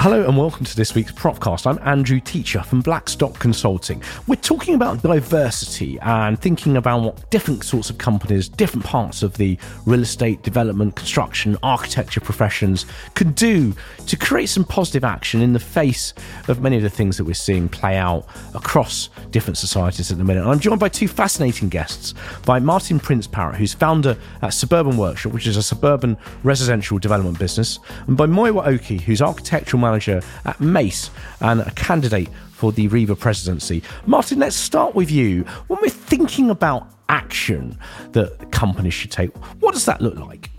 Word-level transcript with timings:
Hello 0.00 0.24
and 0.28 0.38
welcome 0.38 0.64
to 0.64 0.76
this 0.76 0.94
week's 0.94 1.10
Propcast. 1.10 1.66
I'm 1.66 1.80
Andrew 1.82 2.20
Teacher 2.20 2.62
from 2.62 2.82
Blackstock 2.82 3.36
Consulting. 3.40 4.00
We're 4.28 4.36
talking 4.36 4.76
about 4.76 5.02
diversity 5.02 5.98
and 5.98 6.40
thinking 6.40 6.76
about 6.76 7.00
what 7.00 7.28
different 7.30 7.64
sorts 7.64 7.90
of 7.90 7.98
companies, 7.98 8.48
different 8.48 8.86
parts 8.86 9.24
of 9.24 9.36
the 9.38 9.58
real 9.86 10.02
estate, 10.02 10.44
development, 10.44 10.94
construction, 10.94 11.56
architecture 11.64 12.20
professions 12.20 12.86
can 13.14 13.32
do 13.32 13.74
to 14.06 14.16
create 14.16 14.46
some 14.46 14.64
positive 14.64 15.02
action 15.02 15.42
in 15.42 15.52
the 15.52 15.58
face 15.58 16.14
of 16.46 16.62
many 16.62 16.76
of 16.76 16.84
the 16.84 16.90
things 16.90 17.16
that 17.16 17.24
we're 17.24 17.34
seeing 17.34 17.68
play 17.68 17.96
out 17.96 18.24
across 18.54 19.10
different 19.32 19.58
societies 19.58 20.12
at 20.12 20.18
the 20.18 20.22
minute. 20.22 20.42
And 20.42 20.50
I'm 20.50 20.60
joined 20.60 20.78
by 20.78 20.90
two 20.90 21.08
fascinating 21.08 21.70
guests 21.70 22.14
by 22.46 22.60
Martin 22.60 23.00
Prince 23.00 23.26
Parrott, 23.26 23.56
who's 23.56 23.74
founder 23.74 24.16
at 24.42 24.50
Suburban 24.50 24.96
Workshop, 24.96 25.32
which 25.32 25.48
is 25.48 25.56
a 25.56 25.62
suburban 25.62 26.16
residential 26.44 27.00
development 27.00 27.36
business, 27.40 27.80
and 28.06 28.16
by 28.16 28.26
Muyiwa 28.26 28.64
Oki, 28.64 28.98
who's 28.98 29.20
architectural 29.20 29.87
manager 29.88 30.20
at 30.44 30.60
Mace 30.60 31.10
and 31.40 31.60
a 31.60 31.70
candidate 31.72 32.28
for 32.52 32.72
the 32.72 32.88
RIBA 32.88 33.18
presidency. 33.18 33.82
Martin, 34.06 34.38
let's 34.38 34.56
start 34.56 34.94
with 34.94 35.10
you. 35.10 35.44
When 35.68 35.78
we're 35.80 35.88
thinking 35.88 36.50
about 36.50 36.88
action 37.08 37.78
that 38.12 38.50
companies 38.52 38.94
should 38.94 39.10
take, 39.10 39.34
what 39.60 39.72
does 39.72 39.86
that 39.86 40.00
look 40.00 40.16
like? 40.16 40.50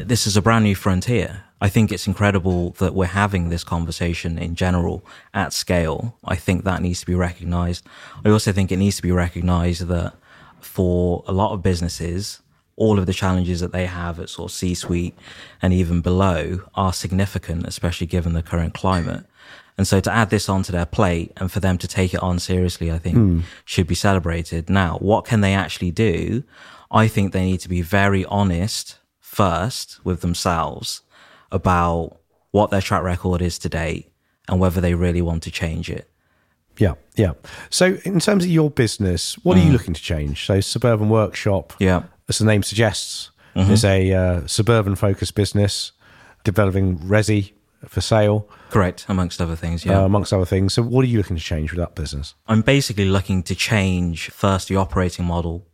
This 0.00 0.26
is 0.26 0.36
a 0.36 0.42
brand 0.42 0.64
new 0.64 0.74
frontier. 0.74 1.44
I 1.60 1.68
think 1.68 1.92
it's 1.92 2.08
incredible 2.08 2.70
that 2.78 2.92
we're 2.92 3.06
having 3.06 3.50
this 3.50 3.62
conversation 3.62 4.36
in 4.36 4.56
general 4.56 5.06
at 5.32 5.52
scale. 5.52 6.16
I 6.24 6.34
think 6.34 6.64
that 6.64 6.82
needs 6.82 7.00
to 7.00 7.06
be 7.06 7.14
recognized. 7.14 7.86
I 8.24 8.30
also 8.30 8.50
think 8.50 8.72
it 8.72 8.78
needs 8.78 8.96
to 8.96 9.02
be 9.02 9.12
recognized 9.12 9.86
that 9.86 10.14
for 10.60 11.22
a 11.28 11.32
lot 11.32 11.52
of 11.52 11.62
businesses, 11.62 12.41
all 12.76 12.98
of 12.98 13.06
the 13.06 13.12
challenges 13.12 13.60
that 13.60 13.72
they 13.72 13.86
have 13.86 14.18
at 14.18 14.28
sort 14.28 14.50
of 14.50 14.54
C 14.54 14.74
suite 14.74 15.14
and 15.60 15.72
even 15.72 16.00
below 16.00 16.62
are 16.74 16.92
significant, 16.92 17.66
especially 17.66 18.06
given 18.06 18.32
the 18.32 18.42
current 18.42 18.74
climate. 18.74 19.24
And 19.78 19.86
so 19.86 20.00
to 20.00 20.12
add 20.12 20.30
this 20.30 20.48
onto 20.48 20.72
their 20.72 20.86
plate 20.86 21.32
and 21.36 21.50
for 21.50 21.60
them 21.60 21.78
to 21.78 21.88
take 21.88 22.14
it 22.14 22.22
on 22.22 22.38
seriously, 22.38 22.90
I 22.92 22.98
think 22.98 23.16
mm. 23.16 23.42
should 23.64 23.86
be 23.86 23.94
celebrated. 23.94 24.68
Now, 24.68 24.98
what 24.98 25.24
can 25.24 25.40
they 25.40 25.54
actually 25.54 25.90
do? 25.90 26.44
I 26.90 27.08
think 27.08 27.32
they 27.32 27.44
need 27.44 27.60
to 27.60 27.68
be 27.68 27.82
very 27.82 28.24
honest 28.26 28.98
first 29.18 30.04
with 30.04 30.20
themselves 30.20 31.02
about 31.50 32.18
what 32.50 32.70
their 32.70 32.82
track 32.82 33.02
record 33.02 33.40
is 33.40 33.58
to 33.60 33.68
date 33.68 34.12
and 34.48 34.60
whether 34.60 34.80
they 34.80 34.94
really 34.94 35.22
want 35.22 35.42
to 35.44 35.50
change 35.50 35.90
it. 35.90 36.08
Yeah, 36.78 36.94
yeah. 37.16 37.32
So, 37.70 37.98
in 38.04 38.18
terms 38.20 38.44
of 38.44 38.50
your 38.50 38.70
business, 38.70 39.34
what 39.42 39.56
mm. 39.56 39.60
are 39.60 39.64
you 39.64 39.70
mm. 39.70 39.72
looking 39.72 39.94
to 39.94 40.02
change? 40.02 40.46
So, 40.46 40.60
Suburban 40.60 41.08
Workshop, 41.08 41.74
yeah, 41.78 42.04
as 42.36 42.38
the 42.38 42.50
name 42.50 42.62
suggests, 42.62 43.30
mm-hmm. 43.54 43.72
is 43.72 43.84
a 43.84 44.12
uh, 44.12 44.46
suburban 44.46 44.94
focused 44.94 45.34
business 45.34 45.92
developing 46.44 46.98
resi 46.98 47.52
for 47.86 48.00
sale. 48.00 48.48
Correct, 48.70 49.06
amongst 49.08 49.40
other 49.40 49.56
things, 49.56 49.84
yeah. 49.84 50.00
Uh, 50.00 50.04
amongst 50.04 50.32
other 50.32 50.44
things. 50.44 50.74
So, 50.74 50.82
what 50.82 51.04
are 51.04 51.08
you 51.08 51.18
looking 51.18 51.36
to 51.36 51.42
change 51.42 51.72
with 51.72 51.78
that 51.78 51.94
business? 51.94 52.34
I'm 52.46 52.62
basically 52.62 53.04
looking 53.06 53.42
to 53.44 53.54
change 53.54 54.30
first 54.30 54.68
the 54.68 54.76
operating 54.76 55.24
model 55.24 55.66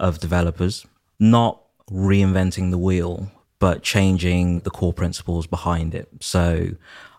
of 0.00 0.18
developers, 0.18 0.86
not 1.18 1.62
reinventing 1.90 2.70
the 2.70 2.78
wheel, 2.78 3.30
but 3.58 3.82
changing 3.82 4.60
the 4.60 4.70
core 4.70 4.92
principles 4.92 5.46
behind 5.46 5.94
it. 5.94 6.08
So, 6.20 6.70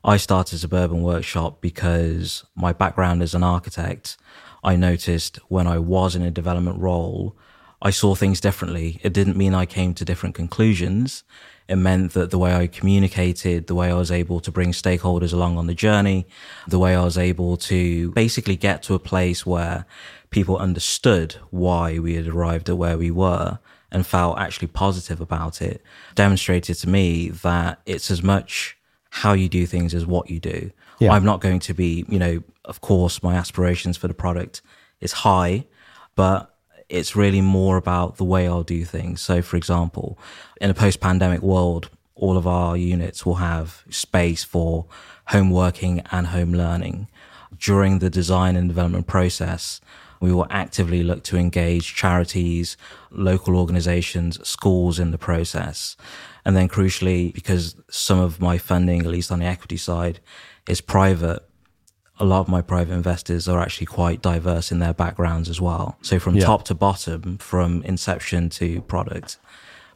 I 0.03 0.17
started 0.17 0.57
Suburban 0.57 1.01
Workshop 1.01 1.61
because 1.61 2.43
my 2.55 2.73
background 2.73 3.23
as 3.23 3.33
an 3.33 3.43
architect, 3.43 4.17
I 4.63 4.75
noticed 4.75 5.37
when 5.47 5.67
I 5.67 5.79
was 5.79 6.15
in 6.15 6.21
a 6.21 6.31
development 6.31 6.79
role 6.79 7.37
I 7.83 7.89
saw 7.89 8.15
things 8.15 8.39
differently. 8.39 9.01
It 9.03 9.11
didn't 9.11 9.35
mean 9.35 9.53
I 9.53 9.65
came 9.65 9.93
to 9.95 10.05
different 10.05 10.35
conclusions. 10.35 11.25
It 11.67 11.75
meant 11.75 12.13
that 12.13 12.31
the 12.31 12.37
way 12.37 12.55
I 12.55 12.67
communicated, 12.67 13.67
the 13.67 13.75
way 13.75 13.91
I 13.91 13.95
was 13.95 14.09
able 14.09 14.39
to 14.39 14.51
bring 14.51 14.71
stakeholders 14.71 15.33
along 15.33 15.57
on 15.57 15.67
the 15.67 15.73
journey, 15.73 16.25
the 16.65 16.79
way 16.79 16.95
I 16.95 17.03
was 17.03 17.17
able 17.17 17.57
to 17.57 18.11
basically 18.11 18.55
get 18.55 18.83
to 18.83 18.93
a 18.93 18.99
place 18.99 19.45
where 19.45 19.85
people 20.29 20.57
understood 20.57 21.35
why 21.51 21.99
we 21.99 22.15
had 22.15 22.27
arrived 22.27 22.69
at 22.69 22.77
where 22.77 22.97
we 22.97 23.11
were 23.11 23.59
and 23.91 24.07
felt 24.07 24.39
actually 24.39 24.69
positive 24.69 25.19
about 25.19 25.61
it, 25.61 25.81
demonstrated 26.15 26.77
to 26.77 26.89
me 26.89 27.29
that 27.29 27.81
it's 27.85 28.09
as 28.09 28.23
much 28.23 28.77
how 29.09 29.33
you 29.33 29.49
do 29.49 29.65
things 29.65 29.93
as 29.93 30.05
what 30.05 30.29
you 30.29 30.39
do. 30.39 30.71
Yeah. 30.99 31.11
I'm 31.11 31.25
not 31.25 31.41
going 31.41 31.59
to 31.59 31.73
be, 31.73 32.05
you 32.07 32.17
know, 32.17 32.43
of 32.63 32.79
course, 32.79 33.21
my 33.21 33.35
aspirations 33.35 33.97
for 33.97 34.07
the 34.07 34.13
product 34.13 34.61
is 35.01 35.11
high, 35.11 35.65
but 36.15 36.52
it's 36.89 37.15
really 37.15 37.41
more 37.41 37.77
about 37.77 38.17
the 38.17 38.23
way 38.23 38.47
I'll 38.47 38.63
do 38.63 38.85
things. 38.85 39.21
So, 39.21 39.41
for 39.41 39.57
example, 39.57 40.17
in 40.59 40.69
a 40.69 40.73
post 40.73 40.99
pandemic 40.99 41.41
world, 41.41 41.89
all 42.15 42.37
of 42.37 42.47
our 42.47 42.77
units 42.77 43.25
will 43.25 43.35
have 43.35 43.83
space 43.89 44.43
for 44.43 44.85
home 45.27 45.49
working 45.51 46.01
and 46.11 46.27
home 46.27 46.53
learning. 46.53 47.07
During 47.57 47.99
the 47.99 48.09
design 48.09 48.55
and 48.55 48.67
development 48.67 49.07
process, 49.07 49.81
we 50.19 50.31
will 50.31 50.47
actively 50.49 51.03
look 51.03 51.23
to 51.23 51.37
engage 51.37 51.95
charities, 51.95 52.77
local 53.11 53.57
organizations, 53.57 54.45
schools 54.47 54.99
in 54.99 55.11
the 55.11 55.17
process. 55.17 55.97
And 56.45 56.55
then 56.55 56.69
crucially, 56.69 57.33
because 57.33 57.75
some 57.89 58.19
of 58.19 58.39
my 58.39 58.57
funding, 58.57 59.01
at 59.01 59.07
least 59.07 59.31
on 59.31 59.39
the 59.39 59.45
equity 59.45 59.77
side, 59.77 60.19
is 60.67 60.81
private, 60.81 61.43
a 62.23 62.25
lot 62.25 62.39
of 62.39 62.47
my 62.47 62.61
private 62.61 62.93
investors 62.93 63.49
are 63.49 63.59
actually 63.59 63.85
quite 63.85 64.21
diverse 64.21 64.71
in 64.71 64.79
their 64.79 64.93
backgrounds 64.93 65.49
as 65.49 65.59
well. 65.59 65.97
So 66.01 66.19
from 66.19 66.35
yeah. 66.35 66.45
top 66.45 66.63
to 66.65 66.73
bottom, 66.73 67.37
from 67.37 67.83
inception 67.83 68.49
to 68.51 68.81
product, 68.83 69.37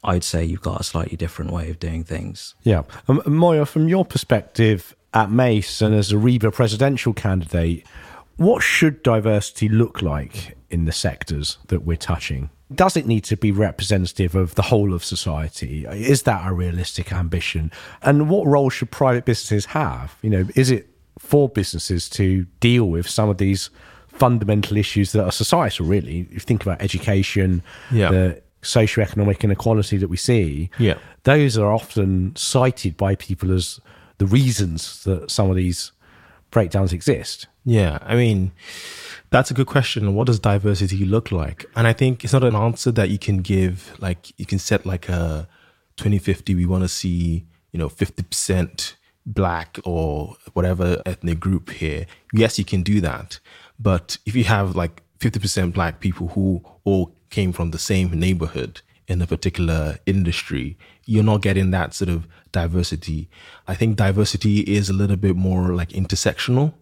I'd 0.04 0.26
say 0.26 0.44
you've 0.44 0.62
got 0.62 0.82
a 0.82 0.84
slightly 0.84 1.16
different 1.16 1.52
way 1.52 1.70
of 1.70 1.80
doing 1.80 2.04
things. 2.04 2.54
Yeah. 2.64 2.84
Um, 3.08 3.22
Muyiwa, 3.22 3.66
from 3.66 3.88
your 3.88 4.04
perspective 4.04 4.94
at 5.14 5.32
Mace 5.32 5.82
and 5.82 5.96
as 5.96 6.12
a 6.12 6.16
RIBA 6.16 6.54
presidential 6.54 7.14
candidate, 7.14 7.88
what 8.36 8.62
should 8.62 9.04
diversity 9.04 9.70
look 9.70 10.02
like 10.02 10.58
in 10.70 10.84
the 10.84 10.92
sectors 10.92 11.58
that 11.68 11.84
we're 11.84 11.96
touching? 11.96 12.50
Does 12.76 12.98
it 12.98 13.08
need 13.08 13.24
to 13.24 13.38
be 13.38 13.54
representative 13.54 14.36
of 14.36 14.56
the 14.56 14.64
whole 14.64 14.94
of 14.94 15.04
society? 15.06 15.86
Is 15.86 16.24
that 16.24 16.46
a 16.46 16.54
realistic 16.54 17.14
ambition? 17.14 17.72
And 18.02 18.30
what 18.30 18.46
role 18.46 18.70
should 18.70 18.92
private 18.92 19.24
businesses 19.24 19.68
have? 19.68 20.18
You 20.22 20.30
know, 20.30 20.48
is 20.54 20.70
it 20.70 20.90
for 21.28 21.50
businesses 21.50 22.08
to 22.10 22.46
deal 22.62 22.86
with 22.86 23.08
some 23.10 23.28
of 23.30 23.38
these 23.38 23.70
fundamental 24.08 24.78
issues 24.78 25.12
that 25.12 25.26
are 25.26 25.32
societal, 25.32 25.86
really. 25.86 26.22
If 26.22 26.34
you 26.34 26.40
think 26.40 26.62
about 26.62 26.82
education, 26.82 27.62
yeah. 27.92 28.10
the 28.10 28.42
socioeconomic 28.62 29.44
inequality 29.44 29.98
that 29.98 30.08
we 30.08 30.16
see, 30.16 30.70
yeah. 30.80 30.98
those 31.24 31.58
are 31.58 31.72
often 31.72 32.34
cited 32.38 32.96
by 32.96 33.16
people 33.16 33.54
as 33.54 33.82
the 34.20 34.26
reasons 34.26 35.04
that 35.04 35.30
some 35.30 35.50
of 35.50 35.58
these 35.58 35.92
breakdowns 36.50 36.94
exist. 36.94 37.48
Yeah, 37.66 38.00
I 38.02 38.16
mean, 38.16 38.54
that's 39.30 39.52
a 39.52 39.54
good 39.54 39.68
question. 39.68 40.16
What 40.16 40.28
does 40.28 40.40
diversity 40.40 41.04
look 41.04 41.34
like? 41.34 41.66
And 41.76 41.86
I 41.88 41.94
think 41.94 42.24
it's 42.24 42.32
not 42.32 42.46
an 42.46 42.56
answer 42.56 42.92
that 42.94 43.10
you 43.10 43.20
can 43.20 43.40
give, 43.40 43.94
like, 44.00 44.32
you 44.40 44.46
can 44.46 44.60
set 44.60 44.86
like 44.86 45.10
a 45.10 45.50
2050, 45.98 46.56
we 46.56 46.66
want 46.66 46.84
to 46.84 46.88
see, 46.88 47.46
you 47.74 47.80
know, 47.80 47.90
50% 47.90 48.94
black 49.28 49.78
or 49.84 50.36
whatever 50.54 51.02
ethnic 51.06 51.40
group 51.40 51.70
here, 51.70 52.08
yes, 52.34 52.58
you 52.58 52.66
can 52.66 52.82
do 52.82 53.00
that. 53.02 53.40
But 53.80 54.18
if 54.26 54.36
you 54.36 54.46
have 54.46 54.76
like 54.76 55.04
50% 55.20 55.74
black 55.74 56.00
people 56.00 56.30
who 56.30 56.64
all 56.84 57.14
came 57.30 57.52
from 57.52 57.72
the 57.72 57.78
same 57.78 58.18
neighborhood 58.20 58.82
in 59.08 59.22
a 59.22 59.28
particular 59.28 60.00
industry, 60.06 60.78
you're 61.06 61.24
not 61.24 61.42
getting 61.42 61.72
that 61.72 61.94
sort 61.94 62.10
of 62.10 62.28
diversity. 62.52 63.30
I 63.68 63.76
think 63.76 63.98
diversity 63.98 64.62
is 64.62 64.90
a 64.90 64.94
little 64.94 65.16
bit 65.16 65.36
more 65.36 65.74
like 65.74 65.90
intersectional. 65.90 66.74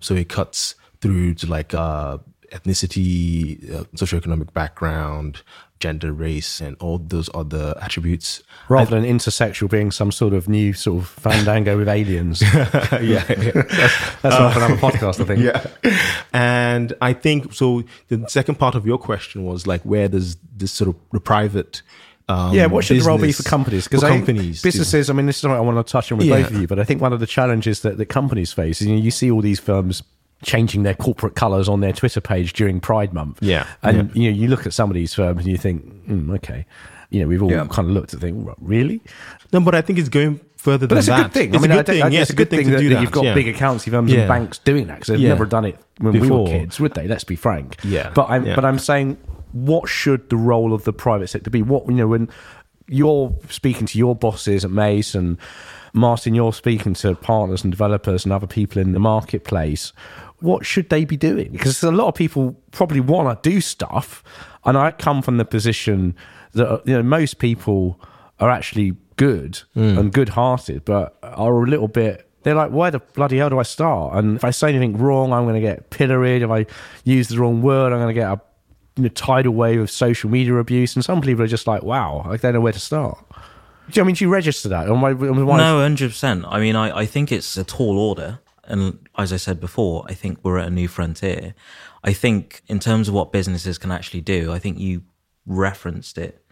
So 0.00 0.14
it 0.14 0.28
cuts 0.28 0.76
through 1.00 1.34
to 1.34 1.46
like 1.46 1.74
uh, 1.74 2.18
ethnicity, 2.52 3.72
uh, 3.74 3.84
socioeconomic 3.94 4.52
background, 4.52 5.42
gender, 5.80 6.12
race, 6.12 6.60
and 6.60 6.76
all 6.80 6.98
those 6.98 7.30
other 7.34 7.74
attributes. 7.80 8.42
Rather 8.68 8.98
than 9.00 9.04
intersexual 9.04 9.70
being 9.70 9.90
some 9.90 10.12
sort 10.12 10.34
of 10.34 10.48
new 10.48 10.72
sort 10.72 11.02
of 11.02 11.08
fandango 11.08 11.78
with 11.78 11.88
aliens. 11.88 12.42
yeah, 12.42 12.50
yeah. 13.00 13.24
that's, 13.28 14.20
that's 14.22 14.34
uh, 14.34 14.52
another 14.56 14.76
podcast, 14.76 15.20
I 15.20 15.24
think. 15.24 15.40
Yeah. 15.40 15.64
And 16.32 16.92
I 17.00 17.12
think 17.12 17.52
so. 17.52 17.84
The 18.08 18.28
second 18.28 18.56
part 18.56 18.74
of 18.74 18.86
your 18.86 18.98
question 18.98 19.44
was 19.44 19.66
like, 19.66 19.82
where 19.82 20.08
does 20.08 20.36
this 20.56 20.72
sort 20.72 20.88
of 20.88 20.96
the 21.12 21.20
private 21.20 21.82
um, 22.30 22.52
yeah, 22.54 22.66
what 22.66 22.84
should 22.84 23.00
the 23.00 23.04
role 23.04 23.16
be 23.16 23.32
for 23.32 23.42
companies? 23.42 23.84
Because 23.84 24.02
companies, 24.02 24.60
businesses. 24.60 25.08
I 25.08 25.14
mean, 25.14 25.24
this 25.24 25.38
is 25.38 25.44
what 25.44 25.56
I 25.56 25.60
want 25.60 25.84
to 25.84 25.90
touch 25.90 26.12
on 26.12 26.18
with 26.18 26.26
yeah. 26.26 26.42
both 26.42 26.50
of 26.50 26.60
you. 26.60 26.66
But 26.66 26.78
I 26.78 26.84
think 26.84 27.00
one 27.00 27.14
of 27.14 27.20
the 27.20 27.26
challenges 27.26 27.80
that, 27.80 27.96
that 27.96 28.06
companies 28.06 28.52
face 28.52 28.82
is 28.82 28.86
you, 28.86 28.96
know, 28.96 29.00
you 29.00 29.10
see 29.10 29.30
all 29.30 29.40
these 29.40 29.58
firms 29.58 30.02
changing 30.42 30.82
their 30.82 30.94
corporate 30.94 31.34
colours 31.34 31.68
on 31.68 31.80
their 31.80 31.92
Twitter 31.92 32.20
page 32.20 32.52
during 32.52 32.80
Pride 32.80 33.12
Month. 33.12 33.38
Yeah, 33.42 33.66
and 33.82 34.08
yeah. 34.14 34.22
you 34.22 34.30
know 34.30 34.36
you 34.36 34.48
look 34.48 34.66
at 34.66 34.72
some 34.72 34.90
of 34.90 34.94
these 34.94 35.14
firms 35.14 35.40
and 35.40 35.48
you 35.48 35.58
think, 35.58 36.06
mm, 36.06 36.34
okay, 36.36 36.66
you 37.10 37.20
know 37.20 37.28
we've 37.28 37.42
all 37.42 37.50
yeah. 37.50 37.66
kind 37.70 37.88
of 37.88 37.94
looked 37.94 38.14
at 38.14 38.20
think, 38.20 38.48
really? 38.60 39.02
No, 39.52 39.60
but 39.60 39.74
I 39.74 39.80
think 39.80 39.98
it's 39.98 40.08
going 40.08 40.40
further 40.56 40.86
but 40.86 40.96
than 40.96 41.04
that. 41.06 41.20
a 41.20 41.22
good 41.24 41.32
thing. 41.32 41.48
It's 41.54 41.58
I 41.58 41.60
mean, 41.60 41.70
a 41.70 41.76
good 41.76 41.86
thing. 41.86 42.02
I, 42.02 42.08
yeah, 42.08 42.20
it's 42.20 42.30
a 42.30 42.34
good 42.34 42.50
thing, 42.50 42.60
thing 42.60 42.70
that, 42.70 42.82
that, 42.82 43.00
you've 43.00 43.10
got 43.10 43.24
yeah. 43.24 43.34
big 43.34 43.48
accounting 43.48 43.92
firms 43.92 44.12
and 44.12 44.28
banks 44.28 44.58
doing 44.58 44.86
that 44.88 45.00
because 45.00 45.08
they've 45.08 45.28
never 45.28 45.46
done 45.46 45.64
it 45.64 45.78
when 45.98 46.12
Before. 46.12 46.44
we 46.44 46.52
were 46.52 46.58
kids, 46.58 46.78
would 46.80 46.94
they? 46.94 47.08
Let's 47.08 47.24
be 47.24 47.36
frank. 47.36 47.76
Yeah, 47.84 48.10
but 48.14 48.28
I'm 48.28 48.44
but 48.44 48.64
I'm 48.64 48.78
saying, 48.78 49.16
what 49.52 49.88
should 49.88 50.28
the 50.30 50.36
role 50.36 50.72
of 50.72 50.84
the 50.84 50.92
private 50.92 51.28
sector 51.28 51.50
be? 51.50 51.62
What 51.62 51.86
you 51.86 51.94
know 51.94 52.08
when 52.08 52.28
you're 52.88 53.34
speaking 53.50 53.86
to 53.86 53.98
your 53.98 54.14
bosses 54.14 54.64
at 54.64 54.70
Mace 54.70 55.14
and 55.14 55.38
Martin, 55.92 56.34
you're 56.34 56.52
speaking 56.52 56.94
to 56.94 57.14
partners 57.14 57.62
and 57.62 57.70
developers 57.70 58.24
and 58.24 58.32
other 58.32 58.46
people 58.46 58.80
in 58.80 58.92
the 58.92 59.00
marketplace. 59.00 59.92
What 60.40 60.64
should 60.64 60.88
they 60.90 61.04
be 61.04 61.16
doing? 61.16 61.50
Because 61.52 61.82
a 61.82 61.90
lot 61.90 62.08
of 62.08 62.14
people 62.14 62.60
probably 62.70 63.00
want 63.00 63.42
to 63.42 63.50
do 63.50 63.60
stuff, 63.60 64.22
and 64.64 64.78
I 64.78 64.92
come 64.92 65.22
from 65.22 65.36
the 65.36 65.44
position 65.44 66.14
that 66.52 66.82
you 66.86 66.94
know 66.94 67.02
most 67.02 67.38
people 67.38 68.00
are 68.38 68.50
actually 68.50 68.96
good 69.16 69.62
hmm. 69.74 69.98
and 69.98 70.12
good-hearted, 70.12 70.84
but 70.84 71.18
are 71.22 71.64
a 71.64 71.68
little 71.68 71.88
bit. 71.88 72.30
They're 72.44 72.54
like, 72.54 72.70
why 72.70 72.90
the 72.90 73.00
bloody 73.00 73.38
hell 73.38 73.50
do 73.50 73.58
I 73.58 73.64
start? 73.64 74.14
And 74.14 74.36
if 74.36 74.44
I 74.44 74.50
say 74.50 74.68
anything 74.68 74.96
wrong, 74.96 75.32
I'm 75.32 75.42
going 75.42 75.56
to 75.56 75.60
get 75.60 75.90
pilloried. 75.90 76.42
If 76.42 76.50
I 76.50 76.66
use 77.04 77.28
the 77.28 77.38
wrong 77.38 77.60
word, 77.62 77.92
I'm 77.92 77.98
going 77.98 78.14
to 78.14 78.20
get 78.20 78.30
a 78.30 78.40
you 78.96 79.02
know, 79.02 79.08
tidal 79.08 79.54
wave 79.54 79.80
of 79.80 79.90
social 79.90 80.30
media 80.30 80.54
abuse. 80.54 80.94
And 80.94 81.04
some 81.04 81.20
people 81.20 81.42
are 81.42 81.48
just 81.48 81.66
like, 81.66 81.82
wow, 81.82 82.24
I 82.28 82.36
don't 82.36 82.54
know 82.54 82.60
where 82.60 82.72
to 82.72 82.78
start. 82.78 83.18
Do 83.90 83.98
you, 83.98 84.02
I 84.02 84.06
mean, 84.06 84.14
do 84.14 84.24
you 84.24 84.30
register 84.30 84.68
that? 84.68 84.88
Am 84.88 85.04
I, 85.04 85.10
am 85.10 85.50
I- 85.50 85.56
No, 85.56 85.80
hundred 85.80 86.10
percent. 86.10 86.44
I 86.46 86.60
mean, 86.60 86.76
I, 86.76 86.98
I 86.98 87.06
think 87.06 87.32
it's 87.32 87.56
a 87.56 87.64
tall 87.64 87.98
order, 87.98 88.38
and 88.64 89.07
as 89.18 89.32
I 89.32 89.36
said 89.36 89.58
before, 89.58 90.04
I 90.08 90.14
think 90.14 90.38
we're 90.42 90.58
at 90.58 90.68
a 90.68 90.70
new 90.70 90.86
frontier. 90.86 91.54
I 92.04 92.12
think 92.12 92.62
in 92.68 92.78
terms 92.78 93.08
of 93.08 93.14
what 93.14 93.32
businesses 93.32 93.76
can 93.76 93.90
actually 93.90 94.20
do, 94.20 94.52
I 94.52 94.60
think 94.60 94.78
you 94.78 95.02
referenced 95.44 96.16
it, 96.16 96.44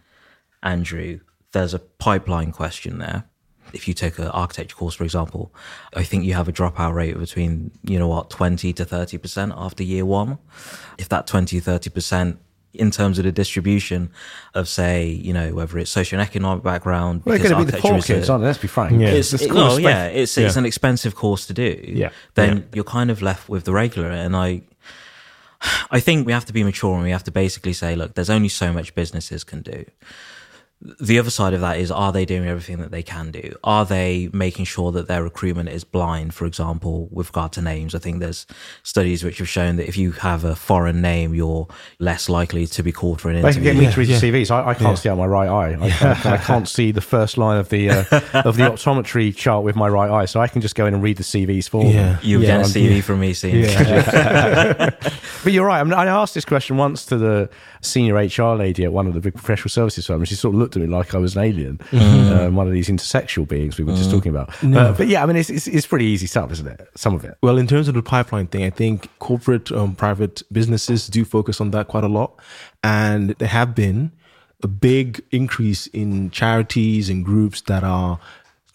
Andrew. 0.61 1.21
There's 1.53 1.73
a 1.73 1.79
pipeline 1.79 2.51
question 2.51 2.97
there. 2.97 3.23
If 3.73 3.87
you 3.87 3.93
take 3.93 4.19
an 4.19 4.27
architecture 4.27 4.75
course, 4.75 4.95
for 4.95 5.05
example, 5.05 5.53
I 5.95 6.03
think 6.03 6.25
you 6.25 6.33
have 6.33 6.47
a 6.47 6.53
dropout 6.53 6.93
rate 6.93 7.13
of 7.13 7.21
between, 7.21 7.71
you 7.83 7.97
know 7.97 8.07
what, 8.07 8.29
20 8.29 8.73
to 8.73 8.85
30% 8.85 9.53
after 9.55 9.83
year 9.83 10.05
one. 10.05 10.37
If 10.97 11.09
that 11.09 11.25
20, 11.25 11.59
30% 11.59 12.37
in 12.73 12.91
terms 12.91 13.17
of 13.17 13.25
the 13.25 13.31
distribution 13.31 14.11
of, 14.53 14.67
say, 14.67 15.07
you 15.07 15.33
know, 15.33 15.53
whether 15.53 15.77
it's 15.79 15.93
socioeconomic 15.95 16.63
background, 16.63 17.21
Well, 17.25 17.33
they're 17.33 17.39
because 17.39 17.51
going 17.51 17.65
to 17.65 17.71
be 17.71 17.75
the 17.75 17.81
poor 17.81 17.93
architecture 17.93 18.13
is 18.13 18.17
kids, 18.19 18.29
a- 18.29 18.31
aren't 18.33 18.41
they? 18.43 18.47
Let's 18.47 18.59
be 18.59 18.67
frank. 18.67 19.01
Yeah. 19.01 19.07
it's, 19.09 19.31
The 19.31 19.45
it, 19.45 19.51
well, 19.53 19.79
yeah, 19.79 20.05
it's 20.07 20.37
it's 20.37 20.55
an 20.57 20.65
expensive 20.65 21.15
course 21.15 21.45
to 21.47 21.53
do. 21.53 21.81
Yeah. 21.87 22.09
Then 22.35 22.57
Yeah. 22.57 22.63
you're 22.75 22.83
kind 22.83 23.09
of 23.09 23.21
left 23.21 23.49
with 23.49 23.63
the 23.63 23.73
regular, 23.73 24.09
and 24.11 24.35
I, 24.35 24.61
I 25.91 25.99
think 25.99 26.27
we 26.27 26.33
have 26.33 26.45
to 26.45 26.53
be 26.53 26.63
mature 26.63 26.93
and 26.95 27.03
we 27.03 27.11
have 27.11 27.23
to 27.23 27.31
basically 27.31 27.73
say, 27.73 27.95
look, 27.95 28.13
there's 28.13 28.29
only 28.29 28.49
so 28.49 28.71
much 28.71 28.93
businesses 28.95 29.43
can 29.43 29.61
do. 29.61 29.85
The 30.79 31.17
other 31.17 31.31
side 31.31 31.55
of 31.55 31.61
that 31.61 31.79
is, 31.79 31.89
are 31.89 32.11
they 32.11 32.23
doing 32.23 32.47
everything 32.47 32.77
that 32.81 32.91
they 32.91 33.01
can 33.01 33.31
do? 33.31 33.51
Are 33.63 33.83
they 33.83 34.29
making 34.31 34.65
sure 34.65 34.91
that 34.91 35.07
their 35.07 35.23
recruitment 35.23 35.69
is 35.69 35.83
blind? 35.83 36.35
For 36.35 36.45
example, 36.45 37.07
with 37.11 37.29
regard 37.29 37.51
to 37.53 37.63
names, 37.63 37.95
I 37.95 37.99
think 37.99 38.19
there's 38.19 38.45
studies 38.83 39.23
which 39.23 39.39
have 39.39 39.49
shown 39.49 39.77
that 39.77 39.87
if 39.87 39.97
you 39.97 40.11
have 40.11 40.43
a 40.43 40.55
foreign 40.55 41.01
name, 41.01 41.33
you're 41.33 41.67
less 41.97 42.29
likely 42.29 42.67
to 42.67 42.83
be 42.83 42.91
called 42.91 43.19
for 43.21 43.29
an 43.29 43.35
They 43.37 43.41
can 43.41 43.63
interview. 43.63 43.73
get 43.73 43.79
me 43.87 43.91
to 43.91 43.99
read 43.99 44.07
Yeah, 44.09 44.19
your 44.19 44.33
CVs. 44.45 44.51
I, 44.51 44.69
I 44.69 44.73
can't 44.75 44.99
see 44.99 45.09
out 45.09 45.17
my 45.17 45.25
right 45.25 45.49
eye. 45.49 45.77
I, 45.81 46.29
I, 46.29 46.33
I 46.33 46.37
can't 46.37 46.67
see 46.69 46.91
the 46.91 47.01
first 47.01 47.39
line 47.39 47.57
of 47.59 47.69
the 47.69 47.89
uh, 47.89 48.03
of 48.45 48.55
the 48.57 48.63
optometry 48.69 49.35
chart 49.35 49.63
with 49.63 49.75
my 49.75 49.89
right 49.89 50.11
eye, 50.11 50.25
so 50.25 50.39
I 50.41 50.47
can 50.47 50.61
just 50.61 50.75
go 50.75 50.85
in 50.85 50.93
and 50.93 51.01
read 51.01 51.17
the 51.17 51.23
CVs 51.23 51.67
for 51.67 51.83
them. 51.85 51.93
Yeah. 51.93 52.19
You'll 52.21 52.43
Yeah, 52.43 52.61
get 52.61 52.67
a 52.67 52.79
CV 52.79 53.03
from 53.03 53.19
me 53.19 53.33
soon. 53.33 53.63
But 55.43 55.53
you're 55.53 55.65
right. 55.65 55.79
I, 55.79 55.83
mean, 55.83 55.93
I 55.93 56.05
asked 56.07 56.33
this 56.33 56.43
question 56.45 56.77
once 56.77 57.05
to 57.05 57.17
the 57.17 57.49
senior 57.81 58.15
HR 58.15 58.55
lady 58.55 58.83
at 58.83 58.91
one 58.91 59.07
of 59.07 59.13
the 59.13 59.21
big 59.21 59.33
professional 59.33 59.69
services 59.69 60.05
firms. 60.05 60.27
She 60.27 60.35
sort 60.35 60.55
of 60.55 60.59
looked 60.67 60.75
at 60.75 60.81
me 60.81 60.87
like 60.87 61.15
I 61.15 61.17
was 61.17 61.37
an 61.37 61.43
alien, 61.43 61.79
um, 61.93 62.55
one 62.55 62.67
of 62.67 62.73
these 62.73 62.89
intersexual 62.89 63.47
beings 63.47 63.77
we 63.77 63.85
were 63.85 63.95
just 63.95 64.11
talking 64.11 64.31
about. 64.31 64.49
Uh, 64.61 64.91
but 64.91 65.07
yeah, 65.07 65.23
I 65.23 65.25
mean, 65.25 65.37
it's, 65.37 65.49
it's, 65.49 65.65
it's 65.65 65.87
pretty 65.87 66.05
easy 66.05 66.27
stuff, 66.27 66.51
isn't 66.51 66.67
it? 66.67 66.89
Some 66.95 67.15
of 67.15 67.23
it. 67.23 67.37
Well, 67.41 67.57
in 67.57 67.67
terms 67.67 67.87
of 67.87 67.93
the 67.93 68.03
pipeline 68.03 68.47
thing, 68.47 68.65
I 68.65 68.69
think 68.69 69.09
corporate, 69.19 69.71
um, 69.71 69.95
private 69.95 70.43
businesses 70.51 71.07
do 71.07 71.23
focus 71.23 71.61
on 71.61 71.71
that 71.71 71.87
quite 71.87 72.03
a 72.03 72.09
lot. 72.09 72.37
And 72.83 73.29
there 73.39 73.47
have 73.47 73.73
been 73.75 74.11
a 74.61 74.67
big 74.67 75.23
increase 75.31 75.87
in 75.87 76.31
charities 76.31 77.09
and 77.09 77.23
groups 77.23 77.61
that 77.61 77.85
are 77.85 78.19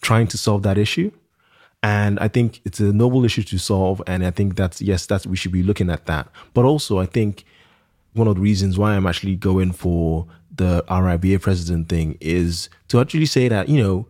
trying 0.01 0.25
to 0.27 0.37
solve 0.37 0.63
that 0.63 0.79
issue. 0.79 1.11
And 1.83 2.17
I 2.19 2.27
think 2.27 2.61
it's 2.65 2.79
a 2.79 2.91
noble 2.91 3.23
issue 3.23 3.43
to 3.43 3.59
solve. 3.59 4.01
And 4.07 4.25
I 4.25 4.31
think 4.31 4.55
that's, 4.55 4.81
yes, 4.81 5.05
that's, 5.05 5.27
we 5.27 5.35
should 5.35 5.51
be 5.51 5.61
looking 5.61 5.91
at 5.91 6.07
that. 6.07 6.27
But 6.55 6.65
also, 6.65 6.97
I 6.97 7.05
think 7.05 7.45
one 8.13 8.27
of 8.27 8.35
the 8.35 8.41
reasons 8.41 8.77
why 8.77 8.95
I'm 8.95 9.05
actually 9.05 9.35
going 9.35 9.71
for 9.71 10.27
the 10.55 10.83
RIBA 10.87 11.41
president 11.41 11.89
thing 11.89 12.17
is 12.21 12.69
to 12.89 12.99
actually 12.99 13.25
say 13.25 13.47
that, 13.47 13.69
you 13.69 13.81
know, 13.81 14.07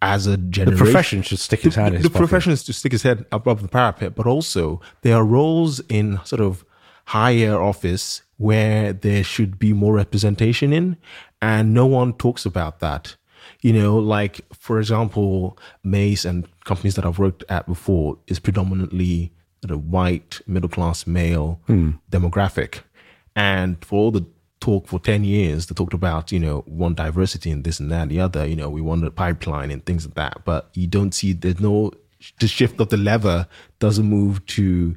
as 0.00 0.26
a 0.26 0.36
The 0.36 0.76
profession 0.76 1.22
should 1.22 1.38
stick 1.38 1.64
its 1.64 1.76
hand 1.76 1.94
in 1.96 2.02
the, 2.02 2.08
the 2.08 2.18
profession 2.18 2.52
is 2.52 2.62
to 2.64 2.72
stick 2.72 2.92
his 2.92 3.02
head 3.02 3.26
above 3.32 3.62
the 3.62 3.68
parapet, 3.68 4.14
but 4.14 4.26
also 4.26 4.80
there 5.02 5.16
are 5.16 5.24
roles 5.24 5.80
in 5.88 6.20
sort 6.24 6.40
of 6.40 6.64
higher 7.06 7.60
office 7.60 8.22
where 8.36 8.92
there 8.92 9.24
should 9.24 9.58
be 9.58 9.72
more 9.72 9.94
representation 9.94 10.72
in, 10.72 10.96
and 11.42 11.74
no 11.74 11.86
one 11.86 12.12
talks 12.12 12.46
about 12.46 12.78
that. 12.80 13.16
You 13.60 13.72
know, 13.72 13.98
like 13.98 14.40
for 14.54 14.78
example, 14.78 15.58
Mace 15.82 16.24
and 16.24 16.46
companies 16.64 16.94
that 16.94 17.04
I've 17.04 17.18
worked 17.18 17.42
at 17.48 17.66
before 17.66 18.18
is 18.28 18.38
predominantly 18.38 19.32
the 19.62 19.78
white 19.78 20.40
middle 20.46 20.68
class 20.68 21.06
male 21.06 21.60
hmm. 21.66 21.90
demographic, 22.10 22.80
and 23.38 23.82
for 23.84 23.98
all 23.98 24.10
the 24.10 24.26
talk 24.60 24.88
for 24.88 24.98
10 24.98 25.22
years 25.22 25.66
they 25.66 25.74
talked 25.74 25.94
about 25.94 26.32
you 26.32 26.40
know 26.40 26.64
one 26.66 26.92
diversity 26.92 27.50
and 27.52 27.62
this 27.62 27.78
and 27.78 27.92
that 27.92 28.02
and 28.02 28.10
the 28.10 28.20
other 28.20 28.44
you 28.44 28.56
know 28.56 28.68
we 28.68 28.80
want 28.80 29.06
a 29.06 29.10
pipeline 29.10 29.70
and 29.70 29.86
things 29.86 30.04
like 30.04 30.14
that. 30.14 30.44
But 30.44 30.68
you 30.74 30.88
don't 30.88 31.14
see 31.14 31.32
there's 31.32 31.60
no 31.60 31.92
the 32.40 32.48
shift 32.48 32.80
of 32.80 32.88
the 32.88 32.96
lever 32.96 33.46
doesn't 33.78 34.04
move 34.04 34.44
to 34.46 34.96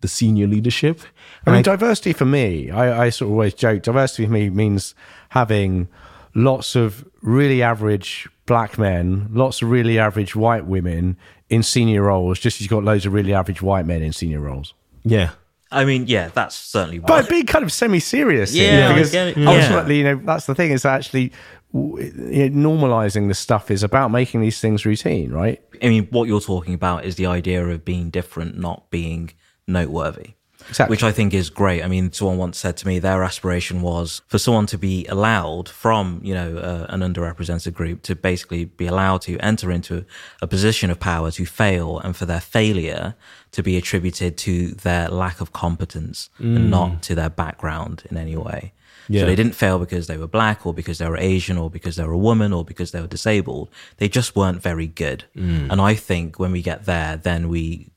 the 0.00 0.08
senior 0.08 0.48
leadership. 0.48 1.00
I 1.46 1.50
mean, 1.50 1.56
And 1.56 1.64
diversity 1.64 2.12
for 2.12 2.24
me, 2.24 2.70
I, 2.70 3.04
I 3.04 3.10
sort 3.10 3.28
of 3.28 3.32
always 3.32 3.54
joke, 3.54 3.82
diversity 3.82 4.26
for 4.26 4.32
me 4.32 4.50
means 4.50 4.94
having 5.30 5.88
lots 6.34 6.74
of 6.74 7.04
really 7.22 7.62
average 7.62 8.28
black 8.46 8.76
men, 8.78 9.28
lots 9.32 9.62
of 9.62 9.70
really 9.70 9.98
average 9.98 10.34
white 10.34 10.66
women 10.66 11.16
in 11.48 11.62
senior 11.62 12.02
roles, 12.02 12.40
just 12.40 12.56
as 12.56 12.62
you've 12.62 12.70
got 12.70 12.84
loads 12.84 13.06
of 13.06 13.12
really 13.12 13.34
average 13.34 13.62
white 13.62 13.86
men 13.86 14.02
in 14.02 14.12
senior 14.12 14.40
roles. 14.40 14.74
yeah 15.04 15.30
I 15.70 15.84
mean, 15.84 16.06
yeah, 16.06 16.28
that's 16.28 16.56
certainly 16.56 16.98
But 16.98 17.28
being 17.28 17.46
kind 17.46 17.64
of 17.64 17.72
semi-serious, 17.72 18.54
Yeah, 18.54 18.94
because 18.94 19.14
it. 19.14 19.36
Yeah. 19.36 19.50
ultimately, 19.50 19.98
you 19.98 20.04
know, 20.04 20.20
that's 20.24 20.46
the 20.46 20.54
thing. 20.54 20.70
Is 20.70 20.84
actually 20.84 21.32
you 21.72 22.48
know, 22.50 22.70
normalizing 22.70 23.28
this 23.28 23.38
stuff 23.38 23.70
is 23.70 23.82
about 23.82 24.10
making 24.10 24.40
these 24.40 24.60
things 24.60 24.86
routine, 24.86 25.32
right? 25.32 25.62
I 25.82 25.88
mean, 25.88 26.06
what 26.10 26.28
you're 26.28 26.40
talking 26.40 26.74
about 26.74 27.04
is 27.04 27.16
the 27.16 27.26
idea 27.26 27.66
of 27.66 27.84
being 27.84 28.10
different, 28.10 28.58
not 28.58 28.90
being 28.90 29.32
noteworthy. 29.66 30.34
Exactly. 30.68 30.92
Which 30.92 31.02
I 31.02 31.12
think 31.12 31.34
is 31.34 31.50
great. 31.50 31.82
I 31.82 31.88
mean, 31.88 32.12
someone 32.12 32.36
once 32.38 32.58
said 32.58 32.76
to 32.78 32.86
me 32.86 32.98
their 32.98 33.22
aspiration 33.22 33.80
was 33.82 34.22
for 34.26 34.38
someone 34.38 34.66
to 34.66 34.78
be 34.78 35.06
allowed 35.06 35.68
from, 35.68 36.20
you 36.22 36.34
know, 36.34 36.58
uh, 36.58 36.86
an 36.88 37.00
underrepresented 37.00 37.74
group 37.74 38.02
to 38.02 38.14
basically 38.14 38.66
be 38.66 38.86
allowed 38.86 39.22
to 39.22 39.38
enter 39.38 39.70
into 39.70 40.04
a 40.42 40.46
position 40.46 40.90
of 40.90 41.00
power 41.00 41.30
to 41.30 41.46
fail 41.46 41.98
and 41.98 42.16
for 42.16 42.26
their 42.26 42.40
failure 42.40 43.14
to 43.52 43.62
be 43.62 43.76
attributed 43.76 44.36
to 44.36 44.72
their 44.72 45.08
lack 45.08 45.40
of 45.40 45.52
competence 45.52 46.28
and 46.38 46.70
not 46.70 47.02
to 47.02 47.14
their 47.14 47.30
background 47.30 48.04
in 48.10 48.16
any 48.16 48.36
way. 48.36 48.72
Yeah. 49.08 49.22
So 49.22 49.26
they 49.26 49.36
didn't 49.36 49.54
fail 49.54 49.78
because 49.78 50.06
they 50.06 50.18
were 50.18 50.26
black 50.26 50.66
or 50.66 50.74
because 50.74 50.98
they 50.98 51.08
were 51.08 51.16
Asian 51.16 51.56
or 51.56 51.70
because 51.70 51.96
they 51.96 52.04
were 52.04 52.12
a 52.12 52.18
woman 52.18 52.52
or 52.52 52.62
because 52.62 52.90
they 52.90 53.00
were 53.00 53.06
disabled. 53.06 53.70
They 53.96 54.08
just 54.08 54.36
weren't 54.36 54.60
very 54.60 54.86
good. 54.86 55.24
And 55.34 55.80
I 55.80 55.94
think 55.94 56.38
when 56.38 56.52
we 56.52 56.60
get 56.60 56.84
there, 56.84 57.16
then 57.16 57.48
we, 57.48 57.88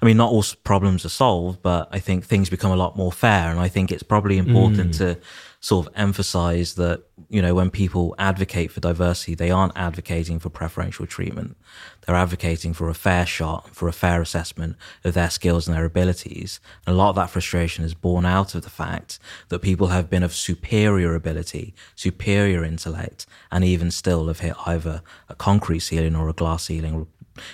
I 0.00 0.06
mean, 0.06 0.16
not 0.16 0.30
all 0.30 0.44
problems 0.64 1.04
are 1.04 1.10
solved, 1.10 1.62
but 1.62 1.88
I 1.92 1.98
think 1.98 2.24
things 2.24 2.50
become 2.50 2.70
a 2.70 2.76
lot 2.76 2.96
more 2.96 3.12
fair. 3.12 3.50
And 3.50 3.60
I 3.60 3.68
think 3.68 3.90
it's 3.90 4.02
probably 4.02 4.38
important 4.38 4.92
mm. 4.92 4.98
to 4.98 5.18
sort 5.60 5.86
of 5.86 5.92
emphasize 5.96 6.74
that, 6.74 7.02
you 7.28 7.42
know, 7.42 7.54
when 7.54 7.70
people 7.70 8.14
advocate 8.18 8.70
for 8.70 8.80
diversity, 8.80 9.34
they 9.34 9.50
aren't 9.50 9.76
advocating 9.76 10.38
for 10.38 10.48
preferential 10.48 11.06
treatment. 11.06 11.56
They're 12.02 12.14
advocating 12.14 12.72
for 12.72 12.88
a 12.88 12.94
fair 12.94 13.26
shot, 13.26 13.74
for 13.74 13.88
a 13.88 13.92
fair 13.92 14.20
assessment 14.20 14.76
of 15.02 15.14
their 15.14 15.30
skills 15.30 15.66
and 15.66 15.76
their 15.76 15.84
abilities. 15.84 16.60
And 16.86 16.94
a 16.94 16.96
lot 16.96 17.10
of 17.10 17.16
that 17.16 17.30
frustration 17.30 17.84
is 17.84 17.94
born 17.94 18.24
out 18.24 18.54
of 18.54 18.62
the 18.62 18.70
fact 18.70 19.18
that 19.48 19.58
people 19.58 19.88
have 19.88 20.08
been 20.08 20.22
of 20.22 20.34
superior 20.34 21.14
ability, 21.14 21.74
superior 21.96 22.62
intellect, 22.62 23.26
and 23.50 23.64
even 23.64 23.90
still 23.90 24.28
have 24.28 24.40
hit 24.40 24.54
either 24.66 25.02
a 25.28 25.34
concrete 25.34 25.80
ceiling 25.80 26.14
or 26.14 26.28
a 26.28 26.32
glass 26.32 26.64
ceiling, 26.64 27.08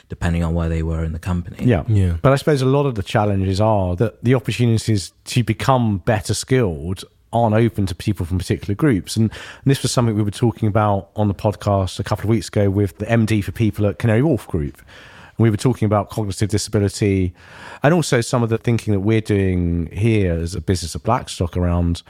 depending 0.09 0.43
on 0.43 0.55
where 0.55 0.69
they 0.69 0.83
were 0.83 1.05
in 1.05 1.13
the 1.13 1.19
company. 1.19 1.65
Yeah. 1.65 1.85
Yeah. 1.89 2.17
But 2.23 2.33
I 2.33 2.37
suppose 2.37 2.63
a 2.63 2.67
lot 2.67 2.87
of 2.87 2.95
the 2.95 3.03
challenges 3.03 3.61
are 3.61 3.97
that 3.97 4.23
the 4.25 4.35
opportunities 4.35 5.13
to 5.27 5.45
become 5.45 5.99
better 5.99 6.35
skilled 6.35 7.05
aren't 7.33 7.55
open 7.55 7.87
to 7.87 7.95
people 7.95 8.27
from 8.27 8.39
particular 8.39 8.75
groups. 8.75 9.17
And, 9.17 9.31
and 9.31 9.71
this 9.71 9.83
was 9.83 9.91
something 9.91 10.15
we 10.15 10.23
were 10.23 10.31
talking 10.31 10.69
about 10.69 11.11
on 11.17 11.29
the 11.29 11.35
podcast 11.35 11.99
a 11.99 12.05
couple 12.05 12.25
of 12.25 12.29
weeks 12.31 12.49
ago 12.49 12.69
with 12.71 12.99
the 12.99 13.07
MD 13.07 13.43
for 13.43 13.53
people 13.53 13.87
at 13.87 13.99
Canary 13.99 14.23
Wharf 14.23 14.47
Group. 14.47 14.79
And 14.79 15.45
we 15.45 15.51
were 15.51 15.57
talking 15.57 15.87
about 15.87 16.11
cognitive 16.11 16.51
disability 16.51 17.35
and 17.83 17.95
also 17.95 18.21
some 18.21 18.43
of 18.43 18.51
the 18.51 18.59
thinking 18.59 18.93
that 18.93 19.01
we're 19.01 19.23
doing 19.23 19.87
here 19.93 20.35
as 20.35 20.55
a 20.55 20.61
business 20.61 20.95
of 20.95 21.03
Blackstock 21.03 21.57
around 21.57 22.03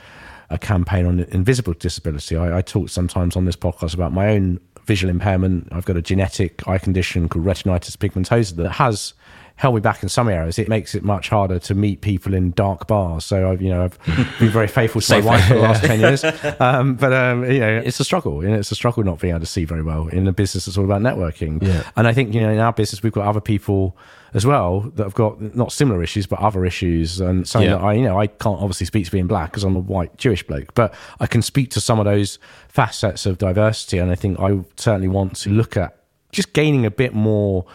a 0.50 0.58
campaign 0.58 1.06
on 1.06 1.20
invisible 1.20 1.72
disability. 1.72 2.36
I, 2.36 2.58
I 2.58 2.62
talk 2.62 2.88
sometimes 2.88 3.36
on 3.36 3.46
this 3.46 3.56
podcast 3.56 3.94
about 3.94 4.12
my 4.12 4.28
own 4.28 4.60
visual 4.84 5.10
impairment. 5.10 5.68
I've 5.72 5.84
got 5.84 5.96
a 5.96 6.02
genetic 6.02 6.66
eye 6.66 6.78
condition 6.78 7.28
called 7.28 7.44
retinitis 7.44 7.96
pigmentosa 7.96 8.56
that 8.56 8.72
has 8.72 9.14
held 9.56 9.74
me 9.74 9.80
back 9.80 10.02
in 10.02 10.08
some 10.08 10.28
areas. 10.28 10.58
It 10.58 10.68
makes 10.68 10.94
it 10.94 11.04
much 11.04 11.28
harder 11.28 11.58
to 11.60 11.74
meet 11.74 12.00
people 12.00 12.34
in 12.34 12.50
dark 12.52 12.86
bars. 12.86 13.24
So 13.24 13.52
I've, 13.52 13.62
you 13.62 13.68
know, 13.68 13.84
I've 13.84 13.98
been 14.38 14.50
very 14.50 14.66
faithful 14.66 15.00
to 15.00 15.20
my 15.20 15.26
wife 15.26 15.46
for 15.46 15.54
the 15.54 15.60
last 15.60 15.84
10 15.84 16.00
years. 16.00 16.24
Um, 16.58 16.94
but, 16.94 17.12
um, 17.12 17.44
you 17.50 17.60
know, 17.60 17.82
it's 17.84 18.00
a 18.00 18.04
struggle. 18.04 18.42
You 18.42 18.50
know, 18.50 18.58
it's 18.58 18.72
a 18.72 18.74
struggle 18.74 19.04
not 19.04 19.20
being 19.20 19.32
able 19.32 19.40
to 19.40 19.46
see 19.46 19.64
very 19.64 19.82
well 19.82 20.08
in 20.08 20.26
a 20.26 20.32
business 20.32 20.64
that's 20.64 20.78
all 20.78 20.84
about 20.84 21.02
networking. 21.02 21.62
Yeah. 21.62 21.88
And 21.96 22.08
I 22.08 22.12
think, 22.12 22.34
you 22.34 22.40
know, 22.40 22.50
in 22.50 22.58
our 22.58 22.72
business, 22.72 23.02
we've 23.02 23.12
got 23.12 23.26
other 23.26 23.40
people 23.40 23.96
as 24.34 24.46
well 24.46 24.80
that 24.96 25.04
have 25.04 25.14
got 25.14 25.54
not 25.54 25.72
similar 25.72 26.02
issues, 26.02 26.26
but 26.26 26.38
other 26.38 26.64
issues. 26.64 27.20
And 27.20 27.46
something 27.46 27.70
Yeah. 27.70 27.76
that 27.76 27.84
I, 27.84 27.92
you 27.94 28.02
know, 28.02 28.18
I 28.18 28.26
can't 28.28 28.60
obviously 28.60 28.86
speak 28.86 29.04
to 29.06 29.10
being 29.10 29.26
black 29.26 29.50
because 29.50 29.64
I'm 29.64 29.76
a 29.76 29.80
white 29.80 30.16
Jewish 30.16 30.42
bloke, 30.46 30.74
but 30.74 30.94
I 31.20 31.26
can 31.26 31.42
speak 31.42 31.70
to 31.72 31.80
some 31.80 31.98
of 31.98 32.04
those 32.06 32.38
facets 32.68 33.26
of 33.26 33.38
diversity. 33.38 33.98
And 33.98 34.10
I 34.10 34.14
think 34.14 34.40
I 34.40 34.60
certainly 34.76 35.08
want 35.08 35.36
to 35.36 35.50
look 35.50 35.76
at 35.76 35.96
just 36.32 36.52
gaining 36.54 36.86
a 36.86 36.90
bit 36.90 37.12
more 37.14 37.66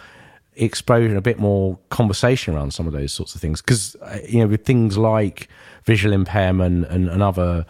exposure, 0.56 1.06
and 1.10 1.18
a 1.18 1.22
bit 1.22 1.38
more 1.38 1.78
conversation 1.90 2.56
around 2.56 2.74
some 2.74 2.88
of 2.88 2.94
those 2.94 3.14
sorts 3.14 3.36
of 3.36 3.42
things. 3.42 3.62
Because, 3.62 3.96
uh, 4.02 4.18
you 4.28 4.40
know, 4.40 4.48
with 4.48 4.66
things 4.66 4.98
like 4.98 5.48
visual 5.86 6.12
impairment 6.14 6.88
and, 6.88 7.08
and 7.08 7.22
other 7.22 7.66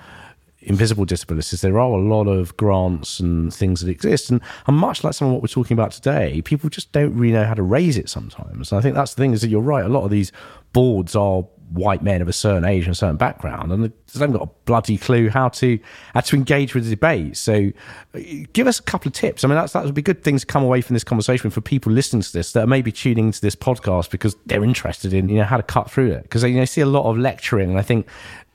invisible 0.67 1.05
disabilities, 1.05 1.62
there 1.62 1.79
are 1.79 1.91
a 1.91 2.01
lot 2.01 2.27
of 2.27 2.55
grants 2.57 3.19
and 3.19 3.53
things 3.53 3.81
that 3.81 3.89
exist. 3.89 4.29
And, 4.29 4.41
and 4.67 4.77
much 4.77 5.03
like 5.03 5.13
some 5.13 5.27
of 5.27 5.33
what 5.33 5.41
we're 5.41 5.47
talking 5.47 5.75
about 5.75 5.91
today, 5.91 6.41
people 6.41 6.69
just 6.69 6.91
don't 6.91 7.15
really 7.15 7.33
know 7.33 7.45
how 7.45 7.53
to 7.53 7.63
raise 7.63 7.97
it 7.97 8.09
sometimes. 8.09 8.71
And 8.71 8.79
I 8.79 8.81
think 8.81 8.95
that's 8.95 9.13
the 9.13 9.21
thing 9.21 9.33
is 9.33 9.41
that 9.41 9.47
you're 9.47 9.62
right. 9.62 9.86
A 9.86 9.89
lot 9.89 10.03
of 10.03 10.12
these 10.12 10.31
boards 10.74 11.15
are 11.15 11.43
white 11.69 12.01
men 12.01 12.21
of 12.21 12.27
a 12.27 12.33
certain 12.33 12.63
age 12.63 12.86
and 12.86 12.93
a 12.93 12.95
certain 12.95 13.17
background, 13.17 13.71
and 13.71 13.83
they 13.83 13.91
haven't 14.13 14.33
got 14.33 14.43
a 14.43 14.51
bloody 14.65 14.97
clue 14.97 15.29
how 15.29 15.50
to 15.50 15.79
how 16.13 16.21
to 16.21 16.36
engage 16.36 16.74
with 16.74 16.86
the 16.86 16.89
debate. 16.89 17.38
So, 17.38 17.71
uh, 18.13 18.19
give 18.53 18.67
us 18.67 18.79
a 18.79 18.83
couple 18.83 19.09
of 19.09 19.13
tips. 19.13 19.43
I 19.43 19.47
mean, 19.47 19.55
that's 19.55 19.74
that 19.74 19.83
would 19.83 19.93
be 19.93 20.01
good 20.01 20.24
things 20.24 20.41
to 20.41 20.47
come 20.47 20.63
away 20.63 20.81
from 20.81 20.93
this 20.93 21.03
conversation 21.03 21.50
for 21.50 21.62
people 21.62 21.91
listening 21.91 22.21
to 22.21 22.33
this 22.33 22.53
that 22.53 22.63
are 22.63 22.67
maybe 22.67 22.91
tuning 22.91 23.31
to 23.31 23.41
this 23.41 23.55
podcast 23.55 24.09
because 24.09 24.36
they're 24.45 24.63
interested 24.63 25.13
in 25.13 25.29
you 25.29 25.38
know 25.38 25.43
how 25.43 25.57
to 25.57 25.63
cut 25.63 25.91
through 25.91 26.12
it 26.12 26.24
because 26.24 26.43
you 26.43 26.55
know, 26.55 26.65
see 26.65 26.81
a 26.81 26.86
lot 26.86 27.09
of 27.09 27.17
lecturing, 27.17 27.69
and 27.69 27.79
I 27.79 27.83
think 27.83 28.07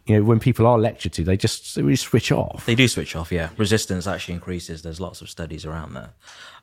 you 0.06 0.16
know 0.16 0.24
when 0.24 0.40
people 0.40 0.66
are 0.66 0.78
lectured 0.78 1.12
to, 1.14 1.24
they 1.24 1.36
just 1.36 1.76
really 1.76 1.96
switch 1.96 2.32
off. 2.32 2.66
They 2.66 2.74
do 2.74 2.88
switch 2.88 3.14
off, 3.14 3.30
yeah. 3.30 3.50
Resistance 3.56 4.06
actually 4.06 4.34
increases. 4.34 4.82
There's 4.82 5.00
lots 5.00 5.20
of 5.20 5.30
studies 5.30 5.64
around 5.64 5.94
that. 5.94 6.14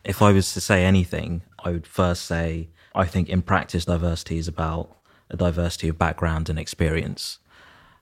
If 0.04 0.22
I 0.22 0.32
was 0.32 0.54
to 0.54 0.62
say 0.62 0.86
anything, 0.86 1.42
I 1.64 1.72
would 1.72 1.88
first 1.88 2.26
say 2.26 2.70
I 2.96 3.06
think 3.06 3.30
in 3.30 3.42
practice, 3.42 3.86
diversity 3.86 4.38
is 4.38 4.48
about 4.48 4.96
a 5.30 5.38
diversity 5.38 5.88
of 5.90 5.98
background 5.98 6.50
and 6.50 6.58
experience. 6.58 7.40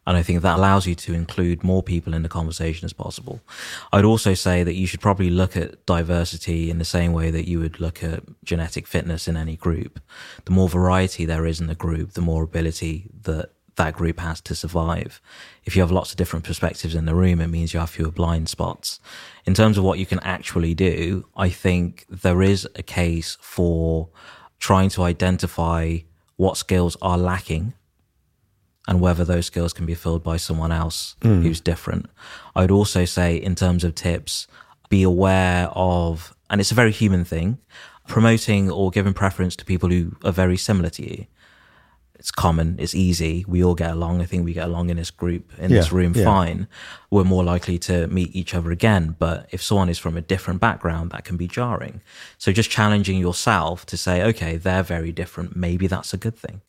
And 0.06 0.16
I 0.16 0.24
think 0.24 0.42
that 0.42 0.58
allows 0.58 0.88
you 0.88 0.96
to 0.96 1.14
include 1.14 1.66
more 1.66 1.84
people 1.84 2.14
in 2.14 2.24
the 2.24 2.30
conversation 2.30 2.86
as 2.86 2.94
possible. 2.94 3.42
I'd 3.92 4.06
also 4.06 4.34
say 4.34 4.64
that 4.64 4.76
you 4.76 4.88
should 4.88 5.02
probably 5.02 5.30
look 5.30 5.58
at 5.58 5.86
diversity 5.86 6.70
in 6.70 6.78
the 6.78 6.86
same 6.86 7.12
way 7.12 7.30
that 7.30 7.46
you 7.46 7.60
would 7.60 7.82
look 7.82 8.02
at 8.02 8.24
genetic 8.46 8.88
fitness 8.88 9.28
in 9.28 9.36
any 9.36 9.58
group. 9.58 10.00
The 10.46 10.52
more 10.52 10.70
variety 10.70 11.26
there 11.26 11.46
is 11.46 11.60
in 11.60 11.68
the 11.68 11.76
group, 11.76 12.14
the 12.14 12.22
more 12.22 12.44
ability 12.44 13.10
that 13.24 13.52
that 13.78 13.94
group 13.94 14.20
has 14.20 14.42
to 14.42 14.56
survive. 14.56 15.22
If 15.64 15.76
you 15.76 15.82
have 15.82 15.92
lots 15.92 16.12
of 16.12 16.18
different 16.18 16.46
perspectives 16.46 16.94
in 16.94 17.06
the 17.06 17.16
room, 17.16 17.40
it 17.40 17.48
means 17.48 17.74
you 17.74 17.80
have 17.80 17.90
fewer 17.90 18.12
blind 18.12 18.50
spots. 18.50 19.00
In 19.46 19.54
terms 19.54 19.78
of 19.78 19.84
what 19.84 20.00
you 20.00 20.06
can 20.06 20.20
actually 20.20 20.74
do, 20.74 21.26
I 21.36 21.50
think 21.50 22.06
there 22.10 22.42
is 22.42 22.68
a 22.76 22.84
case 22.84 23.38
for 23.40 24.10
trying 24.60 24.90
to 24.90 25.04
identify 25.04 26.00
what 26.36 26.58
skills 26.58 26.98
are 27.02 27.18
lacking 27.18 27.74
and 28.88 29.02
whether 29.02 29.26
those 29.26 29.46
skills 29.46 29.74
can 29.74 29.86
be 29.86 29.96
filled 29.96 30.24
by 30.24 30.38
someone 30.38 30.72
else 30.72 31.16
mm. 31.22 31.42
who's 31.42 31.60
different. 31.62 32.08
I 32.56 32.62
would 32.62 32.72
also 32.72 33.06
say, 33.06 33.36
in 33.36 33.56
terms 33.56 33.84
of 33.84 33.96
tips, 33.96 34.48
be 34.90 35.04
aware 35.04 35.68
of, 35.74 36.36
and 36.50 36.62
it's 36.62 36.72
a 36.72 36.76
very 36.76 36.92
human 36.92 37.26
thing, 37.26 37.58
promoting 38.08 38.72
or 38.72 38.90
giving 38.90 39.14
preference 39.14 39.56
to 39.58 39.66
people 39.66 39.90
who 39.90 40.16
are 40.24 40.32
very 40.32 40.58
similar 40.58 40.90
to 40.92 41.04
you. 41.04 41.26
It's 42.20 42.32
common, 42.32 42.76
it's 42.80 42.96
easy. 42.96 43.46
We 43.48 43.64
all 43.64 43.76
get 43.76 43.92
along. 43.92 44.22
I 44.22 44.26
think 44.26 44.44
we 44.44 44.54
get 44.54 44.66
along 44.66 44.90
in 44.90 44.98
this 44.98 45.12
group, 45.12 45.52
in 45.60 45.72
this 45.72 45.92
room, 45.92 46.14
yeah. 46.16 46.24
fine. 46.24 46.68
We're 47.12 47.24
more 47.24 47.44
likely 47.44 47.78
to 47.80 48.08
meet 48.08 48.36
each 48.36 48.54
other 48.56 48.72
again. 48.72 49.16
But 49.20 49.48
if 49.52 49.62
someone 49.62 49.90
is 49.90 50.00
from 50.00 50.18
a 50.18 50.22
different 50.22 50.60
background, 50.60 51.12
that 51.12 51.24
can 51.26 51.38
be 51.38 51.48
jarring. 51.48 52.02
So 52.38 52.52
just 52.52 52.70
challenging 52.70 53.20
yourself 53.20 53.86
to 53.88 53.98
say, 53.98 54.24
okay, 54.24 54.58
they're 54.58 54.84
very 54.84 55.12
different. 55.12 55.56
Maybe 55.56 55.88
that's 55.88 56.14
a 56.14 56.18
good 56.18 56.36
thing. 56.36 56.62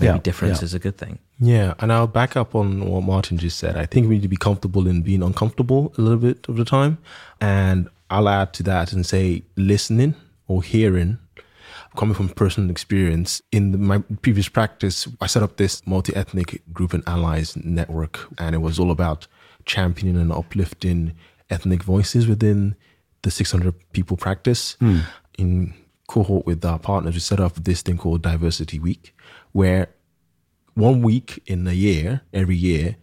Maybe 0.00 0.14
Yeah, 0.14 0.18
difference 0.18 0.60
yeah. 0.60 0.64
is 0.64 0.74
a 0.74 0.78
good 0.78 0.96
thing. 0.98 1.18
Yeah, 1.40 1.74
and 1.78 1.92
I'll 1.92 2.06
back 2.06 2.36
up 2.36 2.54
on 2.54 2.84
what 2.88 3.02
Martin 3.02 3.38
just 3.38 3.58
said. 3.58 3.76
I 3.76 3.86
think 3.86 4.08
we 4.08 4.16
need 4.16 4.22
to 4.22 4.28
be 4.28 4.36
comfortable 4.36 4.86
in 4.86 5.02
being 5.02 5.22
uncomfortable 5.22 5.92
a 5.98 6.00
little 6.00 6.18
bit 6.18 6.48
of 6.48 6.56
the 6.56 6.64
time. 6.64 6.98
And 7.40 7.88
I'll 8.10 8.28
add 8.28 8.52
to 8.54 8.62
that 8.64 8.92
and 8.92 9.04
say 9.06 9.44
listening 9.56 10.14
or 10.46 10.62
hearing, 10.62 11.18
coming 11.96 12.14
from 12.14 12.28
personal 12.28 12.70
experience. 12.70 13.42
In 13.52 13.72
the, 13.72 13.78
my 13.78 13.98
previous 14.22 14.48
practice, 14.48 15.08
I 15.20 15.26
set 15.26 15.42
up 15.42 15.56
this 15.56 15.86
multi 15.86 16.14
ethnic 16.14 16.62
group 16.72 16.92
and 16.92 17.02
allies 17.06 17.56
network, 17.56 18.28
and 18.38 18.54
it 18.54 18.58
was 18.58 18.78
all 18.78 18.90
about 18.90 19.26
championing 19.64 20.20
and 20.20 20.32
uplifting 20.32 21.14
ethnic 21.50 21.82
voices 21.82 22.26
within 22.26 22.74
the 23.22 23.30
600 23.30 23.74
people 23.92 24.16
practice. 24.16 24.76
Hmm. 24.80 25.00
In 25.36 25.74
cohort 26.08 26.46
with 26.46 26.64
our 26.64 26.78
partners, 26.78 27.14
we 27.14 27.20
set 27.20 27.40
up 27.40 27.54
this 27.54 27.82
thing 27.82 27.98
called 27.98 28.22
Diversity 28.22 28.78
Week, 28.78 29.14
where 29.52 29.88
one 30.74 31.02
week 31.02 31.42
in 31.46 31.66
a 31.66 31.72
year, 31.72 32.22
every 32.32 32.56
year, 32.56 32.96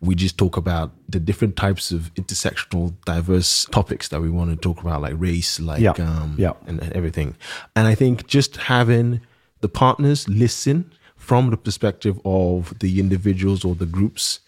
we 0.00 0.14
just 0.14 0.36
talk 0.38 0.56
about 0.56 0.92
the 1.08 1.20
different 1.20 1.56
types 1.56 1.90
of 1.92 2.12
intersectional, 2.14 2.94
diverse 3.04 3.64
topics 3.66 4.08
that 4.08 4.20
we 4.20 4.30
want 4.30 4.50
to 4.50 4.56
talk 4.56 4.80
about, 4.80 5.02
like 5.02 5.14
race, 5.16 5.60
like 5.60 5.80
Yeah, 5.80 5.92
um, 5.98 6.34
yeah. 6.38 6.52
and, 6.66 6.80
and 6.82 6.92
everything. 6.92 7.36
And 7.76 7.86
I 7.86 7.94
think 7.94 8.26
just 8.26 8.56
having 8.56 9.20
the 9.60 9.68
partners 9.68 10.28
listen 10.28 10.92
from 11.16 11.50
the 11.50 11.56
perspective 11.56 12.20
of 12.24 12.78
the 12.80 12.98
individuals 12.98 13.64
or 13.64 13.74
the 13.74 13.86
groups, 13.86 14.40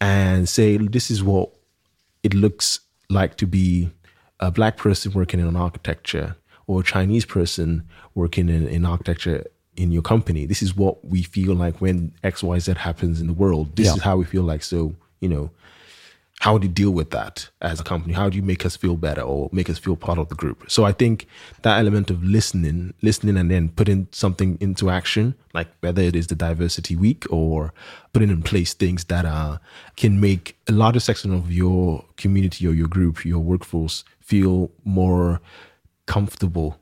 and 0.00 0.48
say 0.48 0.76
this 0.78 1.10
is 1.10 1.22
what 1.22 1.50
it 2.22 2.32
looks 2.34 2.80
like 3.10 3.36
to 3.36 3.46
be 3.46 3.90
a 4.40 4.50
black 4.50 4.76
person 4.76 5.12
working 5.12 5.40
in 5.40 5.56
architecture 5.56 6.36
or 6.66 6.80
a 6.80 6.84
Chinese 6.84 7.24
person 7.24 7.88
working 8.14 8.48
in, 8.48 8.66
in 8.68 8.84
architecture 8.84 9.44
in 9.78 9.92
your 9.92 10.02
company. 10.02 10.44
This 10.46 10.62
is 10.62 10.76
what 10.76 11.04
we 11.04 11.22
feel 11.22 11.54
like 11.54 11.80
when 11.80 12.12
XYZ 12.24 12.76
happens 12.76 13.20
in 13.20 13.26
the 13.26 13.32
world. 13.32 13.76
This 13.76 13.86
Yeah. 13.86 13.94
is 13.96 14.02
how 14.02 14.16
we 14.16 14.24
feel 14.24 14.42
like. 14.42 14.62
So, 14.62 14.94
you 15.20 15.28
know, 15.28 15.50
how 16.40 16.56
do 16.56 16.68
you 16.68 16.72
deal 16.72 16.90
with 16.92 17.10
that 17.10 17.48
as 17.60 17.80
a 17.80 17.84
company? 17.84 18.14
How 18.14 18.28
do 18.28 18.36
you 18.36 18.42
make 18.42 18.64
us 18.64 18.76
feel 18.76 18.96
better 18.96 19.22
or 19.22 19.48
make 19.52 19.68
us 19.68 19.76
feel 19.78 19.96
part 19.96 20.18
of 20.18 20.28
the 20.28 20.36
group? 20.36 20.64
So 20.70 20.84
I 20.84 20.92
think 20.92 21.26
that 21.62 21.78
element 21.80 22.10
of 22.10 22.22
listening, 22.22 22.94
listening 23.02 23.36
and 23.36 23.50
then 23.50 23.70
putting 23.70 24.06
something 24.12 24.56
into 24.60 24.88
action, 24.88 25.34
like 25.52 25.66
whether 25.80 26.00
it 26.02 26.14
is 26.14 26.28
the 26.28 26.36
diversity 26.36 26.94
week 26.94 27.24
or 27.30 27.72
putting 28.12 28.30
in 28.30 28.42
place 28.42 28.72
things 28.72 29.04
that 29.06 29.24
uh, 29.24 29.58
can 29.96 30.20
make 30.20 30.56
a 30.68 30.72
larger 30.72 31.00
section 31.00 31.32
of 31.34 31.50
your 31.52 32.04
community 32.16 32.66
or 32.68 32.72
your 32.72 32.88
group, 32.88 33.24
your 33.24 33.40
workforce 33.40 34.04
feel 34.20 34.70
more 34.84 35.40
comfortable 36.06 36.78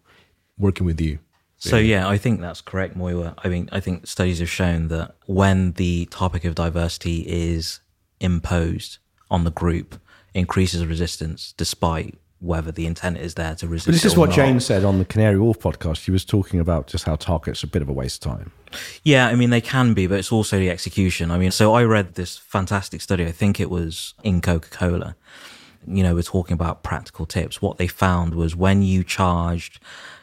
working 0.58 0.86
with 0.86 1.00
you. 1.00 1.18
So 1.58 1.78
yeah, 1.78 2.06
I 2.06 2.18
think 2.18 2.40
that's 2.40 2.60
correct, 2.60 2.96
Muyiwa. 2.96 3.34
I 3.42 3.48
mean, 3.48 3.68
I 3.72 3.80
think 3.80 4.06
studies 4.06 4.40
have 4.40 4.50
shown 4.50 4.88
that 4.88 5.14
when 5.26 5.72
the 5.72 6.06
topic 6.06 6.44
of 6.44 6.54
diversity 6.54 7.25
is 7.26 7.80
imposed 8.20 8.98
on 9.30 9.44
the 9.44 9.50
group, 9.50 9.98
increases 10.34 10.84
resistance, 10.86 11.54
despite 11.56 12.18
whether 12.40 12.70
the 12.70 12.86
intent 12.86 13.16
is 13.16 13.34
there 13.34 13.54
to 13.54 13.66
resist. 13.66 13.86
But 13.86 13.92
this 13.92 14.04
is 14.04 14.16
what 14.16 14.28
not. 14.28 14.36
Jane 14.36 14.60
said 14.60 14.84
on 14.84 14.98
the 14.98 15.06
Canary 15.06 15.38
Wharf 15.38 15.58
podcast. 15.58 15.96
She 15.96 16.10
was 16.10 16.25
talking 16.25 16.60
about 16.60 16.86
just 16.86 17.04
how 17.04 17.16
targets 17.16 17.64
are 17.64 17.66
a 17.66 17.70
bit 17.70 17.82
of 17.82 17.88
a 17.88 17.92
waste 17.92 18.25
of 18.25 18.32
time. 18.32 18.52
Yeah, 19.02 19.26
I 19.28 19.34
mean 19.34 19.50
they 19.50 19.62
can 19.62 19.94
be, 19.94 20.06
but 20.06 20.18
it's 20.18 20.32
also 20.32 20.58
the 20.58 20.70
execution. 20.70 21.30
I 21.30 21.38
mean, 21.38 21.50
so 21.50 21.72
I 21.75 21.84
read 21.84 22.14
this 22.14 22.36
fantastic 22.36 23.00
study. 23.00 23.25
I 23.25 23.32
think 23.32 23.58
it 23.58 23.70
was 23.70 24.14
in 24.22 24.42
Coca 24.42 24.68
Cola. 24.68 25.16
You 25.86 26.02
know, 26.02 26.14
we're 26.14 26.22
talking 26.22 26.54
about 26.54 26.82
practical 26.82 27.26
tips. 27.26 27.62
What 27.62 27.78
they 27.78 27.86
found 27.86 28.34
was 28.34 28.54
when 28.54 28.82
you 28.82 29.04
charged 29.04 29.80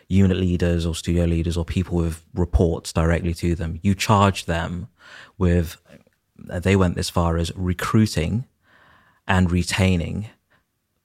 unit 0.08 0.38
leaders 0.38 0.86
or 0.86 0.96
studio 0.96 1.26
leaders 1.26 1.58
or 1.58 1.66
people 1.66 1.98
with 1.98 2.24
reports 2.34 2.94
directly 2.94 3.34
to 3.36 3.56
them, 3.56 3.80
you 3.82 3.96
charge 3.96 4.46
them 4.46 4.88
with. 5.38 5.78
Uh, 6.50 6.60
they 6.60 6.76
went 6.76 6.96
this 6.96 7.10
far 7.10 7.38
as 7.38 7.52
recruiting 7.56 8.46
and 9.28 9.52
retaining 9.52 10.28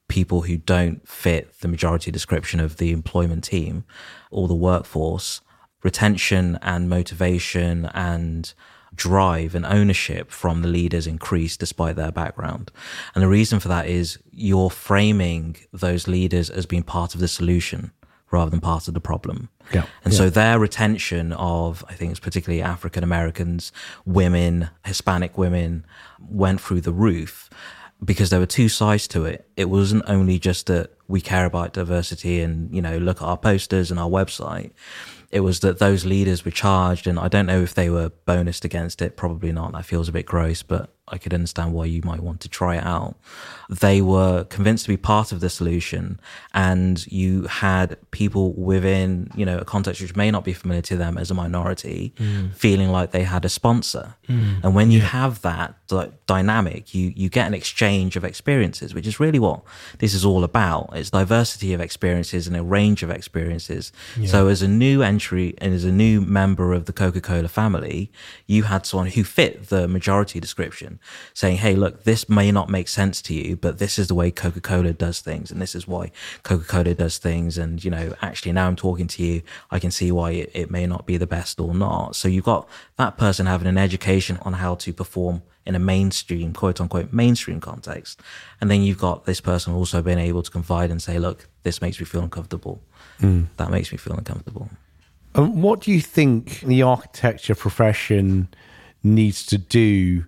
people 0.09 0.43
who 0.43 0.57
don't 0.57 1.07
fit 1.07 1.61
the 1.61 1.69
majority 1.69 2.11
description 2.11 2.61
of 2.61 2.78
the 2.78 2.93
employment 2.93 3.45
team 3.45 3.85
or 4.31 4.49
the 4.49 4.55
workforce, 4.55 5.40
retention 5.83 6.59
and 6.62 6.88
motivation 6.88 7.87
and 7.95 8.55
drive 8.95 9.55
and 9.55 9.67
ownership 9.67 10.31
from 10.31 10.62
the 10.62 10.69
leaders 10.69 11.07
increase 11.07 11.57
despite 11.57 11.95
their 11.95 12.11
background. 12.11 12.73
And 13.14 13.23
the 13.23 13.28
reason 13.28 13.61
for 13.61 13.69
that 13.69 13.87
is 13.87 14.19
you're 14.31 14.71
framing 14.71 15.57
those 15.73 16.09
leaders 16.09 16.50
as 16.50 16.67
being 16.67 16.83
part 16.83 17.14
of 17.14 17.21
the 17.21 17.28
solution 17.28 17.93
rather 18.30 18.50
than 18.50 18.61
part 18.61 18.88
of 18.88 18.94
the 18.94 19.00
problem. 19.00 19.49
Yeah. 19.73 19.87
And 20.04 20.12
so 20.12 20.30
their 20.30 20.58
retention 20.58 21.32
of, 21.32 21.85
I 21.88 21.94
think 21.94 22.11
it's 22.11 22.20
particularly 22.20 22.62
African 22.62 23.04
Americans, 23.04 23.73
women, 24.04 24.70
Hispanic 24.85 25.38
women, 25.38 25.87
went 26.18 26.61
through 26.61 26.82
the 26.82 26.92
roof 26.92 27.49
because 28.04 28.30
there 28.30 28.40
were 28.40 28.47
two 28.47 28.68
sides 28.68 29.08
to 29.08 29.25
it. 29.25 29.49
It 29.56 29.68
wasn't 29.68 30.04
only 30.06 30.38
just 30.38 30.66
that 30.66 30.92
we 31.08 31.20
care 31.20 31.47
about 31.47 31.73
diversity 31.73 32.40
and, 32.40 32.75
you 32.75 32.82
know, 32.82 32.99
look 32.99 33.20
at 33.20 33.25
our 33.25 33.38
posters 33.38 33.90
and 33.90 33.99
our 33.99 34.08
website. 34.08 34.73
It 35.30 35.40
was 35.40 35.61
that 35.61 35.78
those 35.78 36.06
leaders 36.06 36.44
were 36.44 36.50
charged, 36.50 37.06
and 37.06 37.18
I 37.18 37.28
don't 37.28 37.47
know 37.47 37.61
if 37.61 37.75
they 37.75 37.90
were 37.90 38.11
bonused 38.26 38.64
against 38.64 39.02
it. 39.02 39.16
Probably 39.16 39.52
not. 39.52 39.73
That 39.73 39.85
feels 39.85 40.08
a 40.08 40.12
bit 40.12 40.25
gross, 40.25 40.62
but 40.62 40.94
I 41.10 41.18
could 41.18 41.34
understand 41.34 41.72
why 41.72 41.86
you 41.86 42.02
might 42.04 42.20
want 42.20 42.40
to 42.42 42.48
try 42.48 42.76
it 42.76 42.84
out. 42.84 43.16
They 43.68 44.00
were 44.00 44.44
convinced 44.44 44.84
to 44.84 44.88
be 44.88 44.96
part 44.96 45.32
of 45.32 45.40
the 45.40 45.50
solution, 45.50 46.20
and 46.54 47.06
you 47.06 47.42
had 47.44 47.96
people 48.10 48.52
within, 48.54 49.30
you 49.34 49.44
know, 49.44 49.58
a 49.58 49.64
context 49.64 50.00
which 50.00 50.16
may 50.16 50.30
not 50.30 50.44
be 50.44 50.52
familiar 50.52 50.82
to 50.82 50.96
them 50.96 51.18
as 51.18 51.30
a 51.30 51.34
minority, 51.34 52.14
mm. 52.16 52.54
feeling 52.54 52.90
like 52.90 53.10
they 53.10 53.24
had 53.24 53.44
a 53.44 53.48
sponsor. 53.48 54.14
Mm. 54.28 54.64
And 54.64 54.74
when 54.74 54.90
you 54.90 55.00
yeah. 55.00 55.06
have 55.06 55.42
that 55.42 55.74
like, 55.90 56.26
dynamic, 56.26 56.94
you 56.94 57.12
you 57.14 57.28
get 57.28 57.46
an 57.46 57.54
exchange 57.54 58.16
of 58.16 58.24
experiences, 58.24 58.94
which 58.94 59.06
is 59.06 59.20
really 59.20 59.38
what 59.38 59.62
this 59.98 60.14
is 60.14 60.24
all 60.24 60.44
about. 60.44 60.90
It's 60.94 61.10
diversity 61.10 61.72
of 61.74 61.80
experiences 61.80 62.46
and 62.46 62.56
a 62.56 62.62
range 62.62 63.02
of 63.02 63.10
experiences. 63.10 63.92
Yeah. 64.16 64.28
So 64.28 64.48
as 64.48 64.62
a 64.62 64.68
new 64.68 65.02
entry 65.02 65.54
and 65.58 65.74
as 65.74 65.84
a 65.84 65.92
new 65.92 66.20
member 66.20 66.72
of 66.72 66.84
the 66.86 66.92
Coca-Cola 66.92 67.48
family, 67.48 68.10
you 68.46 68.64
had 68.64 68.86
someone 68.86 69.08
who 69.08 69.24
fit 69.24 69.68
the 69.68 69.88
majority 69.88 70.40
description 70.40 70.98
saying, 71.35 71.59
hey, 71.59 71.75
look, 71.75 72.05
this 72.05 72.28
may 72.28 72.50
not 72.50 72.69
make 72.69 72.88
sense 72.88 73.23
to 73.23 73.35
you, 73.35 73.57
but 73.57 73.78
this 73.78 73.99
is 73.99 74.09
the 74.09 74.14
way 74.14 74.31
Coca 74.31 74.61
Cola 74.61 74.93
does 74.93 75.21
things. 75.21 75.50
And 75.50 75.61
this 75.61 75.75
is 75.75 75.87
why 75.87 76.11
Coca 76.43 76.64
Cola 76.64 76.95
does 76.95 77.19
things. 77.19 77.59
And, 77.59 77.83
you 77.85 77.90
know, 77.90 78.14
actually 78.23 78.52
now 78.52 78.67
I'm 78.67 78.76
talking 78.76 79.07
to 79.09 79.23
you, 79.23 79.43
I 79.71 79.78
can 79.78 79.90
see 79.90 80.12
why 80.12 80.33
it, 80.33 80.50
it 80.55 80.71
may 80.71 80.87
not 80.87 81.07
be 81.07 81.17
the 81.17 81.26
best 81.26 81.61
or 81.61 81.75
not. 81.75 82.17
So 82.17 82.28
you've 82.28 82.45
got 82.45 82.69
that 82.97 83.17
person 83.17 83.47
having 83.47 83.69
an 83.69 83.78
education 83.78 84.38
on 84.43 84.55
how 84.55 84.75
to 84.76 84.93
perform 84.93 85.43
in 85.69 85.75
a 85.75 85.78
mainstream, 85.78 86.55
quote 86.55 86.81
unquote, 86.81 87.12
mainstream 87.12 87.61
context. 87.61 88.21
And 88.61 88.71
then 88.71 88.83
you've 88.83 88.99
got 88.99 89.26
this 89.26 89.40
person 89.40 89.75
also 89.75 90.00
being 90.00 90.19
able 90.19 90.43
to 90.43 90.50
confide 90.50 90.90
and 90.90 91.00
say, 91.02 91.19
look, 91.19 91.47
this 91.62 91.83
makes 91.83 92.00
me 92.00 92.07
feel 92.07 92.23
uncomfortable. 92.23 92.81
Mm. 93.21 93.49
That 93.59 93.71
makes 93.71 93.93
me 93.93 93.99
feel 93.99 94.14
uncomfortable. 94.14 94.71
And 95.35 95.62
what 95.62 95.81
do 95.81 95.93
you 95.93 96.00
think 96.00 96.61
the 96.61 96.83
architecture 96.83 97.55
profession 97.55 98.49
needs 99.02 99.45
to 99.47 99.59
do 99.59 100.25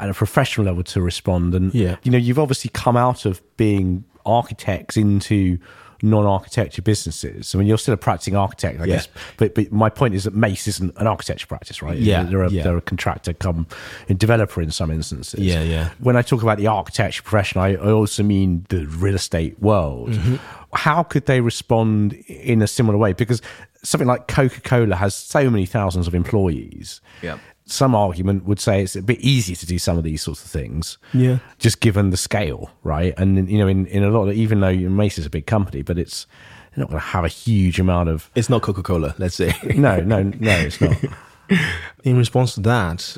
at 0.00 0.08
a 0.08 0.14
professional 0.14 0.66
level 0.66 0.82
to 0.84 1.00
respond. 1.00 1.54
And 1.54 1.74
yeah. 1.74 1.96
you 2.02 2.10
know, 2.10 2.18
you've 2.18 2.38
obviously 2.38 2.70
come 2.72 2.96
out 2.96 3.24
of 3.24 3.40
being 3.56 4.04
architects 4.24 4.96
into 4.96 5.58
non-architecture 6.02 6.82
businesses. 6.82 7.54
I 7.54 7.58
mean, 7.58 7.66
you're 7.66 7.78
still 7.78 7.94
a 7.94 7.98
practicing 7.98 8.36
architect, 8.36 8.80
I 8.80 8.84
yeah. 8.84 8.96
guess. 8.96 9.08
But 9.36 9.54
but 9.54 9.70
my 9.70 9.90
point 9.90 10.14
is 10.14 10.24
that 10.24 10.34
Mace 10.34 10.66
isn't 10.68 10.96
an 10.96 11.06
architecture 11.06 11.46
practice, 11.46 11.82
right? 11.82 11.98
Yeah, 11.98 12.22
they're 12.22 12.42
a, 12.42 12.50
yeah. 12.50 12.62
they're 12.62 12.76
a 12.76 12.82
contractor, 12.82 13.32
come 13.32 13.66
a 14.08 14.14
developer 14.14 14.62
in 14.62 14.70
some 14.70 14.90
instances. 14.90 15.40
Yeah, 15.40 15.62
yeah. 15.62 15.90
When 15.98 16.16
I 16.16 16.22
talk 16.22 16.42
about 16.42 16.58
the 16.58 16.66
architecture 16.66 17.22
profession, 17.22 17.60
I, 17.60 17.74
I 17.74 17.90
also 17.90 18.22
mean 18.22 18.64
the 18.68 18.86
real 18.86 19.14
estate 19.14 19.60
world. 19.60 20.10
Mm-hmm. 20.10 20.36
How 20.72 21.02
could 21.02 21.26
they 21.26 21.40
respond 21.40 22.14
in 22.14 22.62
a 22.62 22.66
similar 22.66 22.96
way? 22.96 23.12
Because 23.12 23.42
something 23.82 24.08
like 24.08 24.28
Coca 24.28 24.60
Cola 24.60 24.96
has 24.96 25.14
so 25.14 25.50
many 25.50 25.66
thousands 25.66 26.06
of 26.06 26.14
employees. 26.14 27.00
Yeah 27.22 27.38
some 27.70 27.94
argument 27.94 28.44
would 28.44 28.60
say 28.60 28.82
it's 28.82 28.96
a 28.96 29.02
bit 29.02 29.20
easier 29.20 29.56
to 29.56 29.66
do 29.66 29.78
some 29.78 29.96
of 29.96 30.04
these 30.04 30.22
sorts 30.22 30.44
of 30.44 30.50
things. 30.50 30.98
Yeah. 31.14 31.38
Just 31.58 31.80
given 31.80 32.10
the 32.10 32.16
scale, 32.16 32.70
right? 32.82 33.14
And 33.16 33.48
you 33.48 33.58
know, 33.58 33.68
in, 33.68 33.86
in 33.86 34.02
a 34.02 34.10
lot 34.10 34.28
of 34.28 34.34
even 34.34 34.60
though 34.60 34.74
Mace 34.74 35.18
is 35.18 35.26
a 35.26 35.30
big 35.30 35.46
company, 35.46 35.82
but 35.82 35.98
it's 35.98 36.26
they're 36.74 36.82
not 36.82 36.90
going 36.90 37.00
to 37.00 37.06
have 37.06 37.24
a 37.24 37.28
huge 37.28 37.80
amount 37.80 38.08
of. 38.08 38.30
It's 38.34 38.48
not 38.48 38.62
Coca 38.62 38.82
Cola, 38.82 39.14
let's 39.18 39.34
say. 39.34 39.54
no, 39.76 40.00
no, 40.00 40.22
no, 40.22 40.52
it's 40.52 40.80
not. 40.80 40.96
in 42.04 42.16
response 42.16 42.54
to 42.54 42.60
that, 42.60 43.16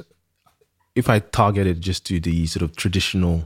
if 0.94 1.09
I 1.09 1.18
target 1.18 1.66
it 1.66 1.80
just 1.80 2.06
to 2.06 2.21
the 2.21 2.47
sort 2.47 2.62
of 2.62 2.76
traditional 2.76 3.44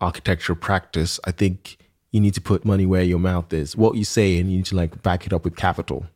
architectural 0.00 0.56
practice, 0.56 1.18
I 1.24 1.30
think 1.30 1.78
you 2.12 2.20
need 2.20 2.34
to 2.34 2.40
put 2.40 2.64
money 2.64 2.86
where 2.86 3.02
your 3.02 3.18
mouth 3.18 3.52
is. 3.52 3.76
What 3.76 3.96
you 3.96 4.04
say, 4.04 4.38
and 4.38 4.50
you 4.50 4.58
need 4.58 4.66
to 4.66 4.76
like 4.76 5.02
back 5.02 5.26
it 5.26 5.32
up 5.32 5.44
with 5.44 5.56
capital, 5.56 6.06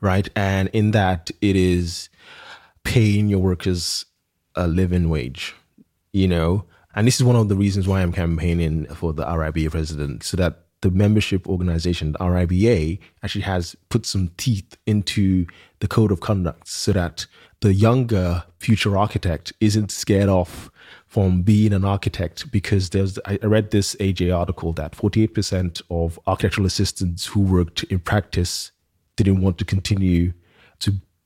right? 0.00 0.28
And 0.36 0.68
in 0.72 0.92
that, 0.92 1.30
it 1.40 1.56
is 1.56 2.08
paying 2.88 3.28
your 3.28 3.38
workers 3.38 4.06
a 4.54 4.66
living 4.66 5.10
wage, 5.10 5.54
you 6.12 6.26
know? 6.26 6.64
And 6.94 7.06
this 7.06 7.16
is 7.16 7.22
one 7.22 7.36
of 7.36 7.50
the 7.50 7.54
reasons 7.54 7.86
why 7.86 8.00
I'm 8.00 8.12
campaigning 8.12 8.86
for 8.86 9.12
the 9.12 9.26
RIBA 9.26 9.70
president, 9.70 10.22
so 10.22 10.38
that 10.38 10.64
the 10.80 10.90
membership 10.90 11.46
organization, 11.46 12.12
the 12.12 12.18
RIBA, 12.18 12.98
actually 13.22 13.42
has 13.42 13.76
put 13.90 14.06
some 14.06 14.30
teeth 14.38 14.78
into 14.86 15.46
the 15.80 15.86
code 15.86 16.10
of 16.10 16.20
conduct 16.20 16.66
so 16.66 16.92
that 16.92 17.26
the 17.60 17.74
younger 17.74 18.44
future 18.58 18.96
architect 18.96 19.52
isn't 19.60 19.90
scared 19.90 20.30
off 20.30 20.70
from 21.06 21.42
being 21.42 21.74
an 21.74 21.84
architect 21.84 22.50
because 22.50 22.88
there's 22.90 23.18
I 23.26 23.36
read 23.42 23.70
this 23.70 23.96
AJ 23.96 24.34
article 24.34 24.72
that 24.74 24.92
48% 24.92 25.82
of 25.90 26.18
architectural 26.26 26.66
assistants 26.66 27.26
who 27.26 27.40
worked 27.40 27.82
in 27.84 27.98
practice 27.98 28.72
didn't 29.16 29.42
want 29.42 29.58
to 29.58 29.66
continue 29.66 30.32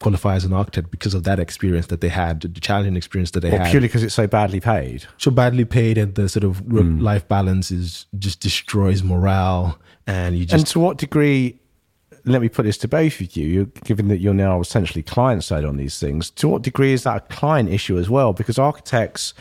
qualify 0.03 0.35
as 0.35 0.45
an 0.45 0.53
architect 0.53 0.91
because 0.91 1.15
of 1.15 1.25
that 1.25 1.39
experience 1.39 1.87
that 1.87 2.01
they 2.01 2.09
had, 2.09 2.43
the 2.43 2.61
challenging 2.61 2.97
experience 2.97 3.31
that 3.31 3.41
they 3.41 3.51
well, 3.51 3.61
had. 3.61 3.71
Purely 3.71 3.89
because 3.89 4.03
it's 4.03 4.15
so 4.15 4.27
badly 4.27 4.61
paid. 4.61 5.07
So 5.19 5.31
badly 5.31 5.65
paid, 5.65 5.97
and 5.97 6.15
the 6.15 6.29
sort 6.29 6.45
of 6.45 6.63
mm. 6.65 7.01
life 7.01 7.27
balance 7.29 7.71
is 7.71 8.07
just 8.19 8.41
destroys 8.41 9.03
morale, 9.03 9.79
and 10.07 10.37
you 10.37 10.45
just. 10.45 10.55
And 10.55 10.67
to 10.69 10.81
what 10.81 10.99
degree? 10.99 11.59
Let 12.25 12.41
me 12.41 12.49
put 12.49 12.65
this 12.65 12.79
to 12.79 12.89
both 12.89 13.21
of 13.21 13.37
you. 13.37 13.67
Given 13.85 14.09
that 14.09 14.19
you're 14.19 14.35
now 14.35 14.61
essentially 14.61 15.03
client 15.03 15.43
side 15.43 15.65
on 15.65 15.77
these 15.77 15.99
things, 15.99 16.31
to 16.31 16.49
what 16.49 16.63
degree 16.63 16.93
is 16.93 17.05
that 17.05 17.17
a 17.17 17.21
client 17.35 17.69
issue 17.71 17.99
as 17.99 18.11
well? 18.11 18.33
Because 18.33 18.59
architects 18.59 19.35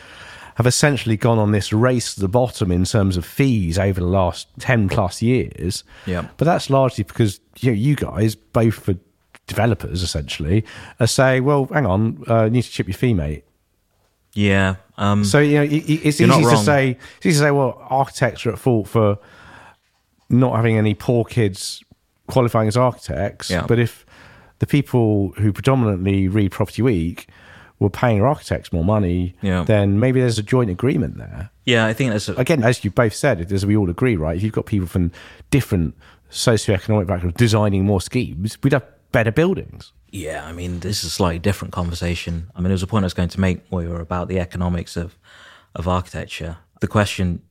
have 0.56 0.66
essentially 0.66 1.16
gone 1.16 1.38
on 1.38 1.52
this 1.52 1.72
race 1.72 2.14
to 2.14 2.20
the 2.20 2.28
bottom 2.28 2.70
in 2.70 2.84
terms 2.84 3.16
of 3.16 3.24
fees 3.24 3.78
over 3.78 4.00
the 4.00 4.06
last 4.06 4.48
10 4.58 4.88
plus 4.88 5.22
years. 5.22 5.82
Yeah. 6.06 6.28
But 6.36 6.44
that's 6.44 6.68
largely 6.68 7.04
because 7.04 7.40
you, 7.60 7.70
know, 7.70 7.76
you 7.76 7.96
guys, 7.96 8.34
both 8.34 8.74
for 8.74 8.94
developers 9.46 10.02
essentially 10.02 10.64
are 11.00 11.06
saying, 11.06 11.44
"Well, 11.44 11.66
hang 11.66 11.86
on, 11.86 12.24
uh, 12.28 12.44
you 12.44 12.50
need 12.50 12.62
to 12.62 12.70
chip 12.70 12.86
your 12.86 12.94
fee, 12.94 13.14
mate." 13.14 13.44
Yeah. 14.34 14.76
Um, 14.96 15.24
so 15.24 15.38
you 15.40 15.54
know, 15.58 15.62
it's 15.70 16.20
easy 16.20 16.26
to 16.26 16.56
say. 16.56 16.98
It's 17.18 17.26
easy 17.26 17.38
to 17.38 17.44
say, 17.46 17.50
well, 17.50 17.84
architects 17.90 18.46
are 18.46 18.52
at 18.52 18.58
fault 18.58 18.88
for 18.88 19.18
not 20.30 20.56
having 20.56 20.78
any 20.78 20.94
poor 20.94 21.24
kids 21.24 21.82
qualifying 22.28 22.68
as 22.68 22.76
architects. 22.76 23.50
Yeah. 23.50 23.66
But 23.66 23.78
if 23.78 24.06
the 24.58 24.66
people 24.66 25.32
who 25.38 25.52
predominantly 25.52 26.28
read 26.28 26.52
Property 26.52 26.82
Week 26.82 27.28
were 27.78 27.90
paying 27.90 28.22
architects 28.22 28.72
more 28.72 28.84
money, 28.84 29.34
yeah. 29.42 29.64
then 29.64 29.98
maybe 29.98 30.20
there's 30.20 30.38
a 30.38 30.42
joint 30.42 30.70
agreement 30.70 31.18
there. 31.18 31.50
Yeah, 31.64 31.84
I 31.86 31.92
think 31.92 32.10
there's 32.10 32.28
a- 32.28 32.34
again, 32.36 32.62
as 32.62 32.84
you 32.84 32.90
both 32.90 33.14
said, 33.14 33.52
as 33.52 33.66
we 33.66 33.76
all 33.76 33.90
agree, 33.90 34.16
right? 34.16 34.36
If 34.36 34.42
you've 34.42 34.52
got 34.52 34.66
people 34.66 34.86
from 34.86 35.10
different 35.50 35.94
socioeconomic 36.30 37.06
backgrounds 37.06 37.36
designing 37.36 37.84
more 37.84 38.00
schemes, 38.00 38.56
we'd 38.62 38.72
have 38.72 38.86
better 39.12 39.30
buildings. 39.30 39.92
Yeah, 40.10 40.44
I 40.44 40.52
mean, 40.52 40.80
this 40.80 40.98
is 40.98 41.04
a 41.04 41.10
slightly 41.10 41.38
different 41.38 41.72
conversation. 41.72 42.50
I 42.54 42.58
mean, 42.58 42.64
there 42.64 42.72
was 42.72 42.82
a 42.82 42.86
point 42.86 43.04
I 43.04 43.06
was 43.06 43.14
going 43.14 43.30
to 43.30 43.40
make 43.40 43.60
where 43.68 43.86
we 43.86 43.92
were 43.92 44.00
about 44.00 44.28
the 44.28 44.40
economics 44.40 44.96
of, 44.96 45.16
of 45.74 45.88
architecture. 45.88 46.58
The 46.80 46.88
question 46.88 47.42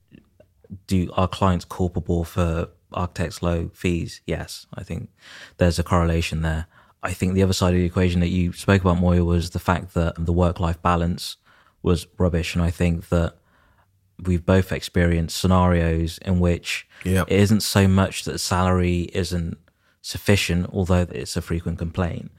do 0.88 1.12
our 1.14 1.28
clients 1.28 1.66
culpable 1.66 2.24
for 2.24 2.70
architects' 2.94 3.42
low 3.42 3.70
fees? 3.74 4.22
Yes, 4.26 4.68
I 4.74 4.84
think 4.84 5.10
there's 5.58 5.80
a 5.80 5.84
correlation 5.84 6.42
there. 6.42 6.68
I 7.04 7.14
think 7.14 7.34
the 7.34 7.44
other 7.44 7.54
side 7.54 7.74
of 7.74 7.80
the 7.80 7.86
equation 7.86 8.20
that 8.20 8.28
you 8.28 8.54
spoke 8.54 8.82
about, 8.82 8.98
Muyiwa, 8.98 9.26
was 9.26 9.50
the 9.52 9.60
fact 9.60 9.94
that 9.96 10.24
the 10.24 10.34
work 10.34 10.60
life 10.60 10.82
balance 10.82 11.38
was 11.82 12.06
rubbish. 12.18 12.56
And 12.56 12.64
I 12.64 12.70
think 12.70 13.10
that 13.10 13.36
we've 14.22 14.46
both 14.46 14.72
experienced 14.72 15.38
scenarios 15.38 16.20
in 16.20 16.40
which 16.40 16.88
yep. 17.04 17.28
it 17.28 17.40
isn't 17.40 17.62
so 17.62 17.88
much 17.88 18.24
that 18.26 18.38
salary 18.40 19.10
isn't 19.14 19.58
sufficient, 20.02 20.70
although 20.74 21.08
it's 21.12 21.38
a 21.38 21.42
frequent 21.42 21.78
complaint. 21.78 22.32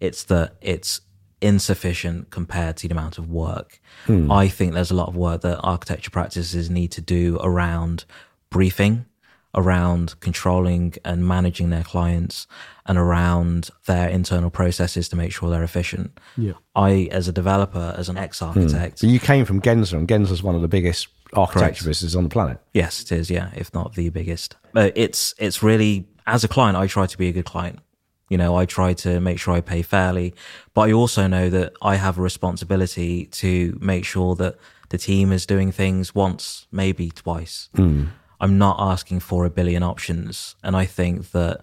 It's 0.00 0.24
that 0.24 0.54
it's 0.60 1.02
insufficient 1.40 2.30
compared 2.30 2.76
to 2.78 2.88
the 2.88 2.94
amount 2.94 3.18
of 3.18 3.30
work. 3.30 3.80
Hmm. 4.06 4.30
I 4.30 4.48
think 4.48 4.74
there's 4.74 4.90
a 4.90 4.94
lot 4.94 5.08
of 5.08 5.16
work 5.16 5.42
that 5.42 5.58
architecture 5.60 6.10
practices 6.10 6.70
need 6.70 6.92
to 6.92 7.00
do 7.00 7.38
around 7.42 8.04
briefing, 8.50 9.06
around 9.54 10.18
controlling 10.20 10.94
and 11.04 11.26
managing 11.26 11.70
their 11.70 11.82
clients, 11.82 12.46
and 12.86 12.98
around 12.98 13.70
their 13.86 14.08
internal 14.08 14.50
processes 14.50 15.08
to 15.08 15.16
make 15.16 15.32
sure 15.32 15.50
they're 15.50 15.62
efficient. 15.62 16.18
Yeah. 16.36 16.52
I, 16.74 17.08
as 17.10 17.28
a 17.28 17.32
developer, 17.32 17.94
as 17.96 18.08
an 18.08 18.16
ex 18.16 18.42
architect. 18.42 19.00
Hmm. 19.00 19.08
you 19.08 19.20
came 19.20 19.44
from 19.44 19.60
Gensler, 19.60 19.98
and 19.98 20.08
Gensler 20.08 20.32
is 20.32 20.42
one 20.42 20.54
of 20.54 20.62
the 20.62 20.68
biggest 20.68 21.08
architecture 21.32 21.84
businesses 21.84 22.16
on 22.16 22.24
the 22.24 22.28
planet. 22.28 22.58
Yes, 22.74 23.02
it 23.02 23.12
is. 23.12 23.30
Yeah, 23.30 23.50
if 23.54 23.72
not 23.72 23.94
the 23.94 24.08
biggest. 24.10 24.56
But 24.72 24.92
it's 24.96 25.34
it's 25.38 25.62
really 25.62 26.06
as 26.26 26.44
a 26.44 26.48
client, 26.48 26.76
I 26.76 26.86
try 26.86 27.06
to 27.06 27.18
be 27.18 27.28
a 27.28 27.32
good 27.32 27.44
client. 27.44 27.80
You 28.28 28.38
know, 28.38 28.56
I 28.56 28.64
try 28.64 28.94
to 28.94 29.20
make 29.20 29.40
sure 29.40 29.54
I 29.54 29.60
pay 29.60 29.82
fairly, 29.82 30.34
but 30.72 30.88
I 30.88 30.92
also 30.92 31.26
know 31.26 31.50
that 31.50 31.72
I 31.82 31.96
have 31.96 32.16
a 32.16 32.22
responsibility 32.22 33.26
to 33.26 33.76
make 33.80 34.04
sure 34.04 34.36
that 34.36 34.56
the 34.90 34.98
team 34.98 35.32
is 35.32 35.46
doing 35.46 35.72
things 35.72 36.14
once, 36.14 36.66
maybe 36.70 37.10
twice. 37.10 37.68
Mm. 37.74 38.08
I'm 38.40 38.56
not 38.56 38.76
asking 38.78 39.20
for 39.20 39.44
a 39.44 39.50
billion 39.50 39.82
options. 39.82 40.54
And 40.62 40.76
I 40.76 40.86
think 40.86 41.32
that 41.32 41.62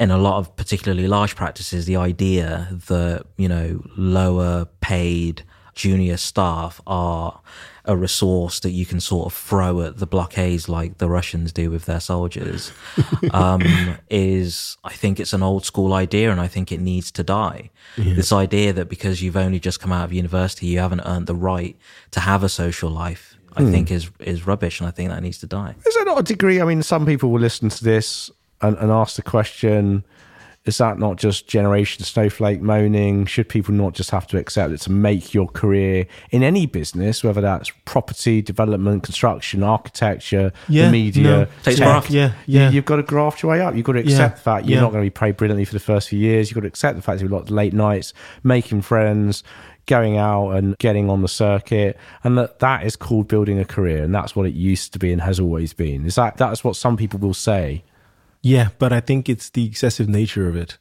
in 0.00 0.10
a 0.10 0.18
lot 0.18 0.38
of 0.38 0.56
particularly 0.56 1.06
large 1.06 1.36
practices, 1.36 1.86
the 1.86 1.96
idea 1.96 2.68
that, 2.88 3.26
you 3.36 3.48
know, 3.48 3.82
lower 3.96 4.66
paid 4.80 5.44
junior 5.74 6.16
staff 6.16 6.80
are 6.86 7.40
a 7.84 7.96
resource 7.96 8.60
that 8.60 8.70
you 8.70 8.86
can 8.86 9.00
sort 9.00 9.26
of 9.26 9.34
throw 9.34 9.80
at 9.80 9.98
the 9.98 10.06
blockades 10.06 10.68
like 10.68 10.98
the 10.98 11.08
Russians 11.08 11.52
do 11.52 11.70
with 11.70 11.84
their 11.84 11.98
soldiers 11.98 12.72
um, 13.32 13.62
is, 14.08 14.76
I 14.84 14.92
think 14.92 15.18
it's 15.18 15.32
an 15.32 15.42
old 15.42 15.64
school 15.64 15.92
idea 15.92 16.30
and 16.30 16.40
I 16.40 16.46
think 16.46 16.70
it 16.70 16.80
needs 16.80 17.10
to 17.12 17.24
die. 17.24 17.70
Yeah. 17.96 18.14
This 18.14 18.32
idea 18.32 18.72
that 18.72 18.88
because 18.88 19.22
you've 19.22 19.36
only 19.36 19.58
just 19.58 19.80
come 19.80 19.90
out 19.90 20.04
of 20.04 20.12
university, 20.12 20.66
you 20.66 20.78
haven't 20.78 21.00
earned 21.00 21.26
the 21.26 21.34
right 21.34 21.76
to 22.12 22.20
have 22.20 22.44
a 22.44 22.48
social 22.48 22.90
life. 22.90 23.36
I 23.54 23.62
hmm. 23.62 23.70
think 23.70 23.90
is 23.90 24.10
is 24.18 24.46
rubbish, 24.46 24.80
and 24.80 24.88
I 24.88 24.92
think 24.92 25.10
that 25.10 25.22
needs 25.22 25.36
to 25.40 25.46
die. 25.46 25.74
Is 25.86 25.94
there 25.94 26.06
not 26.06 26.18
a 26.18 26.22
degree? 26.22 26.62
I 26.62 26.64
mean, 26.64 26.82
some 26.82 27.04
people 27.04 27.30
will 27.30 27.40
listen 27.40 27.68
to 27.68 27.84
this 27.84 28.30
and, 28.62 28.78
and 28.78 28.90
ask 28.90 29.16
the 29.16 29.22
question: 29.22 30.04
is 30.64 30.78
that 30.78 30.98
not 30.98 31.16
just 31.16 31.48
generation 31.48 32.04
snowflake 32.04 32.60
moaning? 32.60 33.26
Should 33.26 33.48
people 33.48 33.74
not 33.74 33.94
just 33.94 34.10
have 34.10 34.28
to 34.28 34.38
accept 34.38 34.72
it 34.72 34.80
to 34.82 34.92
make 34.92 35.34
your 35.34 35.48
career 35.48 36.06
in 36.30 36.44
any 36.44 36.66
business, 36.66 37.24
whether 37.24 37.40
that's 37.40 37.70
property, 37.84 38.40
development, 38.42 39.02
construction, 39.02 39.64
architecture, 39.64 40.52
yeah, 40.68 40.86
the 40.86 40.92
media, 40.92 41.22
no. 41.22 41.46
Tech, 41.64 42.10
yeah, 42.10 42.34
yeah. 42.46 42.68
You, 42.68 42.76
have 42.76 42.84
got 42.84 42.96
to 42.96 43.02
graft 43.02 43.42
your 43.42 43.50
way 43.50 43.60
up. 43.60 43.74
You've 43.74 43.84
got 43.84 43.94
to 43.94 44.00
accept 44.00 44.34
yeah, 44.34 44.36
the 44.36 44.40
fact 44.40 44.66
you're 44.66 44.76
yeah. 44.76 44.82
not 44.82 44.92
going 44.92 45.02
to 45.02 45.06
be 45.06 45.10
paid 45.10 45.36
brilliantly 45.36 45.64
for 45.64 45.74
the 45.74 45.80
first 45.80 46.08
few 46.08 46.18
years. 46.18 46.48
You've 46.48 46.54
got 46.54 46.60
to 46.60 46.68
accept 46.68 46.94
the 46.94 47.02
fact 47.02 47.20
you've 47.20 47.30
got 47.30 47.50
late 47.50 47.72
nights, 47.72 48.14
making 48.44 48.82
friends, 48.82 49.42
going 49.86 50.16
out 50.16 50.50
and 50.50 50.78
getting 50.78 51.10
on 51.10 51.22
the 51.22 51.28
circuit 51.28 51.98
and 52.22 52.38
that 52.38 52.60
that 52.60 52.86
is 52.86 52.94
called 52.94 53.26
building 53.26 53.58
a 53.58 53.64
career 53.64 54.04
and 54.04 54.14
that's 54.14 54.36
what 54.36 54.46
it 54.46 54.54
used 54.54 54.92
to 54.92 54.98
be 55.00 55.12
and 55.12 55.20
has 55.20 55.40
always 55.40 55.72
been 55.72 56.06
is 56.06 56.14
that 56.14 56.36
that's 56.36 56.62
what 56.62 56.76
some 56.76 56.96
people 56.96 57.18
will 57.18 57.34
say 57.34 57.82
yeah, 58.42 58.70
but 58.78 58.92
I 58.92 59.00
think 59.00 59.28
it's 59.28 59.50
the 59.50 59.64
excessive 59.64 60.08
nature 60.08 60.48
of 60.48 60.56
it. 60.56 60.78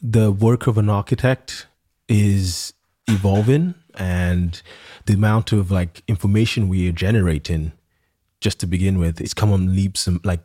The 0.00 0.30
work 0.32 0.66
of 0.66 0.78
an 0.78 0.88
architect 0.88 1.66
is 2.08 2.72
evolving 3.08 3.74
and 3.94 4.62
the 5.06 5.14
amount 5.14 5.52
of 5.52 5.70
like 5.70 6.02
information 6.08 6.68
we 6.68 6.88
are 6.88 6.92
generating 6.92 7.72
just 8.40 8.58
to 8.60 8.66
begin 8.66 8.98
with 8.98 9.20
it's 9.20 9.34
come 9.34 9.52
on 9.52 9.74
leaps 9.74 10.06
and 10.06 10.24
like 10.24 10.40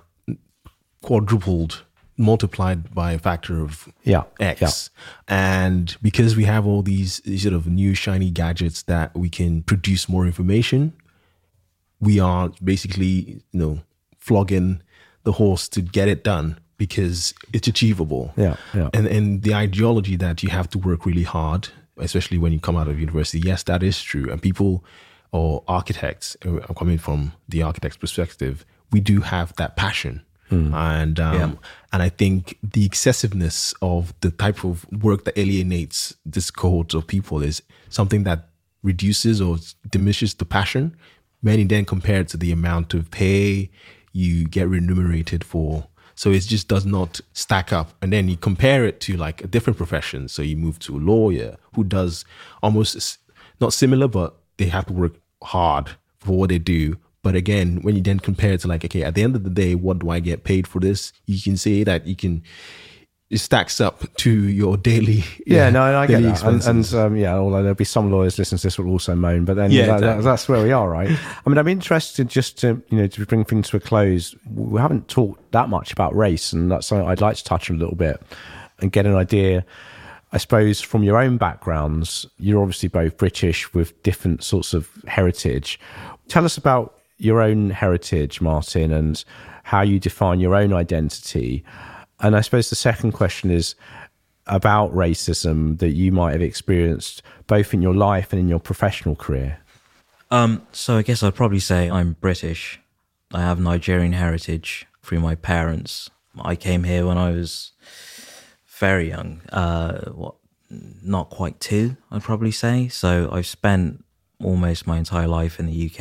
quadrupled 1.01 1.83
multiplied 2.17 2.93
by 2.93 3.11
a 3.11 3.19
factor 3.19 3.61
of 3.61 3.87
yeah, 4.03 4.23
x 4.39 4.89
yeah. 5.29 5.35
and 5.35 5.97
because 6.01 6.35
we 6.35 6.45
have 6.45 6.65
all 6.65 6.81
these, 6.81 7.19
these 7.19 7.43
sort 7.43 7.53
of 7.53 7.67
new 7.67 7.93
shiny 7.93 8.31
gadgets 8.31 8.83
that 8.83 9.15
we 9.15 9.29
can 9.29 9.61
produce 9.63 10.09
more 10.09 10.25
information 10.25 10.93
we 11.99 12.19
are 12.19 12.51
basically 12.63 13.41
you 13.51 13.59
know 13.59 13.79
flogging 14.17 14.81
the 15.27 15.33
horse 15.33 15.67
to 15.67 15.81
get 15.81 16.07
it 16.07 16.23
done 16.23 16.57
because 16.77 17.33
it's 17.51 17.67
achievable. 17.67 18.33
Yeah, 18.37 18.55
yeah. 18.73 18.89
And 18.93 19.05
and 19.07 19.43
the 19.43 19.53
ideology 19.53 20.15
that 20.15 20.41
you 20.41 20.49
have 20.49 20.69
to 20.69 20.77
work 20.79 21.05
really 21.05 21.27
hard, 21.37 21.67
especially 21.97 22.37
when 22.37 22.53
you 22.53 22.61
come 22.61 22.77
out 22.77 22.87
of 22.87 22.97
university, 22.97 23.39
yes, 23.39 23.63
that 23.63 23.83
is 23.83 24.01
true. 24.01 24.31
And 24.31 24.41
people 24.41 24.85
or 25.33 25.63
architects, 25.67 26.37
uh, 26.45 26.59
I'm 26.67 26.75
coming 26.75 26.97
from 26.97 27.33
the 27.49 27.61
architect's 27.61 27.97
perspective, 27.97 28.65
we 28.93 29.01
do 29.01 29.19
have 29.19 29.53
that 29.57 29.75
passion. 29.75 30.23
Mm. 30.49 30.73
And 30.73 31.19
um, 31.19 31.35
yeah. 31.35 31.51
and 31.91 32.01
I 32.01 32.07
think 32.07 32.57
the 32.63 32.85
excessiveness 32.85 33.73
of 33.81 34.13
the 34.21 34.31
type 34.31 34.63
of 34.63 34.85
work 35.03 35.25
that 35.25 35.37
alienates 35.37 36.15
this 36.25 36.49
cohort 36.49 36.93
of 36.93 37.05
people 37.05 37.43
is 37.43 37.61
something 37.89 38.23
that 38.23 38.47
reduces 38.81 39.41
or 39.41 39.57
diminishes 39.89 40.35
the 40.35 40.45
passion. 40.45 40.95
Many 41.43 41.65
then 41.65 41.83
compared 41.83 42.29
to 42.29 42.37
the 42.37 42.53
amount 42.53 42.93
of 42.93 43.11
pay 43.11 43.69
you 44.17 44.47
get 44.47 44.67
remunerated 44.67 45.43
for. 45.43 45.87
So 46.15 46.31
it 46.31 46.39
just 46.39 46.67
does 46.67 46.85
not 46.85 47.21
stack 47.33 47.71
up. 47.71 47.93
And 48.01 48.11
then 48.11 48.27
you 48.27 48.35
compare 48.35 48.83
it 48.83 48.99
to 49.01 49.15
like 49.15 49.43
a 49.43 49.47
different 49.47 49.77
profession. 49.77 50.27
So 50.27 50.41
you 50.41 50.57
move 50.57 50.79
to 50.79 50.97
a 50.97 51.05
lawyer 51.13 51.57
who 51.75 51.83
does 51.83 52.25
almost 52.63 53.19
not 53.61 53.73
similar, 53.73 54.07
but 54.07 54.35
they 54.57 54.65
have 54.65 54.87
to 54.87 54.93
work 54.93 55.13
hard 55.43 55.91
for 56.17 56.35
what 56.35 56.49
they 56.49 56.57
do. 56.57 56.97
But 57.21 57.35
again, 57.35 57.83
when 57.83 57.95
you 57.95 58.01
then 58.01 58.19
compare 58.19 58.53
it 58.53 58.61
to 58.61 58.67
like, 58.67 58.83
okay, 58.85 59.03
at 59.03 59.13
the 59.13 59.21
end 59.21 59.35
of 59.35 59.43
the 59.43 59.51
day, 59.51 59.75
what 59.75 59.99
do 59.99 60.09
I 60.09 60.19
get 60.19 60.43
paid 60.43 60.65
for 60.65 60.79
this? 60.79 61.13
You 61.27 61.39
can 61.39 61.55
say 61.55 61.83
that 61.83 62.07
you 62.07 62.15
can 62.15 62.41
it 63.29 63.39
stacks 63.39 63.81
up 63.81 64.15
to 64.15 64.31
your 64.31 64.77
daily. 64.77 65.23
Yeah, 65.45 65.65
yeah 65.65 65.69
no, 65.69 65.83
I 65.83 66.07
get 66.07 66.23
that. 66.23 66.43
And, 66.43 66.65
and 66.65 66.93
um, 66.93 67.15
yeah, 67.17 67.35
although 67.35 67.61
there'll 67.61 67.75
be 67.75 67.83
some 67.83 68.09
lawyers 68.09 68.39
listening 68.39 68.59
to 68.59 68.67
this 68.67 68.77
will 68.77 68.89
also 68.89 69.15
moan, 69.15 69.43
but 69.43 69.55
then 69.55 69.69
yeah, 69.69 69.87
that, 69.87 69.95
exactly. 69.95 70.07
that, 70.07 70.23
that's 70.23 70.47
where 70.47 70.63
we 70.63 70.71
are, 70.71 70.89
right? 70.89 71.09
I 71.45 71.49
mean, 71.49 71.57
I'm 71.57 71.67
interested 71.67 72.29
just 72.29 72.57
to 72.59 72.81
you 72.89 72.97
know 72.97 73.07
to 73.07 73.25
bring 73.25 73.43
things 73.43 73.69
to 73.69 73.77
a 73.77 73.79
close. 73.81 74.33
We 74.53 74.79
haven't 74.79 75.09
talked 75.09 75.51
that 75.51 75.67
much 75.67 75.91
about 75.91 76.15
race, 76.15 76.53
and 76.53 76.71
that's 76.71 76.87
something 76.87 77.07
I'd 77.07 77.19
like 77.19 77.35
to 77.37 77.43
touch 77.43 77.69
on 77.69 77.75
a 77.75 77.79
little 77.79 77.95
bit 77.95 78.21
and 78.79 78.91
get 78.91 79.05
an 79.05 79.15
idea. 79.15 79.65
I 80.31 80.37
suppose 80.37 80.81
from 80.81 81.03
your 81.03 81.17
own 81.17 81.37
backgrounds, 81.37 82.25
you're 82.37 82.61
obviously 82.61 82.89
both 82.89 83.17
British 83.17 83.73
with 83.73 84.01
different 84.03 84.43
sorts 84.43 84.73
of 84.73 84.89
heritage. 85.07 85.79
Tell 86.27 86.43
us 86.45 86.57
about 86.57 86.97
your 87.17 87.41
own 87.41 87.69
heritage, 87.71 88.41
Martin, 88.41 88.91
and 88.91 89.23
how 89.63 89.81
you 89.81 89.99
define 89.99 90.39
your 90.39 90.55
own 90.55 90.73
identity 90.73 91.63
and 92.19 92.35
I 92.35 92.41
suppose 92.41 92.69
the 92.69 92.75
second 92.75 93.11
question 93.11 93.51
is 93.51 93.75
about 94.47 94.93
racism 94.93 95.77
that 95.79 95.89
you 95.89 96.11
might 96.11 96.31
have 96.31 96.41
experienced 96.41 97.21
both 97.47 97.73
in 97.73 97.81
your 97.81 97.93
life 97.93 98.31
and 98.31 98.39
in 98.39 98.47
your 98.47 98.59
professional 98.59 99.15
career. 99.15 99.59
Um, 100.31 100.65
so 100.71 100.97
I 100.97 101.01
guess 101.01 101.23
I'd 101.23 101.35
probably 101.35 101.59
say 101.59 101.89
I'm 101.89 102.13
British. 102.19 102.79
I 103.33 103.41
have 103.41 103.59
Nigerian 103.59 104.13
heritage 104.13 104.85
through 105.03 105.19
my 105.19 105.35
parents. 105.35 106.09
I 106.39 106.55
came 106.55 106.83
here 106.83 107.05
when 107.05 107.17
I 107.17 107.31
was 107.31 107.71
very 108.67 109.09
young, 109.09 109.41
uh, 109.49 110.11
what, 110.11 110.35
not 110.69 111.29
quite 111.29 111.59
two, 111.59 111.97
I'd 112.11 112.23
probably 112.23 112.51
say. 112.51 112.87
So 112.89 113.29
I've 113.31 113.47
spent 113.47 114.03
almost 114.43 114.85
my 114.85 114.97
entire 114.97 115.27
life 115.27 115.59
in 115.59 115.65
the 115.65 115.91
UK, 115.91 115.99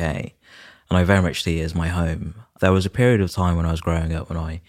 and 0.89 0.97
I 0.97 1.03
very 1.03 1.21
much 1.21 1.43
see 1.43 1.59
it 1.59 1.63
as 1.63 1.75
my 1.75 1.87
home. 1.87 2.35
There 2.59 2.71
was 2.71 2.85
a 2.85 2.89
period 2.89 3.21
of 3.21 3.31
time 3.31 3.55
when 3.55 3.65
I 3.65 3.71
was 3.71 3.81
growing 3.81 4.13
up 4.13 4.29
when 4.29 4.37
I 4.37 4.61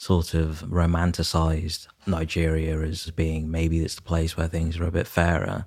sort 0.00 0.32
of 0.32 0.64
romanticized 0.66 1.86
Nigeria 2.06 2.80
as 2.80 3.10
being 3.10 3.50
maybe 3.50 3.80
it's 3.80 3.96
the 3.96 4.00
place 4.00 4.34
where 4.34 4.48
things 4.48 4.80
are 4.80 4.86
a 4.86 4.90
bit 4.90 5.06
fairer. 5.06 5.66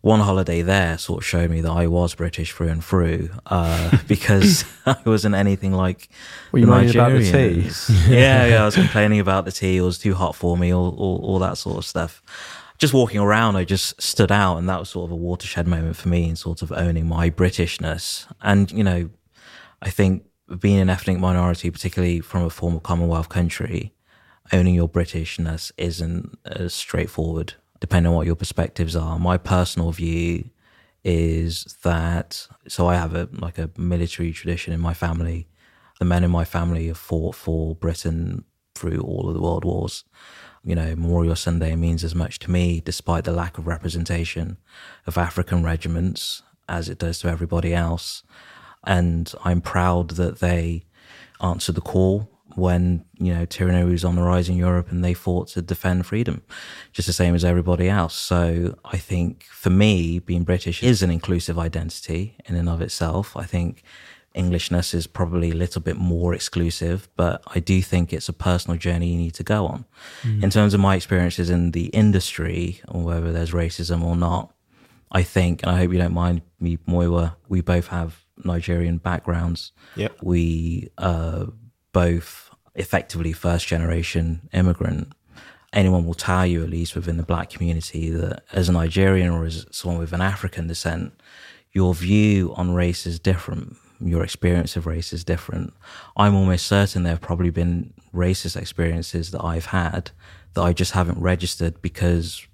One 0.00 0.20
holiday 0.20 0.62
there 0.62 0.96
sort 0.96 1.18
of 1.18 1.26
showed 1.26 1.50
me 1.50 1.60
that 1.60 1.70
I 1.70 1.86
was 1.86 2.14
British 2.14 2.54
through 2.54 2.68
and 2.68 2.82
through 2.82 3.28
uh, 3.44 3.98
because 4.08 4.64
I 4.86 4.96
wasn't 5.04 5.34
anything 5.34 5.74
like 5.74 6.08
Were 6.50 6.60
you 6.60 6.66
Nigerians. 6.66 6.94
About 6.94 7.12
the 7.12 8.04
tea? 8.08 8.14
yeah, 8.14 8.46
yeah, 8.46 8.62
I 8.62 8.64
was 8.64 8.74
complaining 8.84 9.20
about 9.20 9.44
the 9.44 9.52
tea. 9.52 9.76
It 9.76 9.82
was 9.82 9.98
too 9.98 10.14
hot 10.14 10.34
for 10.34 10.56
me, 10.56 10.72
all, 10.72 10.96
all, 10.96 11.18
all 11.22 11.38
that 11.40 11.58
sort 11.58 11.76
of 11.76 11.84
stuff 11.84 12.22
just 12.78 12.92
walking 12.92 13.20
around, 13.20 13.56
I 13.56 13.64
just 13.64 14.00
stood 14.02 14.30
out, 14.30 14.58
and 14.58 14.68
that 14.68 14.78
was 14.78 14.90
sort 14.90 15.08
of 15.08 15.12
a 15.12 15.16
watershed 15.16 15.66
moment 15.66 15.96
for 15.96 16.10
me 16.10 16.28
in 16.28 16.36
sort 16.36 16.60
of 16.60 16.70
owning 16.72 17.06
my 17.06 17.30
Britishness. 17.30 18.30
And 18.42 18.70
you 18.70 18.84
know, 18.84 19.08
I 19.80 19.88
think 19.88 20.26
being 20.60 20.78
an 20.78 20.90
ethnic 20.90 21.18
minority, 21.18 21.70
particularly 21.70 22.20
from 22.20 22.44
a 22.44 22.50
former 22.50 22.80
Commonwealth 22.80 23.28
country, 23.28 23.92
owning 24.52 24.74
your 24.74 24.88
Britishness 24.88 25.72
isn't 25.76 26.38
as 26.44 26.72
straightforward, 26.72 27.54
depending 27.80 28.10
on 28.10 28.16
what 28.16 28.26
your 28.26 28.36
perspectives 28.36 28.94
are. 28.94 29.18
My 29.18 29.38
personal 29.38 29.92
view 29.92 30.50
is 31.04 31.76
that 31.84 32.48
so 32.66 32.88
I 32.88 32.96
have 32.96 33.14
a 33.14 33.28
like 33.32 33.58
a 33.58 33.70
military 33.76 34.32
tradition 34.32 34.72
in 34.72 34.80
my 34.80 34.94
family. 34.94 35.48
The 35.98 36.04
men 36.04 36.24
in 36.24 36.30
my 36.30 36.44
family 36.44 36.88
have 36.88 36.98
fought 36.98 37.34
for 37.34 37.74
Britain 37.74 38.44
through 38.74 39.00
all 39.00 39.28
of 39.28 39.34
the 39.34 39.40
world 39.40 39.64
wars. 39.64 40.04
You 40.64 40.74
know, 40.74 40.96
Memorial 40.96 41.36
Sunday 41.36 41.74
means 41.76 42.02
as 42.02 42.14
much 42.14 42.40
to 42.40 42.50
me, 42.50 42.82
despite 42.84 43.24
the 43.24 43.32
lack 43.32 43.56
of 43.56 43.66
representation 43.66 44.58
of 45.06 45.16
African 45.16 45.62
regiments 45.62 46.42
as 46.68 46.88
it 46.88 46.98
does 46.98 47.20
to 47.20 47.28
everybody 47.28 47.72
else 47.72 48.24
and 48.86 49.32
I'm 49.44 49.60
proud 49.60 50.10
that 50.10 50.40
they 50.40 50.84
answered 51.40 51.74
the 51.74 51.80
call 51.80 52.30
when 52.54 53.04
you 53.18 53.34
know 53.34 53.44
tyranny 53.44 53.84
was 53.84 54.04
on 54.04 54.16
the 54.16 54.22
rise 54.22 54.48
in 54.48 54.56
Europe 54.56 54.90
and 54.90 55.04
they 55.04 55.12
fought 55.12 55.48
to 55.48 55.62
defend 55.62 56.06
freedom, 56.06 56.42
just 56.92 57.06
the 57.06 57.12
same 57.12 57.34
as 57.34 57.44
everybody 57.44 57.88
else. 57.88 58.14
So 58.14 58.76
I 58.84 58.96
think 58.96 59.44
for 59.44 59.70
me, 59.70 60.18
being 60.18 60.44
British 60.44 60.82
is 60.82 61.02
an 61.02 61.10
inclusive 61.10 61.58
identity 61.58 62.36
in 62.46 62.54
and 62.56 62.68
of 62.68 62.80
itself. 62.80 63.36
I 63.36 63.44
think 63.44 63.82
Englishness 64.34 64.92
is 64.94 65.06
probably 65.06 65.50
a 65.50 65.54
little 65.54 65.80
bit 65.80 65.96
more 65.96 66.34
exclusive, 66.34 67.08
but 67.16 67.42
I 67.54 67.58
do 67.58 67.80
think 67.80 68.12
it's 68.12 68.28
a 68.28 68.34
personal 68.34 68.78
journey 68.78 69.08
you 69.08 69.18
need 69.18 69.34
to 69.34 69.42
go 69.42 69.66
on. 69.66 69.86
Mm. 70.22 70.42
In 70.44 70.50
terms 70.50 70.74
of 70.74 70.80
my 70.80 70.94
experiences 70.94 71.48
in 71.48 71.70
the 71.70 71.86
industry, 71.86 72.82
or 72.88 73.02
whether 73.02 73.32
there's 73.32 73.52
racism 73.52 74.02
or 74.02 74.14
not, 74.14 74.52
I 75.10 75.22
think, 75.22 75.62
and 75.62 75.70
I 75.70 75.78
hope 75.78 75.92
you 75.92 75.98
don't 75.98 76.12
mind 76.12 76.42
me, 76.60 76.76
Muyiwa, 76.86 77.34
we 77.48 77.62
both 77.62 77.88
have 77.88 78.25
Nigerian 78.44 78.98
backgrounds. 78.98 79.72
Yep. 79.96 80.18
We 80.22 80.90
are 80.98 81.46
both 81.92 82.50
effectively 82.74 83.32
first 83.32 83.66
generation 83.66 84.48
immigrant. 84.52 85.12
Anyone 85.72 86.06
will 86.06 86.14
tell 86.14 86.46
you, 86.46 86.62
at 86.62 86.70
least 86.70 86.94
within 86.94 87.16
the 87.16 87.22
black 87.22 87.50
community, 87.50 88.10
that 88.10 88.44
as 88.52 88.68
a 88.68 88.72
Nigerian 88.72 89.30
or 89.30 89.44
as 89.44 89.66
someone 89.70 89.98
with 89.98 90.12
an 90.12 90.20
African 90.20 90.66
descent, 90.66 91.12
your 91.72 91.94
view 91.94 92.54
on 92.56 92.74
race 92.74 93.06
is 93.06 93.18
different. 93.18 93.76
Your 94.00 94.22
experience 94.22 94.76
of 94.76 94.86
race 94.86 95.12
is 95.12 95.24
different. 95.24 95.72
I'm 96.16 96.34
almost 96.34 96.66
certain 96.66 97.02
there 97.02 97.12
have 97.12 97.20
probably 97.20 97.50
been 97.50 97.92
racist 98.14 98.56
experiences 98.56 99.30
that 99.30 99.42
I've 99.42 99.66
had 99.66 100.10
that 100.54 100.62
I 100.62 100.72
just 100.72 100.92
haven't 100.92 101.20
registered 101.20 101.82
because 101.82 102.46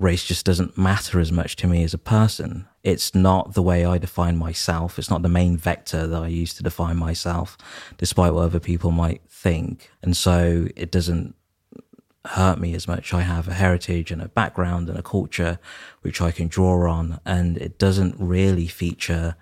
race 0.00 0.24
just 0.24 0.46
doesn't 0.46 0.78
matter 0.78 1.20
as 1.20 1.30
much 1.30 1.56
to 1.56 1.66
me 1.66 1.84
as 1.84 1.92
a 1.92 1.98
person. 1.98 2.66
It's 2.82 3.14
not 3.14 3.52
the 3.52 3.62
way 3.62 3.84
I 3.84 3.98
define 3.98 4.38
myself. 4.38 4.98
It's 4.98 5.10
not 5.10 5.22
the 5.22 5.28
main 5.28 5.58
vector 5.58 6.06
that 6.06 6.22
I 6.22 6.28
use 6.28 6.54
to 6.54 6.62
define 6.62 6.96
myself, 6.96 7.58
despite 7.98 8.32
what 8.32 8.44
other 8.44 8.60
people 8.60 8.90
might 8.90 9.20
think. 9.28 9.90
And 10.02 10.16
so 10.16 10.68
it 10.74 10.90
doesn't 10.90 11.34
hurt 12.24 12.58
me 12.58 12.74
as 12.74 12.88
much. 12.88 13.12
I 13.12 13.20
have 13.20 13.46
a 13.46 13.54
heritage 13.54 14.10
and 14.10 14.22
a 14.22 14.28
background 14.28 14.88
and 14.88 14.98
a 14.98 15.02
culture 15.02 15.58
which 16.00 16.22
I 16.22 16.30
can 16.30 16.48
draw 16.48 16.90
on, 16.90 17.20
and 17.26 17.58
it 17.58 17.78
doesn't 17.78 18.16
really 18.18 18.68
feature 18.68 19.36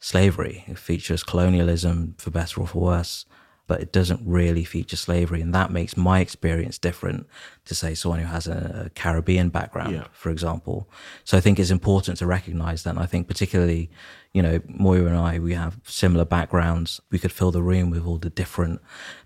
slavery. 0.00 0.64
It 0.66 0.78
features 0.78 1.22
colonialism 1.22 2.16
for 2.18 2.30
better 2.30 2.60
or 2.60 2.66
for 2.66 2.80
worse 2.80 3.26
but 3.70 3.80
it 3.80 3.92
doesn't 3.92 4.20
really 4.26 4.64
feature 4.64 4.96
slavery. 4.96 5.40
And 5.40 5.54
that 5.54 5.70
makes 5.70 5.96
my 5.96 6.18
experience 6.18 6.76
different 6.76 7.28
to, 7.66 7.72
say, 7.72 7.94
someone 7.94 8.18
who 8.18 8.26
has 8.26 8.48
a 8.48 8.90
Caribbean 8.96 9.48
background, 9.48 9.92
yeah. 9.92 10.06
for 10.10 10.30
example. 10.30 10.90
So 11.22 11.38
I 11.38 11.40
think 11.40 11.60
it's 11.60 11.70
important 11.70 12.18
to 12.18 12.26
recognize 12.26 12.82
that. 12.82 12.90
And 12.90 12.98
I 12.98 13.06
think, 13.06 13.28
particularly, 13.28 13.88
you 14.32 14.42
know, 14.42 14.58
Muyiwa 14.58 15.06
and 15.06 15.16
I, 15.16 15.38
we 15.38 15.54
have 15.54 15.78
similar 15.84 16.24
backgrounds. 16.24 17.00
We 17.12 17.20
could 17.20 17.30
fill 17.30 17.52
the 17.52 17.62
room 17.62 17.90
with 17.90 18.04
all 18.04 18.18
the 18.18 18.28
different 18.28 18.80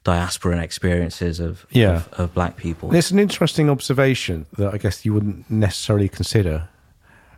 diasporan 0.05 0.63
experiences 0.63 1.41
of, 1.41 1.65
yeah. 1.71 1.95
of, 1.95 2.13
of 2.13 2.35
black 2.35 2.59
people. 2.59 2.95
It's 2.95 3.11
an 3.11 3.19
interesting 3.19 3.71
observation 3.71 4.45
that 4.59 4.75
I 4.75 4.77
guess 4.77 5.07
you 5.07 5.15
wouldn't 5.15 5.51
necessarily 5.51 6.11
consider. 6.11 6.69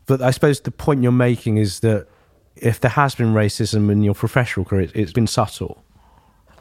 But 0.06 0.22
I 0.22 0.32
suppose 0.32 0.60
the 0.60 0.72
point 0.72 1.04
you're 1.04 1.12
making 1.12 1.58
is 1.58 1.78
that 1.80 2.08
if 2.56 2.80
there 2.80 2.90
has 2.90 3.14
been 3.14 3.32
racism 3.32 3.92
in 3.92 4.02
your 4.02 4.14
professional 4.14 4.66
career, 4.66 4.90
it's 4.92 5.12
been 5.12 5.28
subtle 5.28 5.84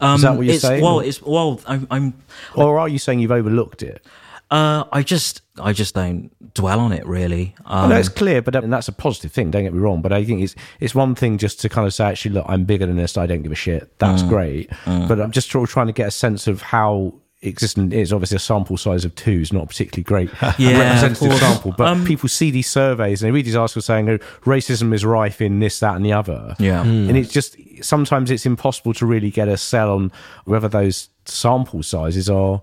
um, 0.06 0.16
Is 0.16 0.22
that 0.22 0.36
what 0.36 0.46
you're 0.46 0.56
saying? 0.56 0.84
Well, 0.84 1.00
it's 1.00 1.22
well. 1.22 1.60
I'm, 1.66 1.88
I'm. 1.90 2.14
Or 2.56 2.80
are 2.80 2.90
you 2.90 3.00
saying 3.00 3.20
you've 3.20 3.32
overlooked 3.32 3.84
it? 3.84 4.06
Uh, 4.52 4.84
I 4.92 5.02
just, 5.02 5.42
I 5.60 5.74
just 5.74 5.96
don't 5.96 6.30
dwell 6.54 6.80
on 6.80 6.92
it 6.92 7.06
really. 7.08 7.56
Um, 7.66 7.90
no, 7.90 7.98
it's 7.98 8.10
clear, 8.10 8.44
but 8.44 8.56
and 8.56 8.72
that's 8.72 8.88
a 8.88 8.92
positive 8.92 9.32
thing. 9.32 9.50
Don't 9.50 9.64
get 9.64 9.74
me 9.74 9.80
wrong, 9.80 10.02
but 10.02 10.14
I 10.14 10.24
think 10.24 10.42
it's 10.42 10.56
it's 10.80 10.94
one 10.94 11.16
thing 11.16 11.38
just 11.40 11.60
to 11.62 11.70
kind 11.70 11.88
of 11.88 11.94
say, 11.94 12.06
actually, 12.06 12.36
look, 12.36 12.46
I'm 12.48 12.64
bigger 12.64 12.86
than 12.86 12.96
this. 12.96 13.18
I 13.18 13.26
don't 13.26 13.42
give 13.42 13.52
a 13.52 13.56
shit. 13.56 13.98
That's 13.98 14.22
mm, 14.22 14.30
great, 14.30 14.70
mm. 14.86 15.08
but 15.08 15.20
I'm 15.20 15.32
just 15.32 15.50
trying 15.50 15.88
to 15.88 15.94
get 15.94 16.08
a 16.08 16.12
sense 16.12 16.48
of 16.48 16.62
how 16.62 17.16
existent 17.46 17.94
is. 17.94 18.12
Obviously, 18.12 18.38
a 18.38 18.40
sample 18.40 18.78
size 18.78 19.06
of 19.06 19.14
two 19.16 19.40
is 19.40 19.54
not 19.54 19.64
a 19.64 19.68
particularly 19.68 20.04
great 20.04 20.30
yeah, 20.60 20.80
representative 21.02 21.38
sample, 21.38 21.74
but 21.78 21.88
um, 21.88 22.06
people 22.06 22.30
see 22.30 22.52
these 22.52 22.68
surveys 22.68 23.22
and 23.22 23.28
they 23.28 23.32
read 23.32 23.46
these 23.46 23.56
articles 23.56 23.86
saying 23.86 24.10
oh, 24.10 24.18
racism 24.44 24.94
is 24.94 25.06
rife 25.06 25.42
in 25.42 25.60
this, 25.60 25.80
that, 25.80 25.96
and 25.96 26.06
the 26.06 26.14
other. 26.14 26.56
Yeah, 26.60 26.84
mm. 26.84 27.10
and 27.10 27.18
it's 27.18 27.32
just 27.32 27.58
sometimes 27.82 28.32
it's 28.32 28.46
impossible 28.46 28.94
to 28.96 29.06
really 29.06 29.32
get 29.32 29.48
a 29.48 29.58
sell 29.58 29.92
on 29.92 30.12
whether 30.46 30.68
those 30.68 31.10
sample 31.26 31.84
sizes 31.84 32.30
are 32.30 32.62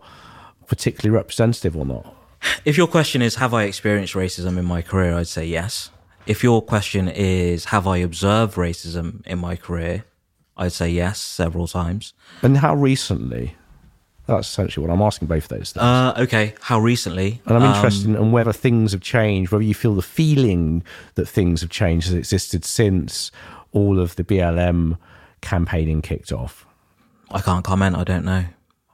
particularly 0.67 1.15
representative 1.15 1.77
or 1.77 1.87
not. 1.87 2.17
If 2.65 2.77
your 2.77 2.89
question 2.89 3.23
is, 3.23 3.37
have 3.37 3.55
I 3.55 3.65
experienced 3.65 4.15
racism 4.15 4.59
in 4.59 4.65
my 4.65 4.83
career? 4.83 5.15
I'd 5.15 5.29
say 5.29 5.47
yes. 5.47 5.91
If 6.27 6.43
your 6.43 6.61
question 6.61 7.09
is, 7.09 7.67
have 7.67 7.87
I 7.87 7.99
observed 7.99 8.57
racism 8.57 9.25
in 9.27 9.39
my 9.39 9.55
career? 9.55 10.05
I'd 10.57 10.73
say 10.73 10.89
yes, 10.91 11.21
several 11.21 11.67
times. 11.67 12.15
And 12.43 12.59
how 12.59 12.75
recently? 12.75 13.55
That's 14.27 14.49
essentially 14.49 14.87
what 14.87 14.93
I'm 14.93 15.03
asking 15.03 15.29
both 15.29 15.45
of 15.45 15.49
those 15.49 15.73
things. 15.73 15.83
Uh, 15.83 16.15
okay, 16.19 16.55
how 16.61 16.79
recently? 16.79 17.41
And 17.47 17.57
I'm 17.57 17.75
interested 17.75 18.09
um, 18.11 18.17
in 18.17 18.33
whether 18.33 18.53
things 18.53 18.93
have 18.93 19.01
changed, 19.01 19.51
whether 19.51 19.65
you 19.65 19.75
feel 19.75 19.95
the 19.95 20.03
feeling 20.03 20.85
that 21.17 21.27
things 21.27 21.61
have 21.61 21.71
changed 21.71 22.07
has 22.07 22.15
existed 22.15 22.65
since 22.65 23.31
all 23.73 23.99
of 23.99 24.17
the 24.17 24.25
BLM 24.25 24.97
campaigning 25.41 26.03
kicked 26.03 26.31
off. 26.31 26.67
I 27.31 27.41
can't 27.41 27.65
comment. 27.65 27.97
I 27.97 28.05
don't 28.05 28.25
know. 28.25 28.45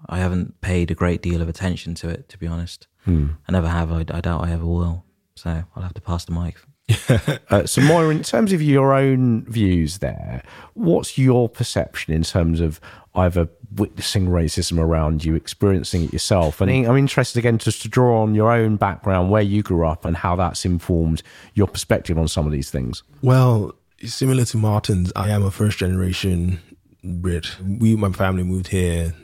I 0.09 0.19
haven't 0.19 0.61
paid 0.61 0.91
a 0.91 0.95
great 0.95 1.21
deal 1.23 1.43
of 1.43 1.49
attention 1.49 1.95
to 1.97 2.09
it, 2.09 2.29
to 2.31 2.39
be 2.39 2.47
honest. 2.47 2.87
Hmm. 3.05 3.29
I 3.49 3.53
never 3.53 3.69
have. 3.69 3.93
I, 3.93 4.01
I 4.09 4.21
doubt 4.21 4.45
I 4.45 4.53
ever 4.53 4.65
will. 4.65 5.05
So 5.35 5.65
I'll 5.77 5.83
have 5.83 5.95
to 5.95 6.01
pass 6.01 6.25
the 6.25 6.33
mic. 6.33 6.57
uh, 7.51 7.67
so, 7.67 7.83
Muyiwa, 7.83 8.13
in 8.13 8.23
terms 8.23 8.53
of 8.53 8.63
your 8.63 8.95
own 8.95 9.45
views 9.45 9.99
there, 9.99 10.43
what's 10.75 11.19
your 11.19 11.49
perception 11.49 12.15
in 12.15 12.23
terms 12.23 12.61
of 12.61 12.81
either 13.15 13.49
witnessing 13.75 14.29
racism 14.29 14.79
around 14.79 15.25
you, 15.25 15.35
experiencing 15.35 16.05
it 16.05 16.13
yourself? 16.13 16.61
And 16.61 16.71
I'm 16.71 16.97
interested 16.97 17.39
again 17.39 17.59
just 17.59 17.83
to 17.83 17.89
draw 17.89 18.23
on 18.23 18.35
your 18.35 18.51
own 18.51 18.77
background, 18.77 19.31
where 19.31 19.43
you 19.43 19.63
grew 19.63 19.87
up, 19.87 20.05
and 20.05 20.17
how 20.17 20.37
that's 20.37 20.65
informed 20.65 21.23
your 21.55 21.67
perspective 21.67 22.17
on 22.17 22.27
some 22.27 22.47
of 22.47 22.53
these 22.53 22.71
things. 22.71 23.03
Well, 23.21 23.75
similar 24.05 24.47
to 24.47 24.57
Martin's, 24.57 25.13
I 25.15 25.29
am 25.29 25.45
a 25.45 25.51
first 25.51 25.79
generation 25.79 26.61
Brit. 27.05 27.57
We, 27.63 27.97
my 27.97 28.11
family, 28.13 28.43
moved 28.43 28.69
here 28.69 29.15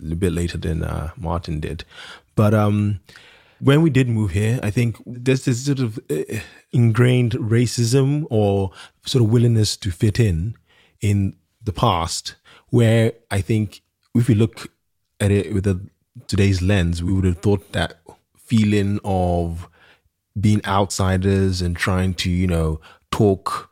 a 0.00 0.14
bit 0.14 0.32
later 0.32 0.58
than 0.58 0.82
uh, 0.82 1.10
Martin 1.16 1.60
did, 1.60 1.84
but 2.34 2.54
um, 2.54 3.00
when 3.62 3.80
we 3.80 3.90
did 3.90 4.08
move 4.08 4.32
here, 4.32 4.58
I 4.60 4.70
think 4.70 4.96
there's 5.06 5.44
this 5.44 5.64
sort 5.64 5.78
of 5.78 6.00
uh, 6.10 6.40
ingrained 6.72 7.32
racism 7.34 8.26
or 8.28 8.72
sort 9.06 9.22
of 9.22 9.30
willingness 9.30 9.76
to 9.76 9.92
fit 9.92 10.18
in 10.18 10.56
in 11.00 11.36
the 11.62 11.72
past, 11.72 12.34
where 12.70 13.12
I 13.30 13.40
think 13.40 13.82
if 14.16 14.26
we 14.26 14.34
look 14.34 14.66
at 15.20 15.30
it 15.30 15.54
with 15.54 15.64
a, 15.68 15.80
today's 16.26 16.60
lens, 16.60 17.04
we 17.04 17.12
would 17.12 17.24
have 17.24 17.38
thought 17.38 17.70
that 17.70 18.00
feeling 18.36 18.98
of 19.04 19.68
being 20.40 20.64
outsiders 20.66 21.62
and 21.62 21.76
trying 21.76 22.14
to, 22.14 22.30
you 22.30 22.48
know, 22.48 22.80
talk 23.12 23.70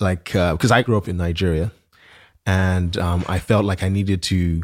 like, 0.00 0.32
because 0.32 0.70
uh, 0.70 0.76
I 0.76 0.82
grew 0.82 0.96
up 0.96 1.08
in 1.08 1.18
Nigeria 1.18 1.72
and 2.46 2.96
um, 2.96 3.22
I 3.28 3.38
felt 3.38 3.66
like 3.66 3.82
I 3.82 3.90
needed 3.90 4.22
to 4.24 4.62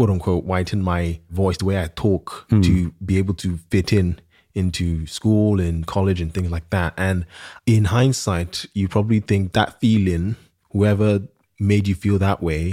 quote 0.00 0.08
unquote 0.08 0.44
whiten 0.44 0.80
my 0.80 1.20
voice, 1.28 1.58
the 1.58 1.66
way 1.66 1.78
I 1.78 1.88
talk 1.94 2.46
mm. 2.48 2.64
to 2.64 2.90
be 3.04 3.18
able 3.18 3.34
to 3.34 3.58
fit 3.70 3.92
in 3.92 4.18
into 4.54 5.06
school 5.06 5.60
and 5.60 5.86
college 5.86 6.22
and 6.22 6.32
things 6.32 6.50
like 6.50 6.70
that. 6.70 6.94
And 6.96 7.26
in 7.66 7.84
hindsight, 7.84 8.64
you 8.72 8.88
probably 8.88 9.20
think 9.20 9.52
that 9.52 9.78
feeling, 9.78 10.36
whoever 10.72 11.20
made 11.58 11.86
you 11.86 11.94
feel 11.94 12.18
that 12.18 12.42
way, 12.42 12.72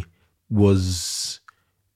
was 0.49 1.41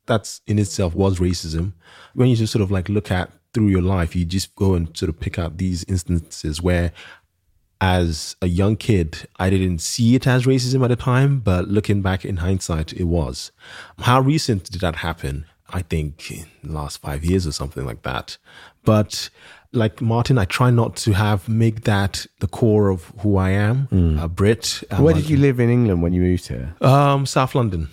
that's 0.05 0.41
in 0.47 0.59
itself 0.59 0.95
was 0.95 1.19
racism. 1.19 1.71
When 2.13 2.27
you 2.27 2.35
just 2.35 2.51
sort 2.51 2.61
of 2.61 2.69
like 2.69 2.89
look 2.89 3.09
at 3.09 3.31
through 3.53 3.67
your 3.67 3.81
life, 3.81 4.17
you 4.17 4.25
just 4.25 4.53
go 4.55 4.73
and 4.73 4.97
sort 4.97 5.07
of 5.07 5.17
pick 5.17 5.39
out 5.39 5.57
these 5.57 5.85
instances 5.85 6.61
where 6.61 6.91
as 7.81 8.35
a 8.41 8.47
young 8.47 8.75
kid, 8.77 9.27
I 9.39 9.49
didn't 9.49 9.79
see 9.79 10.13
it 10.13 10.27
as 10.27 10.45
racism 10.45 10.83
at 10.83 10.89
the 10.89 10.95
time, 10.95 11.39
but 11.39 11.67
looking 11.67 12.03
back 12.03 12.23
in 12.23 12.37
hindsight, 12.37 12.93
it 12.93 13.05
was. 13.05 13.51
How 13.99 14.21
recent 14.21 14.69
did 14.71 14.81
that 14.81 14.97
happen? 14.97 15.45
I 15.73 15.81
think 15.81 16.31
in 16.31 16.45
the 16.63 16.73
last 16.73 17.01
five 17.01 17.25
years 17.25 17.47
or 17.47 17.51
something 17.51 17.85
like 17.85 18.03
that. 18.03 18.37
But 18.83 19.29
like 19.71 19.99
Martin, 20.01 20.37
I 20.37 20.45
try 20.45 20.69
not 20.69 20.95
to 20.97 21.13
have 21.13 21.49
make 21.49 21.85
that 21.85 22.27
the 22.39 22.47
core 22.47 22.89
of 22.89 23.11
who 23.19 23.37
I 23.37 23.51
am, 23.51 23.87
mm. 23.87 24.21
a 24.21 24.27
Brit. 24.27 24.83
Where 24.97 25.13
did 25.13 25.29
you 25.29 25.37
live 25.37 25.59
in 25.59 25.69
England 25.69 26.03
when 26.03 26.13
you 26.13 26.21
moved 26.21 26.47
here? 26.47 26.75
Um, 26.81 27.25
South 27.25 27.55
London. 27.55 27.87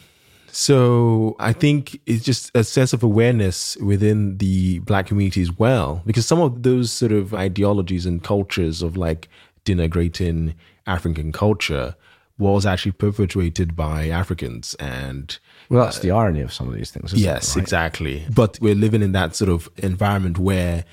So 0.51 1.37
I 1.39 1.53
think 1.53 2.01
it's 2.07 2.25
just 2.25 2.51
a 2.55 2.65
sense 2.65 2.93
of 2.93 3.03
awareness 3.03 3.77
within 3.77 4.39
the 4.39 4.81
black 4.81 5.07
community 5.07 5.41
as 5.41 5.57
well, 5.57 6.03
because 6.05 6.27
some 6.27 6.41
of 6.41 6.63
those 6.63 6.91
sort 6.91 7.13
of 7.13 7.33
ideologies 7.33 8.07
and 8.07 8.25
cultures 8.25 8.83
of 8.83 8.97
like 8.97 9.29
denigrating 9.65 10.55
African 10.87 11.33
culture 11.33 11.95
was 12.39 12.65
actually 12.65 12.93
perpetuated 12.93 13.75
by 13.75 14.09
Africans 14.09 14.75
and 14.75 15.39
well 15.69 15.85
that's 15.85 15.99
uh, 15.99 16.03
the 16.03 16.11
irony 16.13 16.41
of 16.41 16.53
some 16.53 16.69
of 16.69 16.75
these 16.75 16.91
things 16.91 17.13
yes 17.13 17.51
it, 17.51 17.57
right? 17.57 17.63
exactly. 17.63 18.25
But 18.33 18.59
we're 18.61 18.77
living 18.77 19.03
in 19.03 19.13
that 19.13 19.35
sort 19.35 19.51
of 19.51 19.69
environment 19.77 20.39
where 20.39 20.85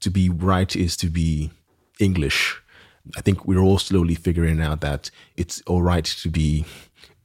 to 0.00 0.10
be 0.10 0.28
right 0.28 0.74
is 0.74 0.96
to 0.98 1.06
be 1.06 1.50
english. 2.00 2.60
I 3.16 3.20
think 3.20 3.46
we're 3.46 3.60
all 3.60 3.78
slowly 3.78 4.14
figuring 4.14 4.60
out 4.60 4.80
that 4.80 5.10
it's 5.36 5.62
all 5.66 5.82
right 5.82 6.04
to 6.04 6.28
be 6.28 6.64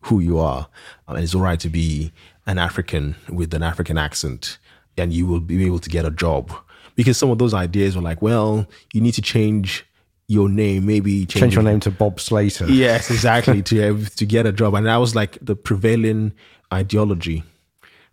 who 0.02 0.20
you 0.20 0.40
are. 0.40 0.68
And 1.08 1.20
it's 1.20 1.36
all 1.36 1.42
right 1.42 1.60
to 1.60 1.70
be 1.70 2.12
an 2.46 2.60
african 2.60 3.16
with 3.28 3.54
an 3.56 3.64
african 3.64 3.98
accent 3.98 4.60
and 4.98 5.12
you 5.12 5.26
will 5.26 5.40
be 5.40 5.66
able 5.66 5.80
to 5.80 5.90
get 5.90 6.06
a 6.06 6.12
job. 6.12 6.52
Because 6.96 7.18
some 7.18 7.30
of 7.30 7.38
those 7.38 7.56
ideas 7.56 7.96
were 7.96 8.04
like 8.04 8.22
well 8.22 8.68
you 8.94 9.02
need 9.02 9.16
to 9.16 9.22
change 9.24 9.87
your 10.28 10.50
name, 10.50 10.86
maybe 10.86 11.26
change, 11.26 11.42
change 11.42 11.56
your 11.56 11.64
name 11.64 11.80
to 11.82 11.92
Bob 11.92 12.20
Slater. 12.20 12.66
Yes, 12.68 13.10
exactly. 13.10 13.62
to 13.64 14.06
to 14.16 14.26
get 14.26 14.46
a 14.46 14.52
job, 14.52 14.74
and 14.76 14.86
that 14.86 14.98
was 14.98 15.16
like 15.16 15.38
the 15.42 15.56
prevailing 15.56 16.34
ideology. 16.74 17.44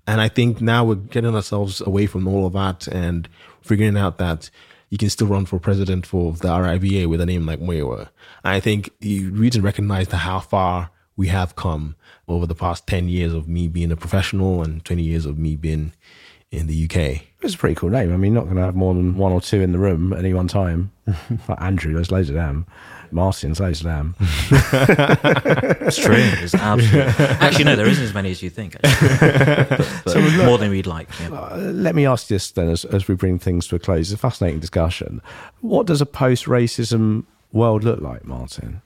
And 0.07 0.20
I 0.20 0.29
think 0.29 0.61
now 0.61 0.85
we're 0.85 0.96
getting 0.96 1.35
ourselves 1.35 1.81
away 1.81 2.07
from 2.07 2.29
all 2.29 2.46
of 2.46 2.53
that 2.53 2.87
and 2.88 3.29
figuring 3.62 3.96
out 3.96 4.18
that 4.18 4.50
you 4.90 4.98
can 4.98 5.09
still 5.09 5.27
run 5.27 5.46
for 5.46 5.59
president 5.59 6.07
for 6.07 6.33
the 6.35 6.48
RIBA 6.48 7.09
with 7.09 7.20
a 7.20 7.27
name 7.27 7.46
like 7.46 7.59
Muyiwa. 7.59 8.11
I 8.44 8.61
think 8.61 8.90
you 9.00 9.31
really 9.31 9.61
recognize 9.61 10.12
how 10.12 10.40
far 10.40 10.90
we 11.16 11.29
have 11.29 11.57
come 11.57 11.96
over 12.29 12.46
the 12.46 12.55
past 12.55 12.87
10 12.87 13.09
years 13.09 13.33
of 13.33 13.48
me 13.48 13.66
being 13.66 13.90
a 13.90 13.96
professional 13.96 14.62
and 14.62 14.85
20 14.85 15.03
years 15.03 15.27
of 15.27 15.38
me 15.38 15.57
being 15.57 15.94
in 16.50 16.66
the 16.66 16.85
UK. 16.85 17.22
It's 17.44 17.54
a 17.54 17.59
pretty 17.59 17.74
cool 17.74 17.90
name. 17.90 18.12
I 18.12 18.16
mean, 18.16 18.33
not 18.33 18.44
going 18.44 18.57
to 18.57 18.62
have 18.62 18.74
more 18.74 18.94
than 18.94 19.16
one 19.16 19.30
or 19.30 19.40
two 19.40 19.61
in 19.61 19.72
the 19.72 19.78
room 19.78 20.12
at 20.14 20.18
any 20.18 20.33
one 20.33 20.48
time. 20.48 20.90
like 21.48 21.61
Andrew, 21.61 21.92
there's 21.92 22.11
loads 22.11 22.30
of 22.30 22.35
them. 22.35 22.66
Martin's 23.11 23.61
loads 23.61 23.80
of 23.80 23.85
them. 23.85 24.14
It's 25.87 25.98
true. 25.98 26.14
It's 26.18 26.54
absolutely. 26.54 27.12
Actually, 27.26 27.64
no, 27.64 27.76
there 27.76 27.87
isn't 27.87 28.02
as 28.02 28.14
many 28.14 28.30
as 28.30 28.42
you 28.42 28.48
think. 28.48 28.76
actually. 28.83 29.18
But, 30.04 30.14
but 30.14 30.46
more 30.46 30.57
than 30.57 30.70
we'd 30.70 30.87
like. 30.87 31.09
yeah. 31.20 31.28
Uh, 31.33 31.57
let 31.59 31.94
me 31.94 32.07
ask 32.07 32.30
you 32.30 32.37
this 32.37 32.50
then, 32.50 32.70
as, 32.70 32.87
as 32.87 33.07
we 33.07 33.14
bring 33.14 33.38
things 33.38 33.68
to 33.68 33.76
a 33.76 33.78
close. 33.78 34.11
It's 34.11 34.18
a 34.18 34.22
fascinating 34.22 34.61
discussion. 34.61 35.20
What 35.61 35.87
does 35.87 36.00
a 36.00 36.07
post-racism 36.07 37.24
world 37.52 37.85
look 37.85 38.00
like, 38.00 38.24
Martin? 38.24 38.80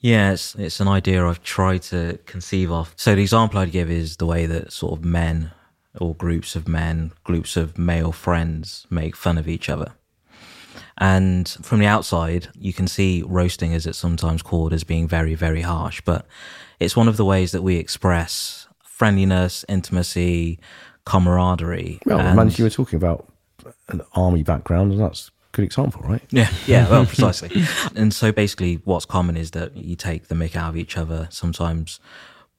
Yeah, 0.00 0.32
it's, 0.32 0.54
it's 0.56 0.80
an 0.80 0.88
idea 0.88 1.24
I've 1.24 1.42
tried 1.42 1.82
to 1.82 2.18
conceive 2.26 2.70
of. 2.72 2.92
So 2.96 3.14
the 3.14 3.22
example 3.22 3.60
I'd 3.60 3.72
give 3.72 3.90
is 3.90 4.16
the 4.16 4.26
way 4.26 4.46
that 4.46 4.72
sort 4.72 4.98
of 4.98 5.04
men 5.04 5.52
or 6.00 6.14
groups 6.14 6.56
of 6.56 6.68
men, 6.68 7.12
groups 7.24 7.56
of 7.56 7.78
male 7.78 8.12
friends 8.12 8.86
make 8.90 9.16
fun 9.16 9.38
of 9.38 9.48
each 9.48 9.68
other. 9.68 9.92
And 10.98 11.48
from 11.62 11.78
the 11.78 11.86
outside, 11.86 12.48
you 12.58 12.72
can 12.72 12.88
see 12.88 13.22
roasting, 13.26 13.74
as 13.74 13.86
it's 13.86 13.98
sometimes 13.98 14.42
called, 14.42 14.72
as 14.72 14.84
being 14.84 15.06
very, 15.06 15.34
very 15.34 15.60
harsh. 15.60 16.00
But 16.00 16.26
it's 16.80 16.96
one 16.96 17.08
of 17.08 17.16
the 17.18 17.24
ways 17.24 17.52
that 17.52 17.62
we 17.62 17.76
express 17.76 18.66
friendliness, 18.82 19.64
intimacy, 19.68 20.58
camaraderie. 21.04 22.00
Well, 22.06 22.20
and- 22.20 22.36
man, 22.36 22.50
you 22.50 22.64
were 22.64 22.70
talking 22.70 22.96
about 22.96 23.30
an 23.88 24.00
army 24.14 24.42
background, 24.42 24.92
and 24.92 25.00
that's 25.00 25.28
a 25.28 25.56
good 25.56 25.64
example, 25.64 26.00
right? 26.02 26.22
Yeah, 26.30 26.50
yeah, 26.66 26.88
well, 26.88 27.04
precisely. 27.04 27.64
and 27.94 28.14
so 28.14 28.32
basically, 28.32 28.80
what's 28.84 29.04
common 29.04 29.36
is 29.36 29.50
that 29.50 29.76
you 29.76 29.96
take 29.96 30.28
the 30.28 30.34
mick 30.34 30.56
out 30.56 30.70
of 30.70 30.76
each 30.76 30.96
other, 30.96 31.28
sometimes 31.30 32.00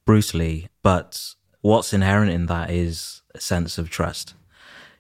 brutally, 0.06 0.69
but 0.84 1.34
what's 1.62 1.91
inherent 1.91 2.32
in 2.32 2.45
that 2.45 2.69
is 2.69 3.21
sense 3.38 3.78
of 3.78 3.90
trust. 3.90 4.34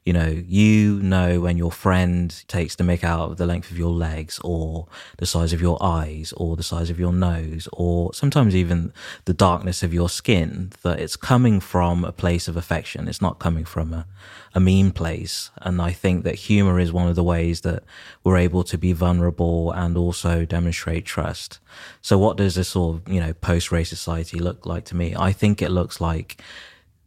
You 0.05 0.13
know, 0.13 0.41
you 0.47 1.01
know 1.01 1.41
when 1.41 1.57
your 1.57 1.69
friend 1.69 2.33
takes 2.47 2.77
the 2.77 2.85
mick 2.85 3.03
out 3.03 3.31
of 3.31 3.35
the 3.35 3.45
length 3.45 3.71
of 3.71 3.77
your 3.77 3.91
legs 3.91 4.39
or 4.41 4.87
the 5.17 5.25
size 5.25 5.51
of 5.51 5.59
your 5.59 5.77
eyes 5.83 6.31
or 6.37 6.55
the 6.55 6.63
size 6.63 6.89
of 6.89 6.97
your 6.97 7.11
nose 7.11 7.67
or 7.73 8.13
sometimes 8.13 8.55
even 8.55 8.93
the 9.25 9.33
darkness 9.33 9.83
of 9.83 9.93
your 9.93 10.07
skin, 10.07 10.71
that 10.83 11.01
it's 11.01 11.17
coming 11.17 11.59
from 11.59 12.05
a 12.05 12.13
place 12.13 12.47
of 12.47 12.55
affection. 12.55 13.09
It's 13.09 13.21
not 13.21 13.39
coming 13.39 13.65
from 13.65 13.93
a, 13.93 14.07
a 14.55 14.61
mean 14.61 14.91
place. 14.91 15.51
And 15.57 15.81
I 15.81 15.91
think 15.91 16.23
that 16.23 16.35
humor 16.35 16.79
is 16.79 16.93
one 16.93 17.09
of 17.09 17.17
the 17.17 17.23
ways 17.23 17.59
that 17.61 17.83
we're 18.23 18.37
able 18.37 18.63
to 18.63 18.77
be 18.77 18.93
vulnerable 18.93 19.73
and 19.73 19.97
also 19.97 20.45
demonstrate 20.45 21.03
trust. 21.03 21.59
So 22.01 22.17
what 22.17 22.37
does 22.37 22.55
this 22.55 22.69
sort 22.69 22.95
of, 22.95 23.13
you 23.13 23.19
know, 23.19 23.33
post-race 23.33 23.89
society 23.89 24.39
look 24.39 24.65
like 24.65 24.85
to 24.85 24.95
me? 24.95 25.15
I 25.17 25.33
think 25.33 25.61
it 25.61 25.69
looks 25.69 25.99
like 25.99 26.41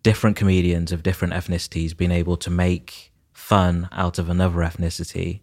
different 0.03 0.37
comedians 0.37 0.93
of 0.93 1.03
different 1.03 1.35
ethnicities 1.35 1.97
being 1.97 2.11
able 2.11 2.37
to 2.39 2.51
make 2.51 3.13
fun 3.33 3.89
out 3.93 4.19
of 4.19 4.29
another 4.29 4.59
ethnicity 4.61 5.41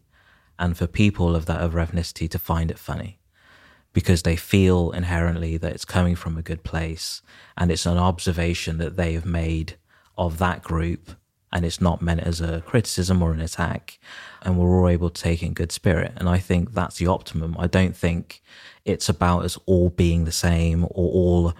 and 0.57 0.77
for 0.77 0.87
people 0.87 1.35
of 1.35 1.45
that 1.45 1.59
other 1.59 1.77
ethnicity 1.77 2.29
to 2.29 2.39
find 2.39 2.71
it 2.71 2.79
funny. 2.79 3.19
Because 3.93 4.23
they 4.23 4.35
feel 4.35 4.91
inherently 4.91 5.57
that 5.57 5.73
it's 5.73 5.85
coming 5.85 6.15
from 6.15 6.37
a 6.37 6.41
good 6.41 6.63
place 6.63 7.21
and 7.55 7.71
it's 7.71 7.85
an 7.85 7.97
observation 7.97 8.77
that 8.77 8.95
they 8.95 9.13
have 9.13 9.25
made 9.25 9.77
of 10.17 10.37
that 10.37 10.61
group 10.61 11.11
and 11.51 11.65
it's 11.65 11.81
not 11.81 12.01
meant 12.01 12.21
as 12.21 12.41
a 12.41 12.61
criticism 12.61 13.21
or 13.21 13.31
an 13.31 13.39
attack. 13.39 13.99
And 14.41 14.57
we're 14.57 14.79
all 14.79 14.89
able 14.89 15.09
to 15.09 15.21
take 15.21 15.41
in 15.41 15.53
good 15.53 15.71
spirit. 15.71 16.13
And 16.17 16.27
i 16.27 16.37
think 16.37 16.73
that's 16.73 16.97
the 16.97 17.07
optimum. 17.07 17.55
I 17.57 17.67
don't 17.67 17.95
think 17.95 18.41
it's 18.85 19.09
about 19.09 19.45
us 19.45 19.57
all 19.65 19.89
being 19.89 20.25
the 20.25 20.31
same 20.31 20.83
or 20.85 21.11
all 21.11 21.53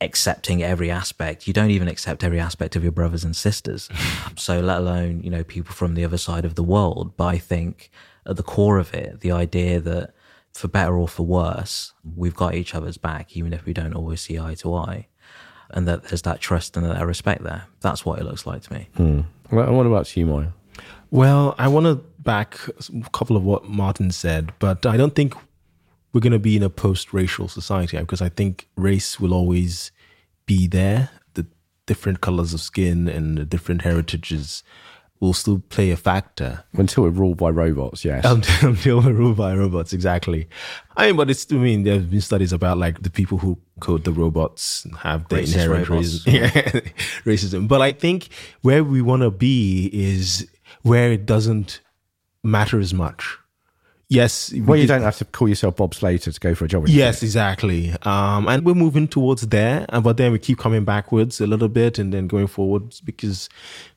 accepting 0.00 0.62
every 0.62 0.90
aspect. 0.90 1.46
You 1.46 1.52
don't 1.52 1.70
even 1.70 1.88
accept 1.88 2.24
every 2.24 2.40
aspect 2.40 2.76
of 2.76 2.82
your 2.82 2.92
brothers 2.92 3.24
and 3.24 3.34
sisters. 3.34 3.88
so 4.36 4.60
let 4.60 4.78
alone, 4.78 5.22
you 5.22 5.30
know, 5.30 5.44
people 5.44 5.74
from 5.74 5.94
the 5.94 6.04
other 6.04 6.18
side 6.18 6.44
of 6.44 6.54
the 6.54 6.62
world. 6.62 7.16
But 7.16 7.26
I 7.26 7.38
think 7.38 7.90
at 8.26 8.36
the 8.36 8.42
core 8.42 8.78
of 8.78 8.92
it, 8.94 9.20
the 9.20 9.32
idea 9.32 9.80
that 9.80 10.14
for 10.52 10.68
better 10.68 10.96
or 10.96 11.08
for 11.08 11.24
worse, 11.24 11.92
we've 12.16 12.34
got 12.34 12.54
each 12.54 12.74
other's 12.74 12.96
back, 12.96 13.36
even 13.36 13.52
if 13.52 13.64
we 13.64 13.72
don't 13.72 13.94
always 13.94 14.20
see 14.20 14.38
eye 14.38 14.54
to 14.54 14.74
eye. 14.74 15.08
And 15.70 15.88
that 15.88 16.04
there's 16.04 16.22
that 16.22 16.40
trust 16.40 16.76
and 16.76 16.86
that 16.86 17.04
respect 17.06 17.42
there. 17.42 17.64
That's 17.80 18.04
what 18.04 18.20
it 18.20 18.24
looks 18.24 18.46
like 18.46 18.62
to 18.62 18.72
me. 18.72 18.88
Hmm. 18.96 19.20
Well, 19.50 19.72
what 19.72 19.86
about 19.86 20.16
you, 20.16 20.26
Muyiwa? 20.26 20.52
Well, 21.10 21.54
I 21.58 21.68
want 21.68 21.86
to 21.86 21.96
back 22.22 22.58
a 22.68 23.10
couple 23.10 23.36
of 23.36 23.44
what 23.44 23.68
Martin 23.68 24.10
said, 24.10 24.52
but 24.58 24.84
I 24.86 24.96
don't 24.96 25.14
think 25.14 25.34
we're 26.14 26.20
going 26.20 26.32
to 26.32 26.38
be 26.38 26.56
in 26.56 26.62
a 26.62 26.70
post-racial 26.70 27.48
society 27.48 27.98
because 27.98 28.22
I 28.22 28.28
think 28.28 28.68
race 28.76 29.18
will 29.18 29.34
always 29.34 29.90
be 30.46 30.68
there. 30.68 31.10
The 31.34 31.44
different 31.86 32.20
colors 32.20 32.54
of 32.54 32.60
skin 32.60 33.08
and 33.08 33.36
the 33.36 33.44
different 33.44 33.82
heritages 33.82 34.62
will 35.18 35.32
still 35.32 35.58
play 35.58 35.90
a 35.90 35.96
factor 35.96 36.64
Until 36.74 37.04
we're 37.04 37.10
ruled 37.10 37.38
by 37.38 37.50
robots, 37.50 38.04
yes. 38.04 38.24
until, 38.28 38.68
until 38.70 39.00
we're 39.00 39.12
ruled 39.12 39.36
by 39.36 39.54
robots. 39.54 39.92
Exactly. 39.92 40.48
I 40.96 41.08
mean, 41.08 41.16
but 41.16 41.30
it's. 41.30 41.50
I 41.50 41.56
mean, 41.56 41.82
there 41.82 41.94
have 41.94 42.10
been 42.10 42.20
studies 42.20 42.52
about 42.52 42.78
like 42.78 43.02
the 43.02 43.10
people 43.10 43.38
who 43.38 43.58
code 43.80 44.04
the 44.04 44.12
robots 44.12 44.86
have 45.00 45.28
the 45.28 45.36
Racist 45.36 45.54
inherent 45.54 45.86
racism. 45.88 46.32
Yeah, 46.32 46.50
racism. 47.24 47.66
But 47.66 47.82
I 47.82 47.92
think 47.92 48.28
where 48.62 48.84
we 48.84 49.02
want 49.02 49.22
to 49.22 49.30
be 49.30 49.90
is 49.92 50.48
where 50.82 51.10
it 51.10 51.26
doesn't 51.26 51.80
matter 52.42 52.78
as 52.78 52.94
much. 52.94 53.38
Yes. 54.14 54.52
we 54.52 54.60
well, 54.60 54.76
you 54.76 54.82
could- 54.84 54.94
don't 54.94 55.02
have 55.02 55.16
to 55.18 55.24
call 55.24 55.48
yourself 55.48 55.76
Bob 55.76 55.94
Slater 55.94 56.30
to 56.32 56.40
go 56.40 56.54
for 56.54 56.64
a 56.64 56.68
job. 56.68 56.88
Yes, 56.88 57.22
exactly. 57.22 57.92
Um, 58.02 58.48
and 58.48 58.64
we're 58.64 58.74
moving 58.74 59.08
towards 59.08 59.42
there, 59.48 59.86
but 60.02 60.16
then 60.16 60.32
we 60.32 60.38
keep 60.38 60.58
coming 60.58 60.84
backwards 60.84 61.40
a 61.40 61.46
little 61.46 61.68
bit, 61.68 61.98
and 61.98 62.12
then 62.12 62.26
going 62.26 62.46
forwards 62.46 63.00
because 63.00 63.48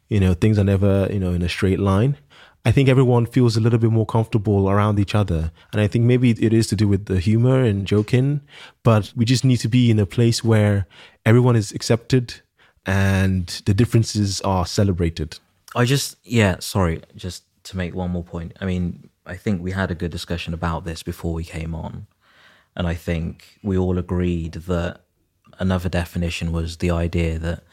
you 0.09 0.19
know 0.19 0.33
things 0.33 0.57
are 0.57 0.63
never 0.63 1.07
you 1.11 1.19
know 1.19 1.33
in 1.33 1.41
a 1.41 1.49
straight 1.49 1.79
line. 1.79 2.17
I 2.65 2.71
think 2.71 2.89
everyone 2.89 3.25
feels 3.27 3.55
a 3.55 3.61
little 3.61 3.79
bit 3.79 3.91
more 3.91 4.05
comfortable 4.05 4.69
around 4.69 4.99
each 4.99 5.15
other, 5.15 5.51
and 5.71 5.79
I 5.79 5.87
think 5.87 6.03
maybe 6.03 6.31
it 6.31 6.51
is 6.51 6.67
to 6.67 6.75
do 6.75 6.87
with 6.87 7.05
the 7.05 7.19
humor 7.19 7.63
and 7.63 7.85
joking, 7.87 8.41
but 8.83 9.13
we 9.15 9.23
just 9.23 9.45
need 9.45 9.57
to 9.61 9.69
be 9.69 9.89
in 9.89 9.99
a 9.99 10.05
place 10.05 10.43
where 10.43 10.85
everyone 11.25 11.55
is 11.55 11.71
accepted 11.71 12.41
and 12.85 13.47
the 13.65 13.73
differences 13.73 14.41
are 14.41 14.65
celebrated. 14.65 15.39
I 15.75 15.85
just, 15.85 16.17
yeah, 16.23 16.57
sorry, 16.59 17.01
just 17.15 17.43
to 17.65 17.77
make 17.77 17.93
one 17.95 18.11
more 18.11 18.23
point. 18.23 18.53
I 18.59 18.65
mean, 18.65 19.09
I 19.27 19.35
think 19.35 19.61
we 19.61 19.71
had 19.71 19.91
a 19.91 19.95
good 19.95 20.11
discussion 20.11 20.53
about 20.53 20.85
this 20.85 21.03
before 21.03 21.33
we 21.33 21.43
came 21.43 21.75
on. 21.75 22.07
And 22.75 22.87
I 22.87 22.93
think 22.93 23.59
we 23.61 23.77
all 23.77 23.97
agreed 23.97 24.53
that 24.53 25.01
another 25.59 25.89
definition 25.89 26.51
was 26.51 26.77
the 26.77 26.91
idea 26.91 27.39
that 27.39 27.63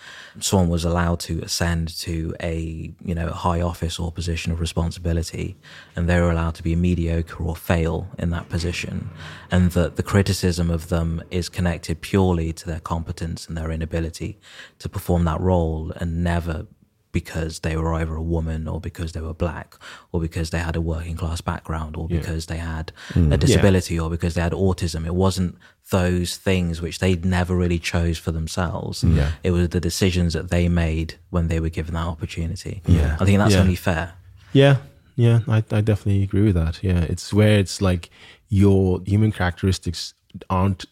someone 0.41 0.69
was 0.69 0.85
allowed 0.85 1.21
to 1.21 1.41
ascend 1.43 1.89
to 1.99 2.35
a, 2.41 2.93
you 3.05 3.15
know, 3.15 3.29
high 3.29 3.61
office 3.61 3.99
or 3.99 4.11
position 4.11 4.53
of 4.53 4.61
responsibility 4.61 5.57
and 5.95 6.09
they 6.09 6.21
were 6.21 6.31
allowed 6.31 6.55
to 6.55 6.63
be 6.63 6.75
mediocre 6.75 7.43
or 7.43 7.55
fail 7.55 8.09
in 8.19 8.31
that 8.31 8.49
position. 8.49 9.11
And 9.51 9.71
that 9.73 9.97
the 9.97 10.03
criticism 10.03 10.71
of 10.71 10.89
them 10.89 11.23
is 11.31 11.49
connected 11.49 12.01
purely 12.01 12.53
to 12.55 12.67
their 12.67 12.81
competence 12.81 13.47
and 13.47 13.57
their 13.57 13.71
inability 13.71 14.39
to 14.79 14.89
perform 14.89 15.25
that 15.25 15.41
role 15.41 15.93
and 15.97 16.25
never 16.25 16.67
because 17.15 17.61
they 17.61 17.77
were 17.77 17.95
either 17.95 18.17
a 18.17 18.23
woman 18.23 18.67
or 18.69 18.81
because 18.81 19.13
they 19.13 19.21
were 19.21 19.33
black 19.33 19.77
or 20.13 20.21
because 20.21 20.51
they 20.51 20.59
had 20.59 20.75
a 20.75 20.81
working 20.81 21.17
class 21.17 21.41
background 21.41 21.97
or 21.97 22.09
because 22.09 22.47
they 22.47 22.59
had 22.59 22.93
mm. 23.11 23.33
a 23.33 23.39
disability 23.39 23.99
or 23.99 24.11
because 24.11 24.35
they 24.35 24.43
had 24.43 24.53
autism. 24.53 25.07
It 25.07 25.15
wasn't 25.15 25.57
those 25.91 26.37
things 26.37 26.83
which 26.83 26.99
they 26.99 27.15
never 27.15 27.55
really 27.55 27.79
chose 27.79 28.19
for 28.19 28.33
themselves. 28.33 29.05
Mm. 29.05 29.17
Yeah. 29.17 29.31
It 29.45 29.53
was 29.53 29.69
the 29.69 29.81
decisions 29.81 30.33
that 30.33 30.51
they 30.51 30.69
made 30.69 31.15
when 31.31 31.47
they 31.47 31.61
were 31.61 31.71
given 31.71 31.95
that 31.95 32.07
opportunity. 32.07 32.83
Yeah. 32.87 33.17
I 33.21 33.25
think 33.25 33.39
that's 33.39 33.55
Yeah. 33.55 33.61
only 33.61 33.77
fair. 33.77 34.15
Yeah, 34.53 34.77
yeah, 35.17 35.41
I, 35.49 35.59
I 35.71 35.81
definitely 35.81 36.25
agree 36.25 36.43
with 36.43 36.57
that. 36.57 36.83
Yeah, 36.83 37.01
it's 37.03 37.33
where 37.33 37.59
it's 37.59 37.81
like 37.81 38.11
your 38.49 39.01
human 39.07 39.31
characteristics 39.31 40.15
aren't 40.51 40.85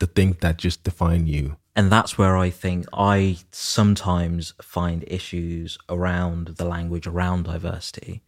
the 0.00 0.06
thing 0.06 0.36
that 0.40 0.56
just 0.56 0.82
define 0.82 1.26
you. 1.28 1.56
And 1.78 1.92
that's 1.92 2.18
where 2.18 2.36
I 2.36 2.50
think 2.50 2.86
I 2.92 3.36
sometimes 3.52 4.52
find 4.60 5.04
issues 5.06 5.78
around 5.88 6.48
the 6.56 6.64
language 6.64 7.06
around 7.06 7.44
diversity 7.44 8.24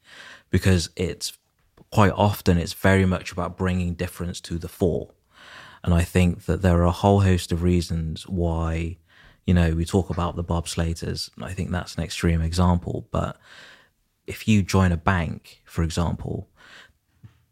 because 0.50 0.88
it's 0.94 1.36
quite 1.90 2.12
often 2.12 2.58
it's 2.58 2.74
very 2.74 3.04
much 3.06 3.32
about 3.32 3.58
bringing 3.58 3.94
difference 3.94 4.40
to 4.42 4.56
the 4.56 4.68
fore. 4.68 5.14
And 5.82 5.92
I 5.92 6.02
think 6.02 6.44
that 6.44 6.62
there 6.62 6.78
are 6.78 6.84
a 6.84 6.92
whole 6.92 7.22
host 7.22 7.50
of 7.50 7.64
reasons 7.64 8.22
why, 8.28 8.98
you 9.44 9.52
know, 9.52 9.74
we 9.74 9.84
talk 9.84 10.10
about 10.10 10.36
the 10.36 10.44
Bob 10.44 10.68
Slaters. 10.68 11.28
I 11.42 11.52
think 11.52 11.72
that's 11.72 11.96
an 11.96 12.04
extreme 12.04 12.42
example. 12.42 13.08
But 13.10 13.36
if 14.28 14.46
you 14.46 14.62
join 14.62 14.92
a 14.92 14.96
bank, 14.96 15.60
for 15.64 15.82
example, 15.82 16.48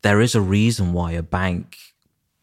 there 0.03 0.21
is 0.21 0.37
a 0.37 0.41
reason 0.41 0.93
why 0.93 1.11
a 1.11 1.25
bank 1.25 1.77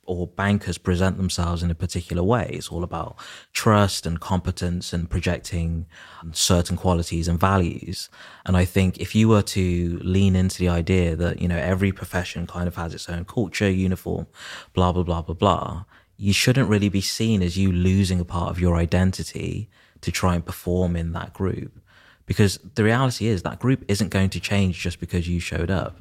or 0.05 0.27
bankers 0.27 0.77
present 0.77 1.17
themselves 1.17 1.63
in 1.63 1.71
a 1.71 1.75
particular 1.75 2.23
way. 2.23 2.51
It's 2.53 2.69
all 2.69 2.83
about 2.83 3.17
trust 3.53 4.05
and 4.05 4.19
competence 4.19 4.93
and 4.93 5.09
projecting 5.09 5.87
certain 6.31 6.77
qualities 6.77 7.27
and 7.27 7.39
values. 7.39 8.09
And 8.45 8.55
I 8.55 8.65
think 8.65 8.99
if 8.99 9.15
you 9.15 9.27
were 9.27 9.41
to 9.41 9.99
lean 10.03 10.35
into 10.35 10.59
the 10.59 10.69
idea 10.69 11.15
that, 11.15 11.41
you 11.41 11.47
know, 11.47 11.57
every 11.57 11.91
profession 11.91 12.45
kind 12.45 12.67
of 12.67 12.75
has 12.75 12.93
its 12.93 13.09
own 13.09 13.25
culture, 13.25 13.69
uniform, 13.69 14.27
blah, 14.73 14.91
blah, 14.91 15.03
blah, 15.03 15.21
blah, 15.21 15.35
blah, 15.35 15.85
you 16.17 16.33
shouldn't 16.33 16.69
really 16.69 16.89
be 16.89 17.01
seen 17.01 17.41
as 17.41 17.57
you 17.57 17.71
losing 17.71 18.19
a 18.19 18.25
part 18.25 18.49
of 18.49 18.59
your 18.59 18.75
identity 18.75 19.69
to 20.01 20.11
try 20.11 20.35
and 20.35 20.45
perform 20.45 20.95
in 20.95 21.13
that 21.13 21.33
group. 21.33 21.79
Because 22.25 22.59
the 22.75 22.83
reality 22.83 23.27
is 23.27 23.43
that 23.43 23.59
group 23.59 23.83
isn't 23.87 24.09
going 24.09 24.29
to 24.31 24.39
change 24.39 24.79
just 24.79 24.99
because 24.99 25.27
you 25.27 25.39
showed 25.39 25.69
up. 25.69 25.99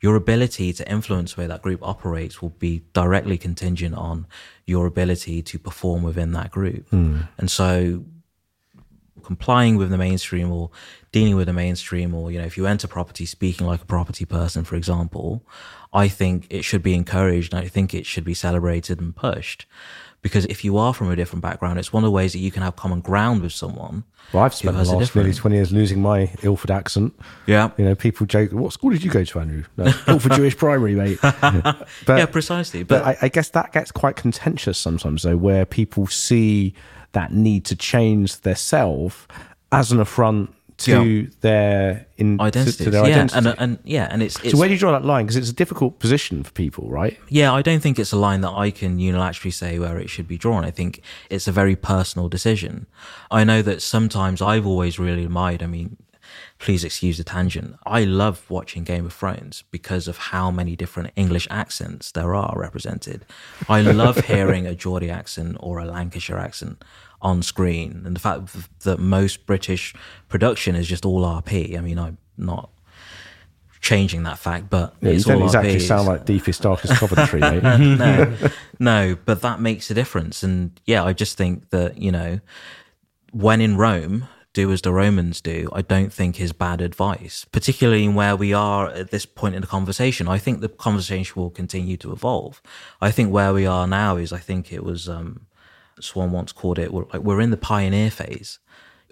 Your 0.00 0.14
ability 0.16 0.72
to 0.74 0.90
influence 0.90 1.36
where 1.36 1.48
that 1.48 1.62
group 1.62 1.82
operates 1.82 2.40
will 2.40 2.50
be 2.50 2.84
directly 2.92 3.36
contingent 3.36 3.94
on 3.94 4.26
your 4.64 4.86
ability 4.86 5.42
to 5.42 5.58
perform 5.58 6.02
within 6.02 6.32
that 6.32 6.50
group. 6.50 6.88
Mm. 6.90 7.28
And 7.38 7.50
so 7.50 8.04
complying 9.28 9.76
with 9.76 9.90
the 9.90 9.98
mainstream 9.98 10.50
or 10.50 10.70
dealing 11.12 11.36
with 11.36 11.46
the 11.46 11.52
mainstream 11.52 12.14
or 12.14 12.30
you 12.30 12.38
know 12.38 12.46
if 12.46 12.56
you 12.56 12.66
enter 12.66 12.86
property 12.86 13.26
speaking 13.26 13.66
like 13.66 13.82
a 13.82 13.84
property 13.84 14.24
person 14.24 14.64
for 14.64 14.74
example 14.74 15.44
i 15.92 16.08
think 16.08 16.46
it 16.48 16.62
should 16.62 16.82
be 16.82 16.94
encouraged 16.94 17.52
and 17.52 17.62
i 17.62 17.68
think 17.68 17.92
it 17.92 18.06
should 18.06 18.24
be 18.24 18.32
celebrated 18.32 19.00
and 19.00 19.14
pushed 19.14 19.66
because 20.22 20.44
if 20.46 20.64
you 20.64 20.76
are 20.76 20.92
from 20.92 21.10
a 21.10 21.16
different 21.16 21.42
background 21.42 21.78
it's 21.78 21.92
one 21.92 22.02
of 22.02 22.08
the 22.08 22.12
ways 22.12 22.32
that 22.32 22.38
you 22.38 22.50
can 22.50 22.62
have 22.62 22.76
common 22.76 23.00
ground 23.00 23.42
with 23.42 23.52
someone 23.52 24.04
well 24.32 24.44
i've 24.44 24.54
spent 24.54 24.76
the 24.76 24.84
last 24.84 25.14
nearly 25.14 25.32
20 25.32 25.56
years 25.56 25.72
losing 25.72 26.00
my 26.00 26.32
ilford 26.42 26.70
accent. 26.70 27.14
Yeah. 27.46 27.70
You 27.76 27.84
know 27.84 27.94
people 27.94 28.26
joke 28.26 28.52
what 28.52 28.72
school 28.72 28.90
did 28.90 29.02
you 29.02 29.10
go 29.10 29.24
to 29.24 29.40
andrew? 29.40 29.64
No, 29.76 29.84
ilford 30.06 30.32
jewish 30.32 30.56
primary 30.56 30.94
mate. 30.94 31.18
But, 31.22 32.18
yeah 32.18 32.26
precisely 32.26 32.82
but, 32.82 33.04
but 33.04 33.06
I, 33.22 33.26
I 33.26 33.28
guess 33.28 33.50
that 33.50 33.72
gets 33.72 33.92
quite 33.92 34.16
contentious 34.16 34.78
sometimes 34.78 35.22
though 35.22 35.36
where 35.36 35.64
people 35.64 36.06
see 36.06 36.74
that 37.12 37.32
need 37.32 37.64
to 37.66 37.76
change 37.76 38.40
their 38.40 38.56
self 38.56 39.26
as 39.72 39.92
an 39.92 40.00
affront 40.00 40.54
to 40.78 41.02
yeah. 41.02 41.28
their 41.40 42.06
in, 42.16 42.40
identity. 42.40 42.84
To, 42.84 42.90
their 42.90 43.06
yeah, 43.06 43.22
identity. 43.22 43.48
And, 43.48 43.56
and 43.58 43.78
yeah, 43.84 44.08
and 44.10 44.22
it's, 44.22 44.38
it's, 44.40 44.52
so 44.52 44.58
where 44.58 44.68
do 44.68 44.74
you 44.74 44.78
draw 44.78 44.92
that 44.92 45.04
line? 45.04 45.26
Because 45.26 45.36
it's 45.36 45.50
a 45.50 45.54
difficult 45.54 45.98
position 45.98 46.44
for 46.44 46.52
people, 46.52 46.88
right? 46.88 47.18
Yeah, 47.28 47.52
I 47.52 47.62
don't 47.62 47.80
think 47.80 47.98
it's 47.98 48.12
a 48.12 48.16
line 48.16 48.42
that 48.42 48.52
I 48.52 48.70
can 48.70 48.98
unilaterally 48.98 49.52
say 49.52 49.78
where 49.78 49.98
it 49.98 50.08
should 50.08 50.28
be 50.28 50.38
drawn. 50.38 50.64
I 50.64 50.70
think 50.70 51.02
it's 51.30 51.48
a 51.48 51.52
very 51.52 51.74
personal 51.74 52.28
decision. 52.28 52.86
I 53.30 53.42
know 53.42 53.60
that 53.62 53.82
sometimes 53.82 54.40
I've 54.40 54.66
always 54.66 55.00
really 55.00 55.24
admired. 55.24 55.64
I 55.64 55.66
mean, 55.66 55.96
please 56.58 56.84
excuse 56.84 57.18
the 57.18 57.24
tangent. 57.24 57.76
I 57.86 58.04
love 58.04 58.48
watching 58.50 58.84
Game 58.84 59.06
of 59.06 59.12
Thrones 59.12 59.64
because 59.70 60.08
of 60.08 60.18
how 60.18 60.50
many 60.50 60.76
different 60.76 61.12
English 61.16 61.46
accents 61.50 62.12
there 62.12 62.34
are 62.34 62.54
represented. 62.56 63.24
I 63.68 63.80
love 63.80 64.24
hearing 64.26 64.66
a 64.66 64.74
Geordie 64.74 65.10
accent 65.10 65.56
or 65.60 65.78
a 65.78 65.84
Lancashire 65.84 66.38
accent 66.38 66.84
on 67.20 67.42
screen, 67.42 68.02
and 68.04 68.14
the 68.14 68.20
fact 68.20 68.56
that 68.80 68.98
most 68.98 69.46
British 69.46 69.94
production 70.28 70.74
is 70.74 70.86
just 70.86 71.04
all 71.04 71.22
RP. 71.22 71.76
I 71.76 71.80
mean, 71.80 71.98
I'm 71.98 72.18
not 72.36 72.70
changing 73.80 74.24
that 74.24 74.38
fact, 74.38 74.70
but 74.70 74.94
yeah, 75.00 75.10
it's 75.10 75.26
you 75.26 75.32
don't 75.32 75.42
all 75.42 75.48
exactly 75.48 75.76
RP. 75.76 75.80
sound 75.82 76.06
like 76.06 76.24
Deepest 76.24 76.62
Darkest 76.62 76.94
Coventry, 76.94 77.40
mate. 77.40 77.62
no, 77.80 78.36
no, 78.78 79.16
but 79.24 79.42
that 79.42 79.60
makes 79.60 79.90
a 79.90 79.94
difference, 79.94 80.42
and 80.42 80.80
yeah, 80.84 81.04
I 81.04 81.12
just 81.12 81.36
think 81.36 81.70
that 81.70 81.98
you 81.98 82.12
know, 82.12 82.40
when 83.32 83.60
in 83.60 83.76
Rome, 83.76 84.28
do 84.54 84.72
as 84.72 84.82
the 84.82 84.92
Romans 84.92 85.40
do, 85.40 85.68
I 85.72 85.82
don't 85.82 86.12
think 86.12 86.40
is 86.40 86.52
bad 86.52 86.80
advice, 86.80 87.44
particularly 87.52 88.04
in 88.04 88.14
where 88.14 88.34
we 88.34 88.52
are 88.52 88.88
at 88.88 89.10
this 89.10 89.26
point 89.26 89.54
in 89.54 89.60
the 89.60 89.66
conversation. 89.66 90.26
I 90.26 90.38
think 90.38 90.60
the 90.60 90.68
conversation 90.68 91.40
will 91.40 91.50
continue 91.50 91.96
to 91.98 92.12
evolve. 92.12 92.62
I 93.00 93.10
think 93.10 93.30
where 93.30 93.52
we 93.52 93.66
are 93.66 93.86
now 93.86 94.16
is, 94.16 94.32
I 94.32 94.38
think 94.38 94.72
it 94.72 94.84
was, 94.84 95.08
um, 95.08 95.46
Swan 96.00 96.32
once 96.32 96.52
called 96.52 96.78
it, 96.78 96.92
we're, 96.92 97.04
like, 97.12 97.22
we're 97.22 97.40
in 97.40 97.50
the 97.50 97.56
pioneer 97.56 98.10
phase. 98.10 98.58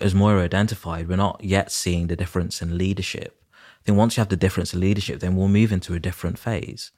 As 0.00 0.14
Muyiwa 0.14 0.42
identified, 0.42 1.08
we're 1.08 1.16
not 1.16 1.40
yet 1.42 1.72
seeing 1.72 2.06
the 2.06 2.16
difference 2.16 2.60
in 2.60 2.78
leadership. 2.78 3.42
I 3.52 3.82
think 3.84 3.98
once 3.98 4.16
you 4.16 4.20
have 4.20 4.28
the 4.28 4.36
difference 4.36 4.74
in 4.74 4.80
leadership, 4.80 5.20
then 5.20 5.36
we'll 5.36 5.48
move 5.48 5.72
into 5.72 5.94
a 5.94 6.00
different 6.00 6.38
phase, 6.38 6.92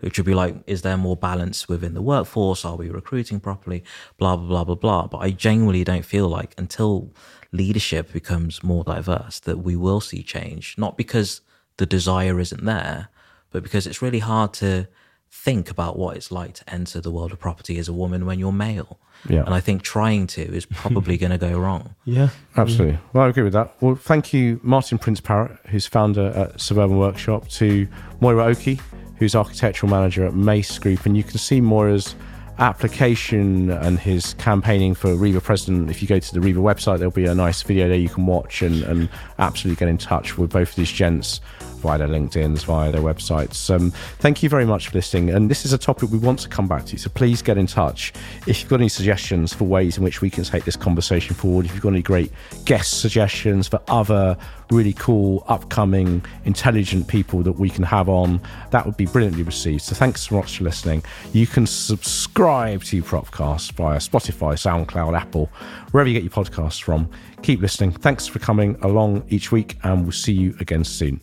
which 0.00 0.18
would 0.18 0.26
be 0.26 0.34
like, 0.34 0.56
is 0.66 0.82
there 0.82 0.96
more 0.96 1.16
balance 1.16 1.68
within 1.68 1.94
the 1.94 2.02
workforce? 2.02 2.64
Are 2.64 2.76
we 2.76 2.90
recruiting 2.90 3.38
properly? 3.38 3.84
Blah, 4.18 4.36
blah, 4.36 4.48
blah, 4.48 4.64
blah, 4.64 4.74
blah. 4.74 5.06
But 5.06 5.18
I 5.18 5.30
genuinely 5.30 5.84
don't 5.84 6.04
feel 6.04 6.28
like 6.28 6.54
until 6.58 7.12
leadership 7.52 8.12
becomes 8.12 8.62
more 8.62 8.82
diverse 8.82 9.38
that 9.40 9.58
we 9.58 9.76
will 9.76 10.00
see 10.00 10.22
change, 10.22 10.74
not 10.78 10.96
because 10.96 11.42
the 11.76 11.86
desire 11.86 12.40
isn't 12.40 12.64
there, 12.64 13.08
but 13.50 13.62
because 13.62 13.86
it's 13.86 14.02
really 14.02 14.20
hard 14.20 14.52
to 14.54 14.88
think 15.30 15.70
about 15.70 15.98
what 15.98 16.16
it's 16.16 16.30
like 16.30 16.54
to 16.54 16.72
enter 16.72 17.00
the 17.00 17.10
world 17.10 17.32
of 17.32 17.38
property 17.38 17.78
as 17.78 17.88
a 17.88 17.92
woman 17.92 18.26
when 18.26 18.38
you're 18.38 18.52
male. 18.52 18.98
Yeah. 19.28 19.44
And 19.44 19.54
I 19.54 19.60
think 19.60 19.82
trying 19.82 20.26
to 20.28 20.42
is 20.42 20.66
probably 20.70 21.16
going 21.16 21.32
to 21.32 21.38
go 21.38 21.58
wrong. 21.58 21.94
Yeah. 22.04 22.28
Absolutely. 22.56 22.96
Mm. 22.96 23.00
Well, 23.12 23.24
I 23.24 23.28
agree 23.28 23.42
with 23.42 23.54
that. 23.54 23.74
Well, 23.80 23.94
thank 23.94 24.32
you, 24.32 24.60
Martin 24.62 24.98
Prince 24.98 25.20
Parrott, 25.20 25.58
who's 25.68 25.86
founder 25.86 26.28
at 26.36 26.60
Suburban 26.60 26.98
Workshop, 26.98 27.48
to 27.48 27.86
Muyiwa 28.20 28.46
Oki, 28.46 28.80
who's 29.16 29.34
architectural 29.34 29.90
manager 29.90 30.26
at 30.26 30.34
Mace 30.34 30.78
Group. 30.78 31.06
And 31.06 31.16
you 31.16 31.24
can 31.24 31.38
see 31.38 31.60
Muyiwa's 31.60 32.14
application 32.58 33.70
and 33.70 33.98
his 33.98 34.34
campaigning 34.34 34.94
for 34.94 35.10
RIBA 35.10 35.42
president. 35.42 35.90
If 35.90 36.02
you 36.02 36.08
go 36.08 36.18
to 36.18 36.34
the 36.34 36.40
RIBA 36.40 36.56
website, 36.56 36.98
there'll 36.98 37.10
be 37.10 37.26
a 37.26 37.34
nice 37.34 37.62
video 37.62 37.88
there 37.88 37.96
you 37.96 38.08
can 38.08 38.26
watch 38.26 38.62
and, 38.62 38.82
and 38.84 39.08
absolutely 39.38 39.78
get 39.78 39.88
in 39.88 39.98
touch 39.98 40.38
with 40.38 40.50
both 40.50 40.70
of 40.70 40.74
these 40.76 40.92
gents 40.92 41.40
via 41.82 41.98
their 41.98 42.08
LinkedIn's, 42.08 42.64
via 42.64 42.90
their 42.90 43.02
websites. 43.02 43.74
Um, 43.74 43.90
thank 44.20 44.42
you 44.42 44.48
very 44.48 44.64
much 44.64 44.88
for 44.88 44.96
listening. 44.96 45.30
And 45.30 45.50
this 45.50 45.64
is 45.66 45.72
a 45.72 45.78
topic 45.78 46.10
we 46.10 46.18
want 46.18 46.38
to 46.40 46.48
come 46.48 46.66
back 46.66 46.86
to. 46.86 46.98
So 46.98 47.10
please 47.10 47.42
get 47.42 47.58
in 47.58 47.66
touch. 47.66 48.12
If 48.46 48.60
you've 48.60 48.70
got 48.70 48.80
any 48.80 48.88
suggestions 48.88 49.52
for 49.52 49.64
ways 49.64 49.98
in 49.98 50.04
which 50.04 50.22
we 50.22 50.30
can 50.30 50.44
take 50.44 50.64
this 50.64 50.76
conversation 50.76 51.34
forward, 51.34 51.66
if 51.66 51.74
you've 51.74 51.82
got 51.82 51.90
any 51.90 52.02
great 52.02 52.32
guest 52.64 53.00
suggestions 53.00 53.68
for 53.68 53.80
other 53.88 54.36
really 54.70 54.94
cool, 54.94 55.44
upcoming, 55.48 56.24
intelligent 56.44 57.06
people 57.06 57.42
that 57.42 57.52
we 57.52 57.68
can 57.68 57.84
have 57.84 58.08
on, 58.08 58.40
that 58.70 58.86
would 58.86 58.96
be 58.96 59.06
brilliantly 59.06 59.42
received. 59.42 59.82
So 59.82 59.94
thanks 59.94 60.28
so 60.28 60.36
much 60.36 60.58
for 60.58 60.64
listening. 60.64 61.04
You 61.32 61.46
can 61.46 61.66
subscribe 61.66 62.82
to 62.84 63.02
Propcast 63.02 63.72
via 63.72 63.98
Spotify, 63.98 64.54
SoundCloud, 64.54 65.18
Apple, 65.18 65.50
wherever 65.90 66.08
you 66.08 66.18
get 66.18 66.22
your 66.22 66.44
podcasts 66.44 66.82
from. 66.82 67.10
Keep 67.42 67.60
listening. 67.60 67.92
Thanks 67.92 68.26
for 68.26 68.38
coming 68.38 68.76
along 68.82 69.24
each 69.28 69.52
week, 69.52 69.76
and 69.82 70.02
we'll 70.02 70.12
see 70.12 70.32
you 70.32 70.56
again 70.60 70.84
soon. 70.84 71.20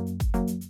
Thank 0.00 0.64
you 0.64 0.69